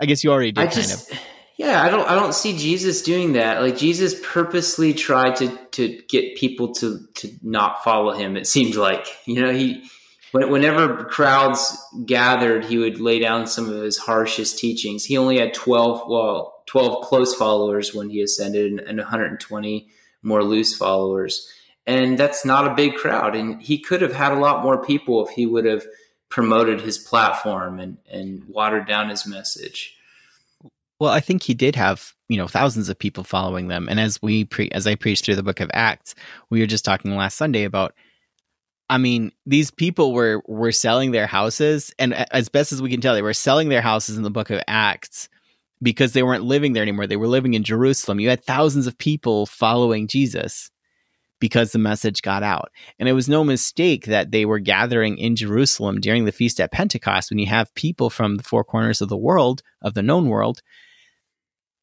I 0.00 0.06
guess 0.06 0.24
you 0.24 0.32
already 0.32 0.50
did 0.50 0.60
I 0.62 0.66
kind 0.66 0.74
just, 0.74 1.12
of. 1.12 1.18
Yeah, 1.56 1.82
I 1.82 1.88
don't, 1.88 2.08
I 2.08 2.14
don't 2.14 2.34
see 2.34 2.56
Jesus 2.56 3.02
doing 3.02 3.34
that. 3.34 3.62
Like 3.62 3.76
Jesus 3.76 4.20
purposely 4.22 4.92
tried 4.92 5.36
to 5.36 5.56
to 5.72 6.00
get 6.08 6.36
people 6.36 6.72
to 6.74 7.06
to 7.14 7.30
not 7.42 7.84
follow 7.84 8.12
him. 8.12 8.36
It 8.36 8.46
seemed 8.46 8.74
like 8.74 9.06
you 9.26 9.40
know 9.40 9.52
he, 9.52 9.84
whenever 10.32 11.04
crowds 11.04 11.76
gathered, 12.06 12.64
he 12.64 12.78
would 12.78 13.00
lay 13.00 13.20
down 13.20 13.46
some 13.46 13.68
of 13.68 13.82
his 13.82 13.98
harshest 13.98 14.58
teachings. 14.58 15.04
He 15.04 15.16
only 15.16 15.38
had 15.38 15.54
twelve, 15.54 16.08
well, 16.08 16.62
twelve 16.66 17.04
close 17.04 17.34
followers 17.34 17.94
when 17.94 18.10
he 18.10 18.20
ascended, 18.20 18.72
and, 18.72 18.80
and 18.80 18.98
120 18.98 19.88
more 20.22 20.42
loose 20.42 20.74
followers. 20.76 21.48
And 21.86 22.18
that's 22.18 22.46
not 22.46 22.66
a 22.66 22.74
big 22.74 22.94
crowd. 22.94 23.36
And 23.36 23.60
he 23.60 23.78
could 23.78 24.00
have 24.00 24.14
had 24.14 24.32
a 24.32 24.40
lot 24.40 24.62
more 24.62 24.82
people 24.82 25.24
if 25.26 25.34
he 25.34 25.44
would 25.44 25.66
have 25.66 25.86
promoted 26.30 26.80
his 26.80 26.98
platform 26.98 27.78
and 27.78 27.98
and 28.10 28.42
watered 28.48 28.88
down 28.88 29.10
his 29.10 29.24
message. 29.24 29.93
Well, 31.00 31.10
I 31.10 31.20
think 31.20 31.42
he 31.42 31.54
did 31.54 31.76
have 31.76 32.12
you 32.28 32.36
know 32.36 32.48
thousands 32.48 32.88
of 32.88 32.98
people 32.98 33.24
following 33.24 33.68
them, 33.68 33.88
and 33.88 34.00
as 34.00 34.20
we 34.22 34.44
pre 34.44 34.70
as 34.70 34.86
I 34.86 34.94
preached 34.94 35.24
through 35.24 35.36
the 35.36 35.42
Book 35.42 35.60
of 35.60 35.70
Acts, 35.74 36.14
we 36.50 36.60
were 36.60 36.66
just 36.66 36.84
talking 36.84 37.16
last 37.16 37.36
Sunday 37.36 37.64
about. 37.64 37.94
I 38.90 38.98
mean, 38.98 39.32
these 39.46 39.70
people 39.70 40.12
were 40.12 40.42
were 40.46 40.72
selling 40.72 41.12
their 41.12 41.26
houses, 41.26 41.94
and 41.98 42.14
as 42.14 42.50
best 42.50 42.70
as 42.70 42.82
we 42.82 42.90
can 42.90 43.00
tell, 43.00 43.14
they 43.14 43.22
were 43.22 43.32
selling 43.32 43.70
their 43.70 43.80
houses 43.80 44.16
in 44.16 44.22
the 44.22 44.30
Book 44.30 44.50
of 44.50 44.62
Acts 44.68 45.28
because 45.82 46.12
they 46.12 46.22
weren't 46.22 46.44
living 46.44 46.74
there 46.74 46.82
anymore. 46.82 47.06
They 47.06 47.16
were 47.16 47.28
living 47.28 47.54
in 47.54 47.64
Jerusalem. 47.64 48.20
You 48.20 48.28
had 48.28 48.44
thousands 48.44 48.86
of 48.86 48.98
people 48.98 49.46
following 49.46 50.06
Jesus 50.06 50.70
because 51.44 51.72
the 51.72 51.78
message 51.78 52.22
got 52.22 52.42
out. 52.42 52.70
And 52.98 53.06
it 53.06 53.12
was 53.12 53.28
no 53.28 53.44
mistake 53.44 54.06
that 54.06 54.30
they 54.30 54.46
were 54.46 54.58
gathering 54.58 55.18
in 55.18 55.36
Jerusalem 55.36 56.00
during 56.00 56.24
the 56.24 56.32
feast 56.32 56.58
at 56.58 56.72
Pentecost 56.72 57.30
when 57.30 57.38
you 57.38 57.44
have 57.44 57.74
people 57.74 58.08
from 58.08 58.36
the 58.36 58.42
four 58.42 58.64
corners 58.64 59.02
of 59.02 59.10
the 59.10 59.16
world, 59.18 59.62
of 59.82 59.92
the 59.92 60.02
known 60.02 60.30
world, 60.30 60.62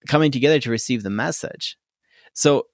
coming 0.07 0.31
together 0.31 0.59
to 0.59 0.71
receive 0.71 1.03
the 1.03 1.11
message. 1.11 1.77
So 2.33 2.69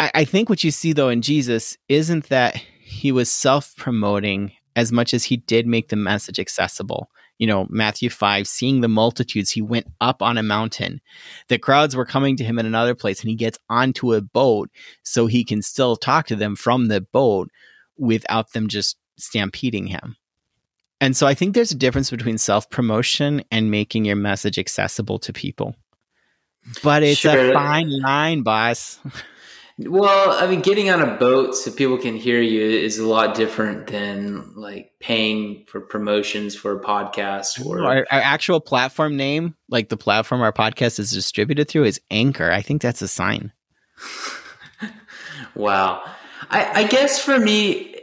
I, 0.00 0.10
I 0.12 0.24
think 0.24 0.48
what 0.48 0.64
you 0.64 0.72
see 0.72 0.92
though 0.92 1.08
in 1.08 1.22
Jesus 1.22 1.76
isn't 1.88 2.30
that 2.30 2.56
he 2.80 3.12
was 3.12 3.30
self 3.30 3.76
promoting 3.76 4.50
as 4.78 4.92
much 4.92 5.12
as 5.12 5.24
he 5.24 5.36
did 5.38 5.66
make 5.66 5.88
the 5.88 5.96
message 5.96 6.38
accessible. 6.38 7.10
You 7.38 7.48
know, 7.48 7.66
Matthew 7.68 8.10
5, 8.10 8.46
seeing 8.46 8.80
the 8.80 8.86
multitudes, 8.88 9.50
he 9.50 9.60
went 9.60 9.88
up 10.00 10.22
on 10.22 10.38
a 10.38 10.42
mountain. 10.42 11.00
The 11.48 11.58
crowds 11.58 11.96
were 11.96 12.06
coming 12.06 12.36
to 12.36 12.44
him 12.44 12.60
in 12.60 12.66
another 12.66 12.94
place, 12.94 13.20
and 13.20 13.28
he 13.28 13.34
gets 13.34 13.58
onto 13.68 14.12
a 14.12 14.20
boat 14.20 14.70
so 15.02 15.26
he 15.26 15.44
can 15.44 15.62
still 15.62 15.96
talk 15.96 16.28
to 16.28 16.36
them 16.36 16.54
from 16.54 16.86
the 16.86 17.00
boat 17.00 17.50
without 17.96 18.52
them 18.52 18.68
just 18.68 18.96
stampeding 19.16 19.88
him. 19.88 20.16
And 21.00 21.16
so 21.16 21.26
I 21.26 21.34
think 21.34 21.54
there's 21.54 21.72
a 21.72 21.76
difference 21.76 22.10
between 22.10 22.38
self 22.38 22.70
promotion 22.70 23.42
and 23.50 23.72
making 23.72 24.04
your 24.04 24.16
message 24.16 24.58
accessible 24.58 25.18
to 25.20 25.32
people. 25.32 25.74
But 26.84 27.02
it's 27.02 27.18
Sure. 27.20 27.50
a 27.50 27.52
fine 27.52 27.90
line, 28.00 28.42
boss. 28.42 29.00
Well, 29.80 30.32
I 30.32 30.48
mean, 30.48 30.60
getting 30.60 30.90
on 30.90 31.00
a 31.00 31.16
boat 31.16 31.54
so 31.54 31.70
people 31.70 31.98
can 31.98 32.16
hear 32.16 32.40
you 32.40 32.62
is 32.62 32.98
a 32.98 33.06
lot 33.06 33.36
different 33.36 33.86
than 33.86 34.54
like 34.56 34.92
paying 34.98 35.66
for 35.68 35.80
promotions 35.80 36.56
for 36.56 36.76
a 36.76 36.82
podcast 36.82 37.64
or 37.64 37.84
Our, 37.84 37.98
our 38.10 38.20
actual 38.20 38.60
platform 38.60 39.16
name, 39.16 39.54
like 39.68 39.88
the 39.88 39.96
platform 39.96 40.40
our 40.40 40.52
podcast 40.52 40.98
is 40.98 41.12
distributed 41.12 41.68
through, 41.68 41.84
is 41.84 42.00
Anchor. 42.10 42.50
I 42.50 42.60
think 42.60 42.82
that's 42.82 43.02
a 43.02 43.08
sign. 43.08 43.52
Wow. 45.54 46.04
I, 46.50 46.82
I 46.82 46.86
guess 46.86 47.18
for 47.18 47.38
me, 47.38 47.96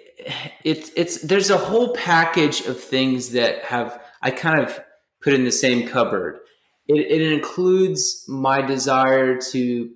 it's 0.63 0.91
it's 0.95 1.21
there's 1.21 1.49
a 1.49 1.57
whole 1.57 1.93
package 1.93 2.61
of 2.61 2.79
things 2.79 3.31
that 3.31 3.63
have 3.63 4.01
I 4.21 4.31
kind 4.31 4.59
of 4.59 4.79
put 5.21 5.33
in 5.33 5.45
the 5.45 5.51
same 5.51 5.87
cupboard. 5.87 6.39
It, 6.87 6.99
it 6.99 7.31
includes 7.31 8.25
my 8.27 8.61
desire 8.61 9.39
to 9.51 9.89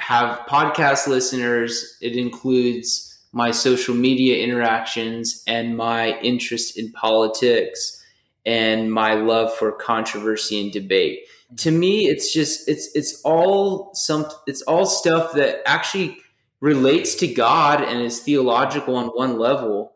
have 0.00 0.40
podcast 0.46 1.06
listeners. 1.06 1.96
It 2.00 2.16
includes 2.16 3.18
my 3.32 3.50
social 3.50 3.94
media 3.94 4.42
interactions 4.42 5.42
and 5.46 5.76
my 5.76 6.18
interest 6.20 6.76
in 6.76 6.90
politics 6.92 8.04
and 8.44 8.90
my 8.90 9.14
love 9.14 9.54
for 9.54 9.72
controversy 9.72 10.60
and 10.60 10.72
debate. 10.72 11.20
To 11.58 11.70
me, 11.70 12.08
it's 12.08 12.32
just 12.32 12.68
it's 12.68 12.94
it's 12.94 13.20
all 13.22 13.90
some 13.94 14.26
it's 14.46 14.62
all 14.62 14.86
stuff 14.86 15.32
that 15.34 15.62
actually 15.66 16.18
relates 16.60 17.14
to 17.16 17.26
God 17.26 17.82
and 17.82 18.00
is 18.00 18.20
theological 18.20 18.96
on 18.96 19.08
one 19.08 19.38
level. 19.38 19.92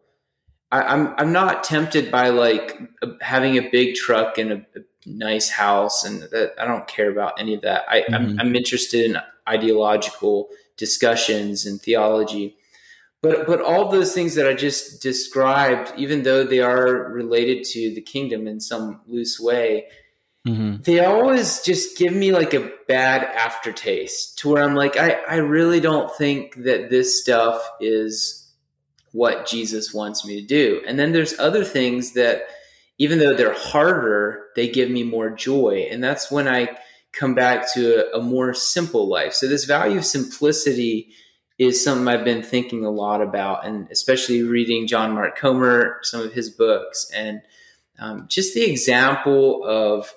I, 0.72 0.82
I'm 0.82 1.14
I'm 1.16 1.32
not 1.32 1.64
tempted 1.64 2.11
by 2.11 2.30
like 2.30 2.78
having 3.20 3.57
a 3.57 3.68
big 3.70 3.94
truck 3.94 4.36
and 4.38 4.52
a, 4.52 4.57
a 4.76 4.80
nice 5.07 5.50
house, 5.50 6.05
and 6.05 6.22
that, 6.22 6.55
I 6.59 6.64
don't 6.66 6.86
care 6.88 7.11
about 7.11 7.38
any 7.38 7.55
of 7.55 7.62
that. 7.62 7.84
I, 7.88 8.00
Mhm. 8.02 8.14
I'm, 8.14 8.40
I'm 8.40 8.57
interested 8.57 9.05
in 9.11 9.18
ideological 9.48 10.48
discussions 10.76 11.66
and 11.66 11.80
theology, 11.80 12.57
but 13.22 13.46
but 13.46 13.61
all 13.61 13.90
those 13.90 14.12
things 14.14 14.34
that 14.34 14.46
I 14.48 14.55
just 14.55 15.02
described, 15.02 15.92
even 15.96 16.22
though 16.22 16.44
they 16.44 16.61
are 16.61 17.11
related 17.12 17.64
to 17.72 17.94
the 17.94 18.00
kingdom 18.00 18.46
in 18.46 18.61
some 18.61 19.00
loose 19.07 19.38
way, 19.40 19.86
Mm-hmm. 20.46 20.82
they 20.82 21.00
always 21.02 21.62
just 21.62 21.96
give 21.96 22.12
me 22.12 22.30
like 22.30 22.52
a 22.52 22.70
bad 22.86 23.24
aftertaste 23.24 24.38
to 24.40 24.50
where 24.50 24.62
I'm 24.62 24.74
like, 24.74 24.98
I, 24.98 25.12
I 25.26 25.36
really 25.36 25.80
don't 25.80 26.14
think 26.14 26.64
that 26.64 26.90
this 26.90 27.18
stuff 27.18 27.66
is 27.80 28.52
what 29.12 29.46
Jesus 29.46 29.94
wants 29.94 30.26
me 30.26 30.42
to 30.42 30.46
do. 30.46 30.82
And 30.86 30.98
then 30.98 31.12
there's 31.12 31.38
other 31.38 31.64
things 31.64 32.12
that 32.12 32.42
even 32.99 33.18
though 33.18 33.34
they're 33.34 33.55
harder, 33.55 34.47
they 34.57 34.68
give 34.68 34.90
me 34.90 35.03
more 35.03 35.30
joy. 35.30 35.86
And 35.90 36.03
that's 36.03 36.30
when 36.30 36.47
I 36.47 36.76
come 37.12 37.34
back 37.34 37.72
to 37.74 38.14
a, 38.14 38.18
a 38.18 38.22
more 38.22 38.55
simple 38.55 39.09
life. 39.09 39.32
So 39.34 39.47
this 39.49 39.64
value 39.64 39.99
of 39.99 40.05
simplicity 40.05 41.11
is 41.59 41.82
something 41.82 42.09
I've 42.09 42.24
been 42.24 42.42
thinking 42.42 42.84
a 42.84 42.90
lot 42.90 43.22
about, 43.22 43.64
and 43.64 43.88
especially 43.90 44.42
reading 44.42 44.88
John 44.88 45.12
Mark 45.12 45.38
Comer, 45.38 46.01
some 46.03 46.20
of 46.20 46.32
his 46.32 46.51
books, 46.51 47.09
and 47.14 47.42
um, 48.01 48.26
just 48.28 48.55
the 48.55 48.68
example 48.68 49.62
of 49.64 50.12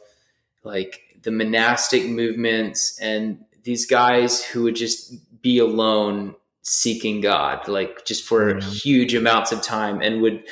like 0.63 1.01
the 1.21 1.29
monastic 1.31 2.07
movements 2.07 2.97
and 2.99 3.43
these 3.63 3.85
guys 3.85 4.43
who 4.43 4.63
would 4.63 4.75
just 4.75 5.13
be 5.41 5.59
alone 5.59 6.35
seeking 6.63 7.21
God, 7.21 7.67
like 7.67 8.03
just 8.05 8.23
for 8.23 8.55
mm-hmm. 8.55 8.69
huge 8.69 9.13
amounts 9.13 9.51
of 9.51 9.61
time, 9.61 10.01
and 10.01 10.21
would 10.21 10.43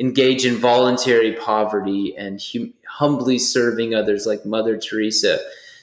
engage 0.00 0.46
in 0.46 0.56
voluntary 0.56 1.34
poverty 1.34 2.14
and 2.16 2.40
hum- 2.40 2.72
humbly 2.88 3.38
serving 3.38 3.94
others, 3.94 4.26
like 4.26 4.46
Mother 4.46 4.78
Teresa. 4.78 5.38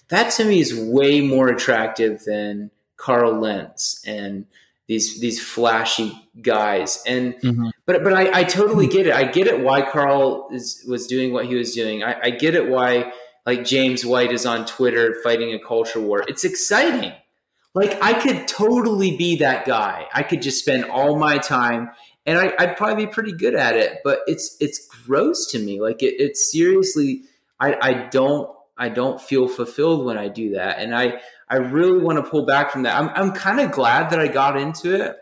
That 0.09 0.31
to 0.33 0.45
me 0.45 0.59
is 0.59 0.73
way 0.73 1.21
more 1.21 1.49
attractive 1.49 2.23
than 2.25 2.71
Carl 2.97 3.39
Lentz 3.39 4.03
and 4.05 4.45
these 4.87 5.19
these 5.19 5.43
flashy 5.43 6.17
guys. 6.41 7.03
And 7.05 7.35
mm-hmm. 7.35 7.69
but 7.85 8.03
but 8.03 8.13
I, 8.13 8.39
I 8.39 8.43
totally 8.43 8.87
get 8.87 9.05
it. 9.05 9.13
I 9.13 9.25
get 9.25 9.47
it 9.47 9.59
why 9.59 9.81
Carl 9.83 10.49
is 10.51 10.83
was 10.87 11.07
doing 11.07 11.31
what 11.31 11.45
he 11.45 11.55
was 11.55 11.75
doing. 11.75 12.03
I, 12.03 12.19
I 12.23 12.29
get 12.31 12.55
it 12.55 12.67
why 12.67 13.11
like 13.45 13.65
James 13.65 14.05
White 14.05 14.31
is 14.31 14.45
on 14.45 14.65
Twitter 14.65 15.15
fighting 15.23 15.53
a 15.53 15.59
culture 15.59 15.99
war. 15.99 16.23
It's 16.27 16.43
exciting. 16.43 17.13
Like 17.75 18.01
I 18.01 18.13
could 18.13 18.47
totally 18.47 19.17
be 19.17 19.37
that 19.37 19.65
guy. 19.65 20.07
I 20.13 20.23
could 20.23 20.41
just 20.41 20.59
spend 20.59 20.85
all 20.85 21.19
my 21.19 21.37
time 21.37 21.91
and 22.27 22.37
I, 22.37 22.65
would 22.65 22.75
probably 22.75 23.05
be 23.05 23.11
pretty 23.11 23.31
good 23.31 23.55
at 23.55 23.77
it, 23.77 23.99
but 24.03 24.19
it's 24.27 24.57
it's 24.59 24.85
gross 24.85 25.47
to 25.51 25.59
me. 25.59 25.79
Like 25.79 26.03
it, 26.03 26.15
it's 26.19 26.51
seriously 26.51 27.23
I, 27.59 27.77
I 27.81 27.93
don't 28.09 28.49
I 28.77 28.89
don't 28.89 29.19
feel 29.19 29.47
fulfilled 29.47 30.05
when 30.05 30.17
I 30.17 30.27
do 30.27 30.51
that. 30.51 30.79
And 30.79 30.93
I 30.93 31.21
I 31.49 31.55
really 31.55 31.99
want 31.99 32.23
to 32.23 32.29
pull 32.29 32.45
back 32.45 32.69
from 32.71 32.83
that. 32.83 32.99
I'm, 32.99 33.09
I'm 33.15 33.31
kind 33.31 33.61
of 33.61 33.71
glad 33.71 34.09
that 34.09 34.19
I 34.19 34.27
got 34.27 34.59
into 34.59 34.93
it 34.93 35.15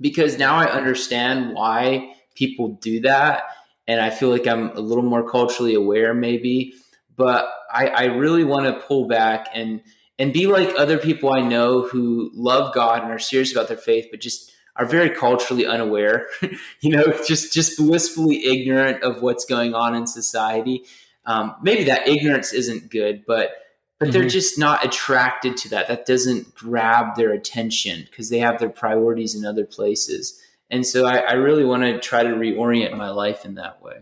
because 0.00 0.38
now 0.38 0.54
I 0.54 0.70
understand 0.70 1.52
why 1.52 2.14
people 2.36 2.78
do 2.80 3.00
that. 3.00 3.42
And 3.88 4.00
I 4.00 4.10
feel 4.10 4.30
like 4.30 4.46
I'm 4.46 4.70
a 4.70 4.80
little 4.80 5.04
more 5.04 5.28
culturally 5.28 5.74
aware, 5.74 6.14
maybe. 6.14 6.74
But 7.16 7.48
I, 7.72 7.88
I 7.88 8.04
really 8.04 8.44
want 8.44 8.66
to 8.66 8.86
pull 8.86 9.08
back 9.08 9.48
and 9.52 9.82
and 10.18 10.32
be 10.32 10.46
like 10.46 10.72
other 10.78 10.98
people 10.98 11.34
I 11.34 11.40
know 11.40 11.82
who 11.82 12.30
love 12.34 12.72
God 12.72 13.02
and 13.02 13.10
are 13.10 13.18
serious 13.18 13.52
about 13.52 13.66
their 13.68 13.76
faith, 13.76 14.06
but 14.10 14.20
just 14.20 14.52
are 14.78 14.86
very 14.86 15.10
culturally 15.10 15.66
unaware. 15.66 16.28
you 16.80 16.90
know, 16.90 17.04
just 17.26 17.52
just 17.52 17.76
blissfully 17.78 18.44
ignorant 18.44 19.02
of 19.02 19.22
what's 19.22 19.44
going 19.44 19.74
on 19.74 19.94
in 19.94 20.06
society. 20.06 20.84
Um, 21.24 21.56
maybe 21.62 21.84
that 21.84 22.06
ignorance 22.06 22.52
isn't 22.52 22.90
good, 22.90 23.24
but 23.26 23.50
but 23.98 24.08
mm-hmm. 24.08 24.12
they're 24.12 24.28
just 24.28 24.58
not 24.58 24.84
attracted 24.84 25.56
to 25.58 25.70
that. 25.70 25.88
That 25.88 26.06
doesn't 26.06 26.54
grab 26.54 27.16
their 27.16 27.32
attention 27.32 28.06
because 28.10 28.28
they 28.28 28.38
have 28.38 28.58
their 28.58 28.68
priorities 28.68 29.34
in 29.34 29.44
other 29.44 29.64
places. 29.64 30.40
And 30.70 30.86
so 30.86 31.06
I, 31.06 31.18
I 31.18 31.32
really 31.32 31.64
want 31.64 31.82
to 31.84 31.98
try 31.98 32.22
to 32.22 32.30
reorient 32.30 32.96
my 32.96 33.10
life 33.10 33.44
in 33.44 33.54
that 33.54 33.82
way. 33.82 34.00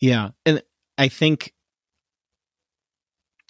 Yeah. 0.00 0.30
And 0.44 0.62
I 0.98 1.08
think 1.08 1.54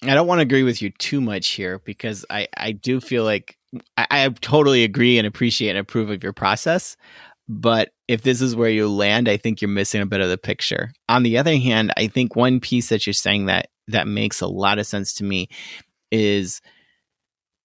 I 0.03 0.15
don't 0.15 0.27
want 0.27 0.39
to 0.39 0.43
agree 0.43 0.63
with 0.63 0.81
you 0.81 0.91
too 0.91 1.21
much 1.21 1.49
here 1.49 1.79
because 1.79 2.25
I, 2.31 2.49
I 2.57 2.73
do 2.73 3.01
feel 3.01 3.25
like 3.25 3.57
I, 3.97 4.07
I 4.11 4.29
totally 4.41 4.85
agree 4.85 5.19
and 5.19 5.27
appreciate 5.27 5.71
and 5.71 5.79
approve 5.79 6.11
of 6.11 6.23
your 6.23 6.33
process. 6.33 6.97
But 7.49 7.91
if 8.07 8.23
this 8.23 8.41
is 8.41 8.55
where 8.55 8.71
you 8.71 8.89
land, 8.89 9.29
I 9.29 9.37
think 9.37 9.61
you're 9.61 9.69
missing 9.69 10.01
a 10.01 10.07
bit 10.07 10.21
of 10.21 10.29
the 10.29 10.39
picture. 10.39 10.93
On 11.09 11.23
the 11.23 11.37
other 11.39 11.57
hand, 11.57 11.93
I 11.97 12.07
think 12.07 12.37
one 12.37 12.61
piece 12.61 12.89
that 12.91 13.07
you're 13.07 13.13
saying 13.13 13.47
that 13.47 13.69
that 13.89 14.07
makes 14.07 14.41
a 14.41 14.47
lot 14.47 14.79
of 14.79 14.87
sense 14.87 15.15
to 15.15 15.25
me 15.25 15.49
is 16.13 16.61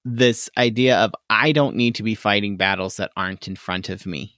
this 0.04 0.50
idea 0.58 0.98
of 0.98 1.14
I 1.30 1.52
don't 1.52 1.76
need 1.76 1.96
to 1.96 2.04
be 2.04 2.16
fighting 2.16 2.58
battles 2.58 2.98
that 2.98 3.12
aren't 3.16 3.48
in 3.48 3.56
front 3.56 3.90
of 3.90 4.06
me. 4.06 4.38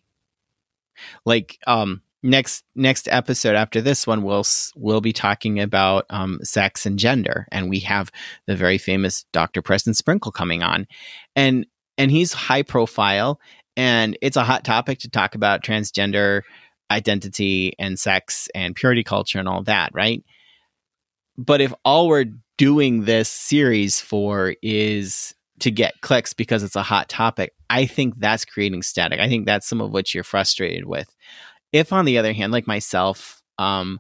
Like 1.26 1.60
um 1.68 2.02
next 2.28 2.64
next 2.76 3.08
episode 3.10 3.56
after 3.56 3.82
this 3.82 4.06
one 4.06 4.22
we'll 4.22 4.46
we'll 4.76 5.02
be 5.02 5.14
talking 5.14 5.60
about 5.60 6.06
um, 6.10 6.40
sex 6.44 6.86
and 6.86 7.00
gender 7.00 7.48
and 7.52 7.70
we 7.70 7.80
have 7.80 8.12
the 8.48 8.56
very 8.56 8.78
famous 8.78 9.26
Dr. 9.32 9.62
Preston 9.62 9.94
Sprinkle 9.94 10.32
coming 10.32 10.62
on 10.62 10.88
and 11.36 11.66
and 11.98 12.12
he's 12.12 12.34
high 12.34 12.64
profile 12.64 13.40
and 13.78 14.18
it's 14.22 14.38
a 14.38 14.44
hot 14.44 14.66
topic 14.66 15.00
to 15.00 15.10
talk 15.10 15.36
about 15.36 15.64
transgender 15.64 16.42
identity 16.92 17.74
and 17.80 17.98
sex 17.98 18.50
and 18.54 18.76
purity 18.76 19.04
culture 19.04 19.40
and 19.40 19.48
all 19.48 19.64
that 19.64 19.92
right 19.94 20.24
but 21.38 21.62
if 21.62 21.74
all 21.86 22.08
we're 22.08 22.26
doing 22.58 23.06
this 23.06 23.30
series 23.30 24.02
for 24.02 24.56
is 24.62 25.34
to 25.60 25.72
get 25.72 26.02
clicks 26.02 26.34
because 26.34 26.64
it's 26.64 26.76
a 26.76 26.84
hot 26.84 27.10
topic, 27.10 27.54
I 27.70 27.86
think 27.86 28.20
that's 28.20 28.46
creating 28.46 28.84
static. 28.84 29.20
I 29.20 29.28
think 29.28 29.46
that's 29.46 29.68
some 29.68 29.82
of 29.82 29.92
what 29.92 30.14
you're 30.14 30.24
frustrated 30.24 30.86
with. 30.86 31.16
If, 31.72 31.92
on 31.92 32.06
the 32.06 32.18
other 32.18 32.34
hand, 32.34 32.52
like 32.52 32.68
myself, 32.68 33.42
um, 33.58 34.00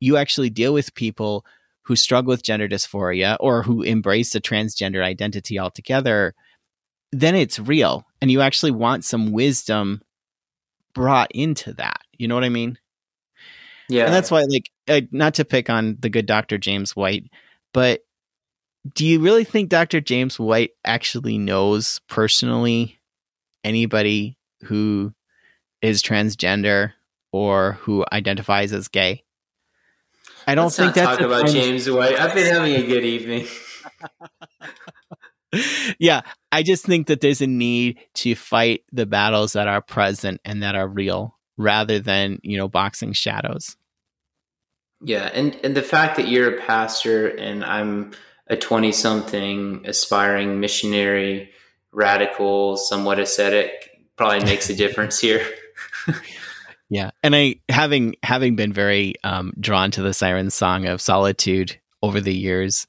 you 0.00 0.16
actually 0.16 0.50
deal 0.50 0.72
with 0.72 0.94
people 0.94 1.44
who 1.82 1.96
struggle 1.96 2.30
with 2.30 2.42
gender 2.42 2.68
dysphoria 2.68 3.36
or 3.40 3.62
who 3.62 3.82
embrace 3.82 4.34
a 4.34 4.40
transgender 4.40 5.02
identity 5.02 5.58
altogether, 5.58 6.34
then 7.12 7.34
it's 7.34 7.58
real. 7.58 8.06
And 8.20 8.30
you 8.30 8.40
actually 8.40 8.72
want 8.72 9.04
some 9.04 9.32
wisdom 9.32 10.02
brought 10.94 11.30
into 11.32 11.74
that. 11.74 12.00
You 12.16 12.28
know 12.28 12.34
what 12.34 12.44
I 12.44 12.48
mean? 12.48 12.78
Yeah. 13.88 14.06
And 14.06 14.14
that's 14.14 14.30
why, 14.30 14.44
like, 14.48 14.70
uh, 14.88 15.02
not 15.12 15.34
to 15.34 15.44
pick 15.44 15.68
on 15.68 15.96
the 16.00 16.08
good 16.08 16.26
Dr. 16.26 16.56
James 16.56 16.96
White, 16.96 17.30
but 17.72 18.00
do 18.94 19.06
you 19.06 19.20
really 19.20 19.44
think 19.44 19.68
Dr. 19.68 20.00
James 20.00 20.38
White 20.38 20.72
actually 20.84 21.38
knows 21.38 22.00
personally 22.08 22.98
anybody 23.62 24.38
who 24.64 25.12
is 25.82 26.02
transgender 26.02 26.92
or 27.34 27.72
who 27.80 28.04
identifies 28.12 28.72
as 28.72 28.86
gay? 28.86 29.24
I 30.46 30.54
don't 30.54 30.66
Let's 30.66 30.76
think 30.76 30.94
that's 30.94 31.18
talk 31.18 31.20
about 31.20 31.48
James 31.48 31.90
White. 31.90 32.16
I've 32.16 32.32
been 32.32 32.46
having 32.46 32.74
a 32.74 32.86
good 32.86 33.04
evening. 33.04 33.48
yeah, 35.98 36.20
I 36.52 36.62
just 36.62 36.86
think 36.86 37.08
that 37.08 37.20
there's 37.20 37.40
a 37.40 37.48
need 37.48 37.98
to 38.14 38.36
fight 38.36 38.84
the 38.92 39.04
battles 39.04 39.54
that 39.54 39.66
are 39.66 39.82
present 39.82 40.42
and 40.44 40.62
that 40.62 40.76
are 40.76 40.86
real 40.86 41.36
rather 41.56 41.98
than, 41.98 42.38
you 42.44 42.56
know, 42.56 42.68
boxing 42.68 43.12
shadows. 43.12 43.76
Yeah, 45.00 45.28
and 45.34 45.58
and 45.64 45.76
the 45.76 45.82
fact 45.82 46.16
that 46.16 46.28
you're 46.28 46.56
a 46.56 46.62
pastor 46.62 47.26
and 47.26 47.64
I'm 47.64 48.12
a 48.46 48.56
20 48.56 48.92
something 48.92 49.82
aspiring 49.86 50.60
missionary, 50.60 51.50
radical, 51.90 52.76
somewhat 52.76 53.18
ascetic 53.18 53.70
probably 54.16 54.44
makes 54.44 54.70
a 54.70 54.76
difference 54.76 55.18
here. 55.18 55.44
yeah, 56.88 57.10
and 57.22 57.34
I 57.34 57.56
having 57.68 58.16
having 58.22 58.56
been 58.56 58.72
very 58.72 59.14
um, 59.24 59.52
drawn 59.58 59.90
to 59.92 60.02
the 60.02 60.14
siren 60.14 60.50
song 60.50 60.86
of 60.86 61.00
solitude 61.00 61.78
over 62.02 62.20
the 62.20 62.34
years. 62.34 62.86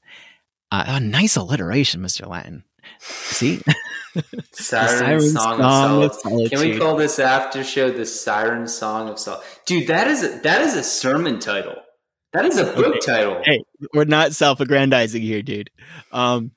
Uh, 0.72 0.84
a 0.86 1.00
nice 1.00 1.36
alliteration, 1.36 2.02
Mr. 2.02 2.26
Latin. 2.26 2.64
See? 2.98 3.62
Siren, 4.52 4.88
siren 4.98 5.20
song, 5.20 5.58
song, 5.58 6.02
of, 6.02 6.14
solitude. 6.14 6.50
Can 6.50 6.60
we 6.60 6.78
call 6.78 6.96
this 6.96 7.18
after 7.18 7.62
show 7.62 7.90
the 7.90 8.06
Siren 8.06 8.66
Song 8.66 9.08
of 9.08 9.18
Solitude? 9.18 9.46
Dude, 9.66 9.88
that 9.88 10.06
is 10.08 10.24
a, 10.24 10.40
that 10.40 10.62
is 10.62 10.74
a 10.74 10.82
sermon 10.82 11.38
title. 11.38 11.76
That 12.32 12.46
is 12.46 12.58
a 12.58 12.64
book 12.64 12.96
okay. 12.96 12.98
title. 13.00 13.42
Hey, 13.44 13.62
we're 13.92 14.04
not 14.04 14.32
self-aggrandizing 14.32 15.22
here, 15.22 15.42
dude. 15.42 15.70
Um, 16.12 16.52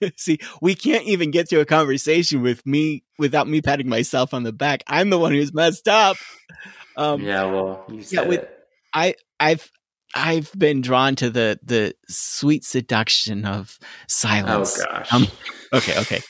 see, 0.16 0.38
we 0.60 0.74
can't 0.74 1.04
even 1.04 1.30
get 1.30 1.48
to 1.50 1.60
a 1.60 1.64
conversation 1.64 2.42
with 2.42 2.64
me 2.66 3.04
without 3.18 3.48
me 3.48 3.60
patting 3.60 3.88
myself 3.88 4.34
on 4.34 4.42
the 4.42 4.52
back. 4.52 4.82
I'm 4.86 5.10
the 5.10 5.18
one 5.18 5.32
who's 5.32 5.52
messed 5.52 5.88
up. 5.88 6.16
Um, 6.96 7.22
yeah, 7.22 7.44
well, 7.44 7.84
yeah, 7.88 8.22
with, 8.22 8.40
it. 8.40 8.66
I, 8.92 9.14
I've, 9.38 9.70
I've 10.14 10.50
been 10.56 10.80
drawn 10.80 11.16
to 11.16 11.30
the 11.30 11.60
the 11.62 11.94
sweet 12.08 12.64
seduction 12.64 13.44
of 13.44 13.78
silence. 14.06 14.80
Oh 14.80 14.84
gosh. 14.90 15.12
Um, 15.12 15.26
okay, 15.72 15.98
okay. 16.00 16.20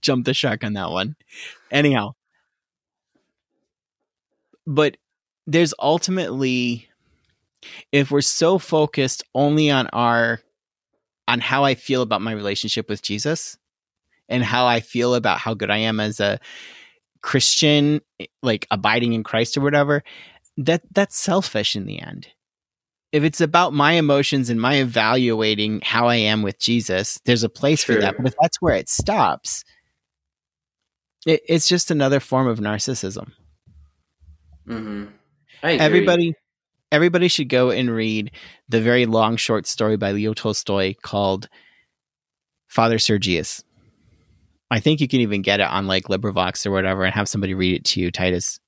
Jump 0.00 0.24
the 0.24 0.32
shark 0.32 0.64
on 0.64 0.72
that 0.74 0.90
one. 0.90 1.14
Anyhow, 1.70 2.14
but 4.66 4.96
there's 5.46 5.74
ultimately 5.78 6.88
if 7.92 8.10
we're 8.10 8.20
so 8.20 8.58
focused 8.58 9.24
only 9.34 9.70
on 9.70 9.88
our 9.88 10.40
on 11.28 11.40
how 11.40 11.62
I 11.62 11.74
feel 11.74 12.02
about 12.02 12.22
my 12.22 12.32
relationship 12.32 12.88
with 12.88 13.02
Jesus 13.02 13.56
and 14.28 14.42
how 14.42 14.66
I 14.66 14.80
feel 14.80 15.14
about 15.14 15.38
how 15.38 15.54
good 15.54 15.70
I 15.70 15.76
am 15.76 16.00
as 16.00 16.18
a 16.18 16.40
Christian, 17.20 18.00
like 18.42 18.66
abiding 18.70 19.12
in 19.12 19.22
Christ 19.22 19.56
or 19.56 19.60
whatever, 19.60 20.02
that 20.56 20.82
that's 20.92 21.16
selfish 21.16 21.76
in 21.76 21.86
the 21.86 22.00
end. 22.00 22.28
If 23.12 23.22
it's 23.24 23.40
about 23.40 23.72
my 23.72 23.92
emotions 23.92 24.50
and 24.50 24.60
my 24.60 24.76
evaluating 24.76 25.80
how 25.82 26.08
I 26.08 26.16
am 26.16 26.42
with 26.42 26.58
Jesus, 26.58 27.20
there's 27.24 27.44
a 27.44 27.48
place 27.48 27.84
for 27.84 27.94
that. 27.94 28.16
But 28.16 28.26
if 28.26 28.34
that's 28.40 28.60
where 28.60 28.74
it 28.74 28.88
stops, 28.88 29.64
it, 31.26 31.42
it's 31.48 31.68
just 31.68 31.90
another 31.90 32.20
form 32.20 32.46
of 32.46 32.58
narcissism. 32.58 33.32
Mm-hmm. 34.66 35.06
Everybody, 35.62 36.34
everybody 36.90 37.28
should 37.28 37.48
go 37.48 37.70
and 37.70 37.90
read 37.90 38.30
the 38.68 38.80
very 38.80 39.06
long 39.06 39.36
short 39.36 39.66
story 39.66 39.96
by 39.96 40.12
Leo 40.12 40.34
Tolstoy 40.34 40.94
called 41.02 41.48
Father 42.68 42.98
Sergius. 42.98 43.64
I 44.70 44.80
think 44.80 45.00
you 45.00 45.08
can 45.08 45.20
even 45.20 45.42
get 45.42 45.60
it 45.60 45.68
on 45.68 45.86
like 45.86 46.04
LibriVox 46.04 46.66
or 46.66 46.70
whatever 46.70 47.04
and 47.04 47.14
have 47.14 47.28
somebody 47.28 47.54
read 47.54 47.76
it 47.76 47.84
to 47.86 48.00
you, 48.00 48.10
Titus. 48.10 48.60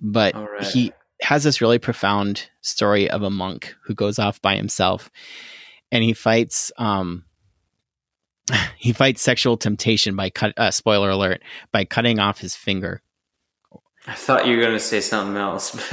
But 0.00 0.34
right. 0.34 0.64
he 0.64 0.92
has 1.22 1.44
this 1.44 1.60
really 1.60 1.78
profound 1.78 2.48
story 2.60 3.08
of 3.08 3.22
a 3.22 3.30
monk 3.30 3.74
who 3.84 3.94
goes 3.94 4.18
off 4.18 4.42
by 4.42 4.56
himself 4.56 5.10
and 5.90 6.04
he 6.04 6.12
fights 6.12 6.70
um 6.78 7.24
he 8.76 8.92
fights 8.92 9.22
sexual 9.22 9.56
temptation 9.56 10.14
by 10.14 10.30
cut 10.30 10.52
uh, 10.58 10.70
spoiler 10.70 11.10
alert 11.10 11.42
by 11.72 11.84
cutting 11.84 12.18
off 12.18 12.38
his 12.38 12.54
finger 12.54 13.00
I 14.08 14.14
thought 14.14 14.46
you 14.46 14.56
were 14.56 14.62
going 14.62 14.74
to 14.74 14.80
say 14.80 15.00
something 15.00 15.36
else. 15.36 15.74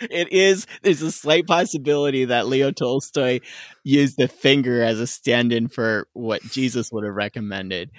it 0.00 0.32
is 0.32 0.66
there's 0.82 1.02
a 1.02 1.12
slight 1.12 1.46
possibility 1.46 2.24
that 2.24 2.46
leo 2.46 2.70
tolstoy 2.70 3.40
used 3.84 4.16
the 4.16 4.28
finger 4.28 4.82
as 4.82 4.98
a 4.98 5.06
stand-in 5.06 5.68
for 5.68 6.06
what 6.14 6.42
jesus 6.42 6.90
would 6.90 7.04
have 7.04 7.14
recommended 7.14 7.90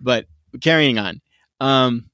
but 0.00 0.26
carrying 0.60 0.98
on 0.98 1.20
um 1.60 2.04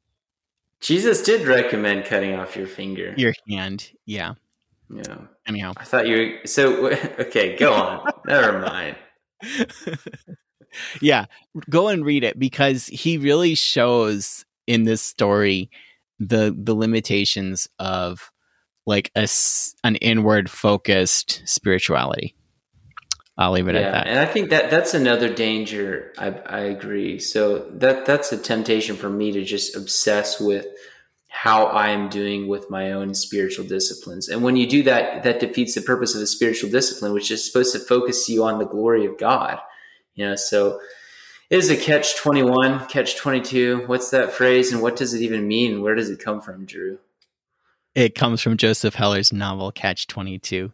Jesus 0.80 1.22
did 1.22 1.47
recommend 1.47 2.05
cutting 2.05 2.35
off 2.35 2.57
your 2.57 2.66
finger. 2.66 3.14
your 3.16 3.32
hand 3.49 3.91
yeah 4.07 4.35
Yeah. 4.91 5.18
anyhow 5.47 5.72
I 5.76 5.85
thought 5.85 6.07
you 6.07 6.16
were. 6.16 6.47
So, 6.47 6.87
okay, 7.18 7.57
go 7.57 7.72
on. 7.72 8.11
Never 8.26 8.61
mind. 8.61 8.97
yeah, 11.01 11.24
go 11.70 11.89
and 11.89 12.05
read 12.05 12.22
it 12.24 12.39
because 12.39 12.87
he 12.87 13.16
really 13.18 13.55
shows 13.55 14.45
in 14.67 14.85
this 14.85 15.03
story 15.03 15.71
the 16.19 16.57
the 16.57 16.75
limitations 16.75 17.69
of 17.79 18.31
like 18.87 19.11
a 19.17 19.29
an 19.83 19.97
inward 19.97 20.51
focused 20.51 21.43
spirituality. 21.47 22.35
I'll 23.37 23.51
leave 23.51 23.67
it 23.67 23.75
yeah, 23.75 23.81
at 23.81 23.93
that. 23.93 24.07
and 24.07 24.19
I 24.21 24.27
think 24.27 24.51
that 24.51 24.71
that's 24.71 24.95
another 24.95 25.33
danger. 25.33 26.12
I 26.19 26.29
I 26.29 26.61
agree. 26.61 27.19
So 27.19 27.59
that 27.71 28.07
that's 28.07 28.33
a 28.33 28.39
temptation 28.39 28.97
for 28.97 29.11
me 29.11 29.33
to 29.33 29.45
just 29.45 29.77
obsess 29.77 30.41
with 30.41 30.67
how 31.29 31.67
I 31.67 31.89
am 31.89 32.09
doing 32.09 32.47
with 32.47 32.71
my 32.71 32.93
own 32.93 33.12
spiritual 33.12 33.67
disciplines. 33.67 34.29
And 34.29 34.45
when 34.45 34.55
you 34.55 34.69
do 34.69 34.85
that, 34.85 35.25
that 35.25 35.41
defeats 35.41 35.75
the 35.75 35.83
purpose 35.83 36.15
of 36.15 36.21
the 36.21 36.29
spiritual 36.29 36.71
discipline, 36.71 37.12
which 37.12 37.33
is 37.33 37.45
supposed 37.45 37.73
to 37.73 37.81
focus 37.81 38.29
you 38.29 38.45
on 38.45 38.61
the 38.61 38.67
glory 38.67 39.05
of 39.05 39.19
God. 39.19 39.59
You 40.15 40.29
know, 40.29 40.37
so 40.37 40.79
it 41.51 41.57
is 41.59 41.70
a 41.70 41.76
catch 41.76 42.16
21, 42.16 42.86
catch 42.88 43.16
22. 43.16 43.84
What's 43.86 44.11
that 44.11 44.32
phrase 44.32 44.72
and 44.72 44.80
what 44.82 44.97
does 44.97 45.14
it 45.14 45.20
even 45.22 45.47
mean? 45.47 45.82
Where 45.82 45.95
does 45.95 46.11
it 46.11 46.18
come 46.18 46.40
from, 46.40 46.64
Drew? 46.64 46.99
It 47.95 48.14
comes 48.14 48.40
from 48.40 48.57
Joseph 48.57 48.95
Heller's 48.95 49.32
novel 49.32 49.70
Catch 49.70 50.09
Twenty 50.09 50.38
Two. 50.40 50.72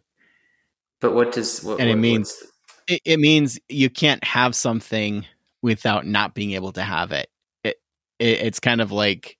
But 0.99 1.13
what 1.13 1.31
does 1.31 1.63
what, 1.63 1.79
And 1.79 1.87
it 1.89 1.93
what- 1.93 1.99
means- 1.99 2.43
It, 2.87 3.01
it 3.05 3.19
means 3.19 3.59
you 3.69 3.89
can't 3.91 4.23
have 4.23 4.55
something 4.55 5.25
without 5.61 6.05
not 6.07 6.33
being 6.33 6.51
able 6.53 6.71
to 6.73 6.81
have 6.81 7.11
it. 7.11 7.29
It, 7.63 7.79
it 8.17 8.39
it's 8.41 8.59
kind 8.59 8.81
of 8.81 8.91
like 8.91 9.37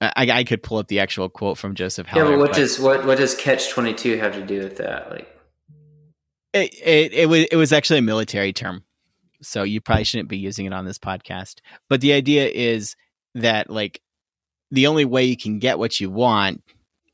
I, 0.00 0.30
I 0.30 0.44
could 0.44 0.62
pull 0.62 0.78
up 0.78 0.88
the 0.88 1.00
actual 1.00 1.28
quote 1.28 1.58
from 1.58 1.74
Joseph 1.74 2.06
Heller. 2.06 2.24
yeah, 2.24 2.30
but 2.32 2.38
what 2.38 2.50
but- 2.52 2.56
does 2.56 2.80
what 2.80 3.04
what 3.04 3.18
does 3.18 3.34
catch 3.34 3.68
22 3.70 4.16
have 4.16 4.32
to 4.34 4.42
do 4.44 4.60
with 4.60 4.78
that? 4.78 5.10
Like 5.10 5.28
It, 6.54 6.72
it 6.82 7.12
it 7.12 7.26
was 7.28 7.44
it 7.52 7.56
was 7.56 7.72
actually 7.72 7.98
a 7.98 8.02
military 8.02 8.52
term, 8.54 8.82
so 9.44 9.62
you 9.62 9.80
probably 9.80 10.04
shouldn't 10.04 10.28
be 10.28 10.38
using 10.38 10.66
it 10.66 10.72
on 10.72 10.84
this 10.84 10.98
podcast. 10.98 11.60
But 11.88 12.00
the 12.00 12.12
idea 12.12 12.48
is 12.48 12.96
that 13.34 13.70
like 13.70 14.00
the 14.70 14.86
only 14.86 15.04
way 15.04 15.24
you 15.24 15.36
can 15.36 15.58
get 15.58 15.78
what 15.78 16.00
you 16.00 16.10
want 16.10 16.62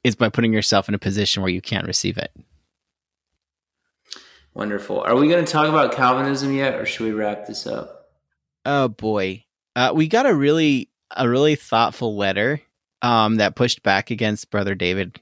is 0.02 0.16
by 0.16 0.28
putting 0.28 0.52
yourself 0.52 0.88
in 0.88 0.94
a 0.94 0.98
position 0.98 1.42
where 1.42 1.52
you 1.52 1.60
can't 1.60 1.86
receive 1.86 2.16
it. 2.16 2.32
Wonderful. 4.54 5.00
Are 5.00 5.14
we 5.14 5.28
going 5.28 5.44
to 5.44 5.50
talk 5.50 5.68
about 5.68 5.94
Calvinism 5.94 6.52
yet, 6.54 6.74
or 6.74 6.86
should 6.86 7.04
we 7.04 7.12
wrap 7.12 7.46
this 7.46 7.66
up? 7.66 8.08
Oh 8.64 8.88
boy, 8.88 9.44
uh, 9.76 9.92
we 9.94 10.08
got 10.08 10.26
a 10.26 10.34
really 10.34 10.90
a 11.16 11.28
really 11.28 11.54
thoughtful 11.54 12.16
letter 12.16 12.60
um, 13.02 13.36
that 13.36 13.56
pushed 13.56 13.82
back 13.82 14.10
against 14.10 14.50
Brother 14.50 14.74
David 14.74 15.20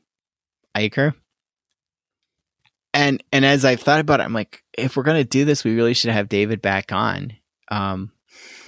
Eicher. 0.77 1.15
And 3.09 3.25
and 3.33 3.45
as 3.45 3.65
I've 3.65 3.81
thought 3.81 4.01
about 4.01 4.21
it, 4.21 4.25
I'm 4.25 4.33
like, 4.35 4.63
if 4.77 4.97
we're 4.97 5.03
gonna 5.03 5.25
do 5.25 5.45
this, 5.45 5.65
we 5.65 5.75
really 5.75 5.95
should 5.95 6.11
have 6.11 6.29
David 6.29 6.61
back 6.61 6.93
on. 6.93 7.33
Um, 7.71 8.13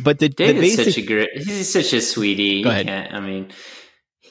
but 0.01 0.19
the, 0.19 0.29
the 0.29 0.35
David's 0.35 0.77
basic 0.77 0.95
such 0.95 0.97
a 1.03 1.07
great. 1.07 1.29
He's 1.35 1.73
such 1.73 1.93
a 1.93 2.01
sweetie. 2.01 2.63
Go 2.63 2.71
ahead. 2.71 2.87
can't- 2.87 3.15
I 3.15 3.21
mean, 3.21 3.51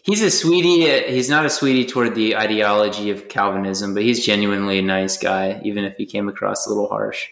he's 0.04 0.22
a 0.24 0.32
sweetie. 0.32 1.12
He's 1.14 1.30
not 1.30 1.46
a 1.46 1.50
sweetie 1.50 1.86
toward 1.86 2.16
the 2.16 2.36
ideology 2.38 3.12
of 3.12 3.30
Calvinism, 3.30 3.94
but 3.94 4.04
he's 4.04 4.26
genuinely 4.26 4.80
a 4.80 4.82
nice 4.82 5.18
guy, 5.18 5.62
even 5.64 5.86
if 5.86 5.96
he 5.98 6.06
came 6.06 6.28
across 6.28 6.66
a 6.66 6.70
little 6.70 6.88
harsh. 6.90 7.28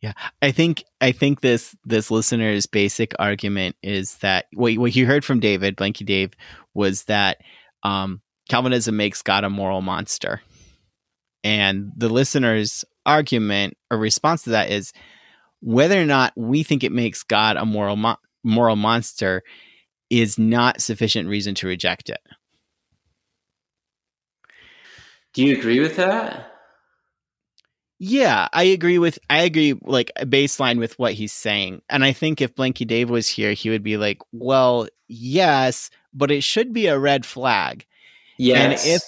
Yeah, 0.00 0.12
I 0.42 0.50
think 0.52 0.84
I 1.00 1.12
think 1.12 1.40
this 1.40 1.74
this 1.84 2.10
listener's 2.10 2.66
basic 2.66 3.14
argument 3.18 3.76
is 3.82 4.16
that 4.18 4.46
what 4.52 4.76
what 4.76 4.94
you 4.94 5.06
heard 5.06 5.24
from 5.24 5.40
David 5.40 5.76
Blanky 5.76 6.04
Dave 6.04 6.32
was 6.74 7.04
that 7.04 7.38
um, 7.82 8.20
Calvinism 8.48 8.96
makes 8.96 9.22
God 9.22 9.44
a 9.44 9.50
moral 9.50 9.82
monster, 9.82 10.42
and 11.42 11.92
the 11.96 12.08
listener's 12.08 12.84
argument 13.06 13.76
or 13.90 13.98
response 13.98 14.42
to 14.42 14.50
that 14.50 14.70
is 14.70 14.92
whether 15.60 16.00
or 16.00 16.06
not 16.06 16.32
we 16.36 16.62
think 16.62 16.84
it 16.84 16.92
makes 16.92 17.22
God 17.22 17.56
a 17.56 17.64
moral 17.64 17.96
mo- 17.96 18.16
moral 18.42 18.76
monster 18.76 19.42
is 20.10 20.38
not 20.38 20.80
sufficient 20.80 21.28
reason 21.28 21.54
to 21.56 21.66
reject 21.66 22.10
it. 22.10 22.20
Do 25.32 25.44
you 25.44 25.56
agree 25.56 25.80
with 25.80 25.96
that? 25.96 26.52
Yeah, 27.98 28.48
I 28.52 28.64
agree 28.64 28.98
with 28.98 29.18
I 29.30 29.42
agree 29.42 29.74
like 29.82 30.12
baseline 30.18 30.78
with 30.78 30.98
what 30.98 31.14
he's 31.14 31.32
saying. 31.32 31.82
And 31.88 32.04
I 32.04 32.12
think 32.12 32.40
if 32.40 32.54
Blanky 32.54 32.86
Dave 32.86 33.08
was 33.08 33.28
here, 33.28 33.52
he 33.52 33.70
would 33.70 33.82
be 33.82 33.96
like, 33.96 34.18
"Well, 34.32 34.88
yes, 35.08 35.90
but 36.12 36.30
it 36.30 36.42
should 36.42 36.72
be 36.72 36.86
a 36.86 36.98
red 36.98 37.24
flag." 37.24 37.86
Yes. 38.38 38.84
And 38.86 38.94
if- 38.94 39.02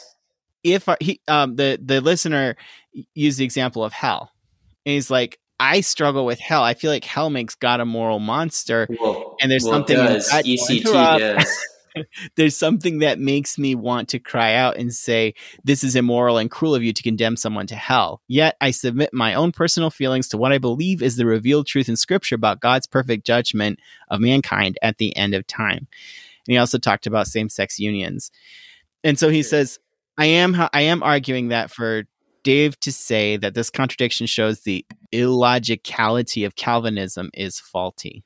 If 0.64 0.89
uh, 0.89 0.97
he 1.01 1.20
um 1.29 1.55
the 1.57 1.79
the 1.81 2.01
listener 2.01 2.57
used 3.14 3.39
the 3.39 3.45
example 3.45 3.85
of 3.85 3.93
hell. 3.93 4.33
And 4.85 4.95
he's 4.95 5.11
like, 5.11 5.39
"I 5.61 5.81
struggle 5.81 6.24
with 6.27 6.41
hell. 6.41 6.62
I 6.64 6.74
feel 6.74 6.91
like 6.91 7.05
hell 7.05 7.31
makes 7.31 7.55
God 7.55 7.79
a 7.81 7.85
moral 7.85 8.18
monster. 8.18 8.89
well, 9.01 9.37
and 9.41 9.51
there's 9.51 9.62
well, 9.64 9.74
something 9.74 9.97
does. 9.97 10.29
that- 10.31 10.45
ECT 10.45 10.83
does. 10.83 11.47
There's 12.37 12.55
something 12.55 12.99
that 12.99 13.18
makes 13.18 13.57
me 13.59 13.74
want 13.74 14.11
to 14.11 14.18
cry 14.18 14.53
out 14.55 14.77
and 14.77 14.93
say, 14.93 15.33
This 15.64 15.83
is 15.83 15.97
immoral 15.97 16.37
and 16.37 16.51
cruel 16.51 16.74
of 16.74 16.83
you 16.83 16.93
to 16.93 17.03
condemn 17.03 17.37
someone 17.37 17.66
to 17.68 17.74
hell. 17.74 18.20
Yet 18.29 18.55
I 18.61 18.70
submit 18.70 19.14
my 19.14 19.33
own 19.33 19.51
personal 19.51 19.89
feelings 19.89 20.29
to 20.29 20.37
what 20.37 20.53
I 20.53 20.59
believe 20.59 21.01
is 21.03 21.16
the 21.16 21.24
revealed 21.24 21.66
truth 21.66 21.89
in 21.89 21.97
Scripture 21.97 22.35
about 22.35 22.61
God's 22.61 22.87
perfect 22.87 23.24
judgment 23.24 23.79
of 24.11 24.20
mankind 24.20 24.77
at 24.83 24.99
the 24.99 25.16
end 25.16 25.33
of 25.35 25.47
time. 25.47 25.87
And 26.47 26.53
he 26.53 26.59
also 26.59 26.77
talked 26.77 27.07
about 27.07 27.29
same 27.29 27.49
sex 27.49 27.79
unions. 27.79 28.31
And 29.07 29.16
so 29.16 29.28
he 29.28 29.44
says, 29.44 29.78
I 30.18 30.26
am 30.26 30.57
I 30.72 30.80
am 30.80 31.00
arguing 31.00 31.48
that 31.48 31.70
for 31.70 32.02
Dave 32.42 32.78
to 32.80 32.90
say 32.90 33.36
that 33.36 33.54
this 33.54 33.70
contradiction 33.70 34.26
shows 34.26 34.62
the 34.62 34.84
illogicality 35.12 36.44
of 36.44 36.57
Calvinism 36.57 37.30
is 37.32 37.61
faulty. 37.61 38.24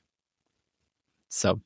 So 1.28 1.60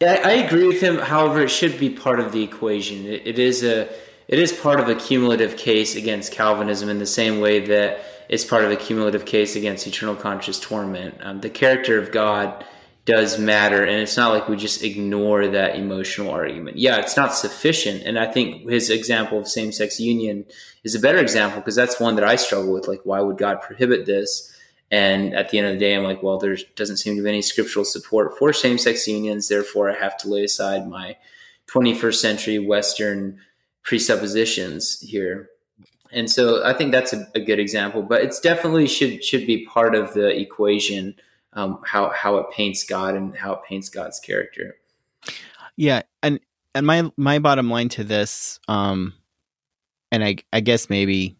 Yeah, 0.00 0.20
I 0.24 0.30
I 0.30 0.32
agree 0.32 0.66
with 0.66 0.80
him. 0.80 0.98
However, 0.98 1.42
it 1.42 1.48
should 1.48 1.78
be 1.78 1.90
part 1.90 2.18
of 2.18 2.32
the 2.32 2.42
equation. 2.42 3.06
It, 3.06 3.24
it 3.24 3.38
is 3.38 3.62
a 3.62 3.88
it 4.26 4.40
is 4.40 4.52
part 4.52 4.80
of 4.80 4.88
a 4.88 4.96
cumulative 4.96 5.56
case 5.56 5.94
against 5.94 6.32
Calvinism 6.32 6.88
in 6.88 6.98
the 6.98 7.06
same 7.06 7.38
way 7.38 7.64
that 7.66 8.00
it's 8.28 8.44
part 8.44 8.64
of 8.64 8.72
a 8.72 8.76
cumulative 8.76 9.26
case 9.26 9.54
against 9.54 9.86
eternal 9.86 10.16
conscious 10.16 10.58
torment. 10.58 11.14
Um, 11.22 11.40
the 11.40 11.50
character 11.50 12.00
of 12.00 12.10
God 12.10 12.64
does 13.04 13.38
matter, 13.38 13.82
and 13.82 14.00
it's 14.00 14.16
not 14.16 14.32
like 14.32 14.48
we 14.48 14.56
just 14.56 14.82
ignore 14.82 15.46
that 15.48 15.76
emotional 15.76 16.30
argument. 16.30 16.78
Yeah, 16.78 16.96
it's 16.96 17.16
not 17.16 17.34
sufficient, 17.34 18.02
and 18.04 18.18
I 18.18 18.30
think 18.30 18.68
his 18.68 18.88
example 18.88 19.38
of 19.38 19.46
same 19.46 19.72
sex 19.72 20.00
union 20.00 20.46
is 20.84 20.94
a 20.94 21.00
better 21.00 21.18
example 21.18 21.60
because 21.60 21.74
that's 21.74 22.00
one 22.00 22.16
that 22.16 22.24
I 22.24 22.36
struggle 22.36 22.72
with. 22.72 22.88
Like, 22.88 23.00
why 23.04 23.20
would 23.20 23.36
God 23.36 23.60
prohibit 23.60 24.06
this? 24.06 24.50
And 24.90 25.34
at 25.34 25.50
the 25.50 25.58
end 25.58 25.66
of 25.66 25.72
the 25.74 25.78
day, 25.80 25.94
I'm 25.94 26.04
like, 26.04 26.22
well, 26.22 26.38
there 26.38 26.56
doesn't 26.76 26.98
seem 26.98 27.16
to 27.16 27.22
be 27.22 27.28
any 27.28 27.42
scriptural 27.42 27.84
support 27.84 28.38
for 28.38 28.52
same 28.52 28.78
sex 28.78 29.06
unions. 29.08 29.48
Therefore, 29.48 29.90
I 29.90 29.98
have 29.98 30.16
to 30.18 30.28
lay 30.28 30.44
aside 30.44 30.88
my 30.88 31.16
21st 31.68 32.14
century 32.14 32.58
Western 32.58 33.40
presuppositions 33.82 35.00
here. 35.00 35.50
And 36.12 36.30
so 36.30 36.64
I 36.64 36.74
think 36.74 36.92
that's 36.92 37.12
a, 37.12 37.26
a 37.34 37.40
good 37.40 37.58
example, 37.58 38.02
but 38.02 38.22
it's 38.22 38.40
definitely 38.40 38.86
should 38.86 39.24
should 39.24 39.46
be 39.46 39.66
part 39.66 39.94
of 39.94 40.14
the 40.14 40.28
equation 40.28 41.16
um, 41.54 41.80
how 41.84 42.10
how 42.10 42.36
it 42.38 42.50
paints 42.50 42.84
God 42.84 43.14
and 43.14 43.36
how 43.36 43.54
it 43.54 43.60
paints 43.68 43.88
God's 43.88 44.20
character. 44.20 44.76
Yeah, 45.76 46.02
and 46.22 46.40
and 46.74 46.86
my 46.86 47.10
my 47.16 47.38
bottom 47.38 47.70
line 47.70 47.88
to 47.90 48.04
this, 48.04 48.58
um, 48.68 49.14
and 50.12 50.24
I 50.24 50.36
I 50.52 50.60
guess 50.60 50.90
maybe 50.90 51.36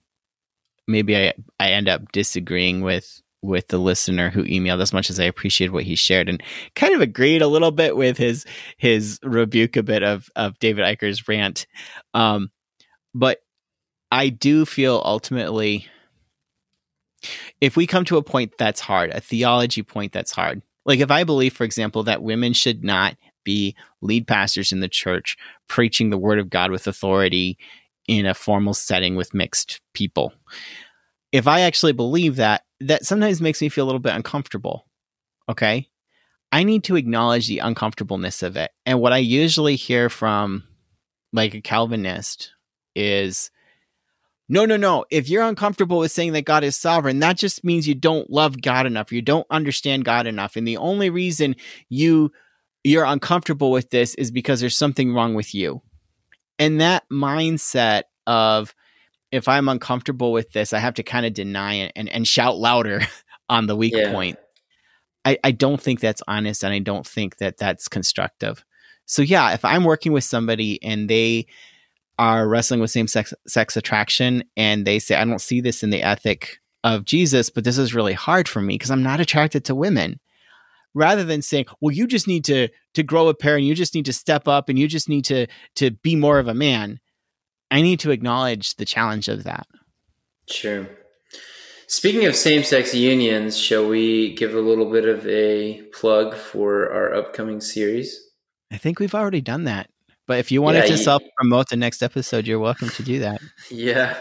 maybe 0.87 1.17
I 1.17 1.35
I 1.59 1.71
end 1.71 1.89
up 1.89 2.12
disagreeing 2.12 2.81
with 2.81 3.21
with 3.43 3.69
the 3.69 3.79
listener 3.79 4.31
who 4.31 4.43
emailed 4.45 4.81
as 4.81 4.93
much 4.93 5.11
as 5.11 5.21
I 5.21 5.25
appreciate 5.25 5.71
what 5.71 5.85
he 5.85 5.97
shared 5.97 6.31
and 6.31 6.43
kind 6.75 6.95
of 6.95 7.03
agreed 7.03 7.43
a 7.43 7.47
little 7.47 7.71
bit 7.71 7.95
with 7.95 8.17
his 8.17 8.47
his 8.79 9.21
rebuke 9.23 9.77
a 9.77 9.83
bit 9.83 10.03
of 10.03 10.31
of 10.35 10.59
David 10.59 10.85
Eicher's 10.85 11.29
rant. 11.29 11.67
Um, 12.15 12.51
but 13.15 13.41
I 14.11 14.29
do 14.31 14.65
feel 14.65 15.03
ultimately 15.05 15.87
if 17.61 17.77
we 17.77 17.87
come 17.87 18.05
to 18.07 18.16
a 18.16 18.22
point 18.22 18.53
that's 18.59 18.81
hard, 18.81 19.11
a 19.11 19.20
theology 19.20 19.83
point 19.83 20.12
that's 20.12 20.33
hard, 20.33 20.62
like 20.85 21.01
if 21.01 21.11
I 21.11 21.25
believe, 21.25 21.55
for 21.55 21.64
example, 21.64 22.03
that 22.05 22.22
women 22.22 22.53
should 22.53 22.85
not 22.85 23.16
be 23.45 23.77
lead 24.01 24.27
pastors 24.27 24.72
in 24.72 24.81
the 24.81 24.89
church 24.89 25.37
preaching 25.68 26.11
the 26.11 26.18
word 26.18 26.39
of 26.39 26.51
God 26.51 26.70
with 26.70 26.87
authority 26.87 27.59
in 28.07 28.27
a 28.27 28.35
formal 28.35 28.75
setting 28.75 29.16
with 29.16 29.35
mixed 29.35 29.81
people. 29.93 30.33
If 31.33 31.47
I 31.47 31.61
actually 31.61 31.93
believe 31.93 32.37
that, 32.37 32.62
that 32.81 33.05
sometimes 33.05 33.41
makes 33.41 33.61
me 33.61 33.68
feel 33.68 33.85
a 33.85 33.87
little 33.87 34.01
bit 34.01 34.14
uncomfortable. 34.14 34.87
Okay. 35.49 35.89
I 36.53 36.62
need 36.62 36.85
to 36.85 36.97
acknowledge 36.97 37.49
the 37.49 37.59
uncomfortableness 37.59 38.43
of 38.43 38.57
it. 38.57 38.70
And 38.87 39.01
what 39.01 39.12
I 39.12 39.18
usually 39.18 39.77
hear 39.77 40.09
from 40.09 40.64
like 41.33 41.55
a 41.55 41.61
Calvinist 41.61 42.53
is 42.95 43.51
no, 44.49 44.66
no, 44.66 44.76
no. 44.76 45.05
If 45.11 45.28
you're 45.28 45.42
uncomfortable 45.42 45.99
with 45.99 46.12
saying 46.12 46.32
that 46.32 46.45
God 46.45 46.64
is 46.64 46.76
sovereign, 46.76 47.20
that 47.20 47.38
just 47.38 47.64
means 47.64 47.88
you 47.88 47.95
don't 47.95 48.28
love 48.30 48.61
God 48.61 48.86
enough. 48.86 49.12
You 49.12 49.22
don't 49.22 49.47
understand 49.51 50.05
God 50.05 50.26
enough. 50.26 50.57
And 50.57 50.68
the 50.68 50.76
only 50.76 51.11
reason 51.11 51.57
you 51.88 52.30
you're 52.84 53.07
uncomfortable 53.07 53.70
with 53.70 53.88
this 53.88 54.14
is 54.16 54.30
because 54.30 54.61
there's 54.61 54.76
something 54.76 55.14
wrong 55.14 55.34
with 55.34 55.55
you. 55.55 55.80
And 56.59 56.80
that 56.82 57.09
mindset 57.11 58.03
of 58.26 58.74
if 59.32 59.49
I'm 59.49 59.68
uncomfortable 59.68 60.32
with 60.32 60.53
this, 60.53 60.72
I 60.72 60.78
have 60.78 60.95
to 60.95 61.03
kind 61.03 61.24
of 61.24 61.32
deny 61.32 61.74
it 61.76 61.92
and, 61.97 62.09
and 62.11 62.28
shout 62.28 62.59
louder 62.59 63.01
on 63.49 63.66
the 63.66 63.74
weak 63.74 63.95
yeah. 63.97 64.12
point. 64.12 64.38
I, 65.24 65.38
I 65.42 65.51
don't 65.53 65.80
think 65.80 66.01
that's 66.01 66.22
honest 66.28 66.62
and 66.62 66.74
I 66.74 66.78
don't 66.78 67.07
think 67.07 67.38
that 67.38 67.57
that's 67.57 67.88
constructive. 67.88 68.62
So 69.07 69.22
yeah, 69.22 69.55
if 69.55 69.64
I'm 69.64 69.84
working 69.84 70.12
with 70.12 70.24
somebody 70.24 70.82
and 70.82 71.09
they 71.09 71.47
are 72.19 72.49
wrestling 72.49 72.81
with 72.81 72.91
same 72.91 73.09
sex 73.09 73.35
sex 73.47 73.77
attraction 73.77 74.45
and 74.57 74.87
they 74.87 74.99
say 74.99 75.17
I 75.17 75.25
don't 75.25 75.41
see 75.41 75.61
this 75.61 75.83
in 75.83 75.91
the 75.91 76.03
ethic 76.03 76.59
of 76.85 77.05
Jesus, 77.05 77.51
but 77.51 77.65
this 77.65 77.79
is 77.79 77.95
really 77.95 78.12
hard 78.12 78.49
for 78.49 78.61
me 78.61 78.75
because 78.75 78.91
I'm 78.91 79.03
not 79.03 79.21
attracted 79.21 79.65
to 79.65 79.75
women. 79.75 80.21
Rather 80.97 81.25
than 81.25 81.43
saying, 81.43 81.67
"Well, 81.81 81.95
you 81.95 82.07
just 82.07 82.29
need 82.29 82.45
to 82.45 82.69
to 82.95 83.03
grow 83.03 83.29
a 83.29 83.35
pair 83.35 83.57
and 83.57 83.67
you 83.67 83.75
just 83.75 83.95
need 83.95 84.05
to 84.05 84.12
step 84.12 84.47
up 84.47 84.69
and 84.69 84.79
you 84.79 84.87
just 84.87 85.09
need 85.09 85.25
to 85.25 85.47
to 85.77 85.91
be 85.91 86.15
more 86.15 86.39
of 86.39 86.47
a 86.47 86.55
man." 86.55 87.01
I 87.71 87.83
need 87.83 87.99
to 88.01 88.12
acknowledge 88.12 88.77
the 88.77 88.85
challenge 88.85 89.27
of 89.27 89.43
that. 89.45 89.67
Sure. 90.49 90.89
Speaking 91.89 92.25
of 92.25 92.37
same-sex 92.37 92.95
unions, 92.95 93.59
shall 93.59 93.89
we 93.89 94.35
give 94.35 94.55
a 94.55 94.61
little 94.61 94.91
bit 94.91 95.07
of 95.07 95.27
a 95.27 95.83
plug 95.93 96.35
for 96.35 96.93
our 96.93 97.15
upcoming 97.15 97.61
series? 97.61 98.19
I 98.71 98.79
think 98.79 98.99
we've 98.99 99.15
already 99.15 99.41
done 99.41 99.65
that. 99.65 99.91
But 100.27 100.39
if 100.39 100.51
you 100.51 100.62
wanted 100.62 100.85
yeah, 100.85 100.97
to 100.97 100.99
self 100.99 101.22
promote 101.37 101.68
the 101.68 101.77
next 101.77 102.03
episode, 102.03 102.47
you're 102.47 102.59
welcome 102.59 102.89
to 102.91 103.03
do 103.03 103.20
that. 103.20 103.41
Yeah. 103.70 104.16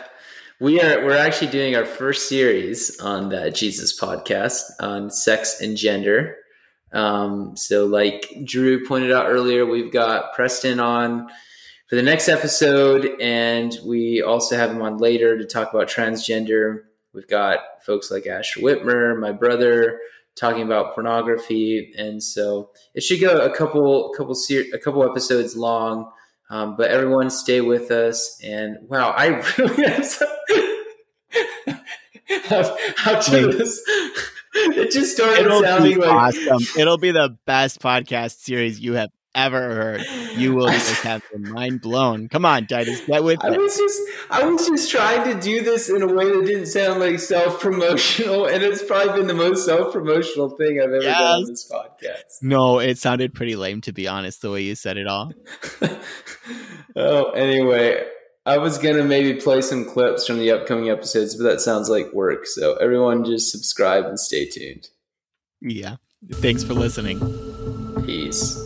We 0.60 0.80
are 0.80 1.04
we're 1.04 1.18
actually 1.18 1.52
doing 1.52 1.76
our 1.76 1.84
first 1.84 2.30
series 2.30 2.98
on 3.00 3.30
that 3.30 3.56
Jesus 3.56 4.00
podcast 4.00 4.62
on 4.80 5.10
sex 5.10 5.60
and 5.60 5.76
gender. 5.76 6.38
Um, 6.94 7.58
so 7.58 7.86
like 7.86 8.32
Drew 8.46 8.86
pointed 8.86 9.12
out 9.12 9.26
earlier, 9.28 9.66
we've 9.66 9.92
got 9.92 10.34
Preston 10.34 10.80
on 10.80 11.28
for 11.88 11.96
the 11.96 12.04
next 12.04 12.30
episode, 12.30 13.10
and 13.20 13.78
we 13.86 14.22
also 14.22 14.56
have 14.56 14.72
him 14.72 14.82
on 14.82 15.00
later 15.00 15.38
to 15.38 15.46
talk 15.46 15.74
about 15.74 15.90
transgender. 15.90 16.84
We've 17.14 17.28
got 17.28 17.60
folks 17.86 18.10
like 18.10 18.26
Ash 18.26 18.56
Whitmer, 18.56 19.20
my 19.20 19.32
brother, 19.32 20.00
talking 20.36 20.64
about 20.64 20.94
pornography, 20.94 21.94
and 21.98 22.22
so 22.22 22.72
it 22.94 23.02
should 23.02 23.22
go 23.22 23.38
a 23.38 23.56
couple 23.56 24.14
couple 24.16 24.38
a 24.74 24.78
couple 24.80 25.04
episodes 25.10 25.56
long. 25.56 26.12
Um, 26.50 26.76
but 26.76 26.92
everyone, 26.92 27.30
stay 27.30 27.62
with 27.62 27.90
us. 27.90 28.40
And 28.44 28.78
wow, 28.88 29.10
I 29.12 29.28
really 29.58 29.84
have 29.86 30.22
how, 32.46 32.78
how 32.98 33.20
this. 33.22 33.82
It 34.56 34.92
just 34.92 35.16
started 35.16 35.46
It'll 35.46 35.62
sounding 35.62 35.98
like 35.98 36.10
awesome. 36.10 36.60
It'll 36.78 36.98
be 37.00 37.12
the 37.12 37.38
best 37.46 37.80
podcast 37.82 38.38
series 38.38 38.80
you 38.80 38.94
have 38.94 39.10
ever 39.36 39.60
heard. 39.60 40.06
You 40.38 40.54
will 40.54 40.68
just 40.68 41.02
have 41.04 41.24
your 41.32 41.52
mind 41.52 41.82
blown. 41.82 42.30
Come 42.30 42.46
on, 42.46 42.68
Titus, 42.68 43.02
get 43.06 43.24
with 43.24 43.44
I 43.44 43.54
it. 43.54 43.60
was 43.60 43.78
just 43.78 44.02
I 44.30 44.46
was 44.46 44.68
just 44.68 44.92
trying 44.92 45.24
to 45.34 45.40
do 45.40 45.62
this 45.62 45.90
in 45.90 46.02
a 46.02 46.08
way 46.08 46.26
that 46.26 46.46
didn't 46.46 46.68
sound 46.68 47.00
like 47.00 47.20
self 47.20 47.60
promotional, 47.60 48.46
and 48.48 48.64
it's 48.64 48.84
probably 48.84 49.20
been 49.20 49.28
the 49.28 49.34
most 49.34 49.66
self 49.66 49.94
promotional 49.94 50.50
thing 50.50 50.80
I've 50.80 50.90
ever 50.90 51.04
yes. 51.04 51.18
done 51.18 51.42
on 51.42 51.46
this 51.46 51.72
podcast. 51.72 52.42
No, 52.42 52.80
it 52.80 52.98
sounded 52.98 53.34
pretty 53.34 53.56
lame 53.56 53.82
to 53.82 53.92
be 53.92 54.08
honest, 54.08 54.42
the 54.42 54.52
way 54.52 54.62
you 54.62 54.76
said 54.76 54.98
it 54.98 55.08
all. 55.08 55.32
oh, 56.96 57.32
anyway. 57.32 58.06
I 58.46 58.58
was 58.58 58.78
gonna 58.78 59.06
maybe 59.06 59.40
play 59.40 59.62
some 59.62 59.86
clips 59.86 60.28
from 60.28 60.38
the 60.38 60.52
upcoming 60.52 60.90
episodes, 60.90 61.34
but 61.34 61.46
that 61.46 61.62
sounds 61.62 61.88
like 61.88 62.12
work. 62.12 62.46
So 62.46 62.76
everyone 62.76 63.24
just 63.24 63.50
subscribe 63.50 64.04
and 64.04 64.20
stay 64.20 64.50
tuned. 64.50 64.90
Yeah. 65.62 65.96
Thanks 66.30 66.64
for 66.64 66.74
listening. 66.74 67.20
Peace. 68.06 68.62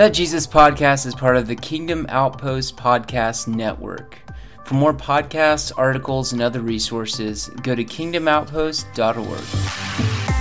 That 0.00 0.14
Jesus 0.14 0.46
podcast 0.46 1.04
is 1.04 1.14
part 1.14 1.36
of 1.36 1.46
the 1.46 1.54
Kingdom 1.54 2.06
Outpost 2.08 2.74
Podcast 2.74 3.46
Network. 3.46 4.16
For 4.64 4.72
more 4.72 4.94
podcasts, 4.94 5.72
articles, 5.76 6.32
and 6.32 6.40
other 6.40 6.62
resources, 6.62 7.48
go 7.62 7.74
to 7.74 7.84
kingdomoutpost.org. 7.84 10.39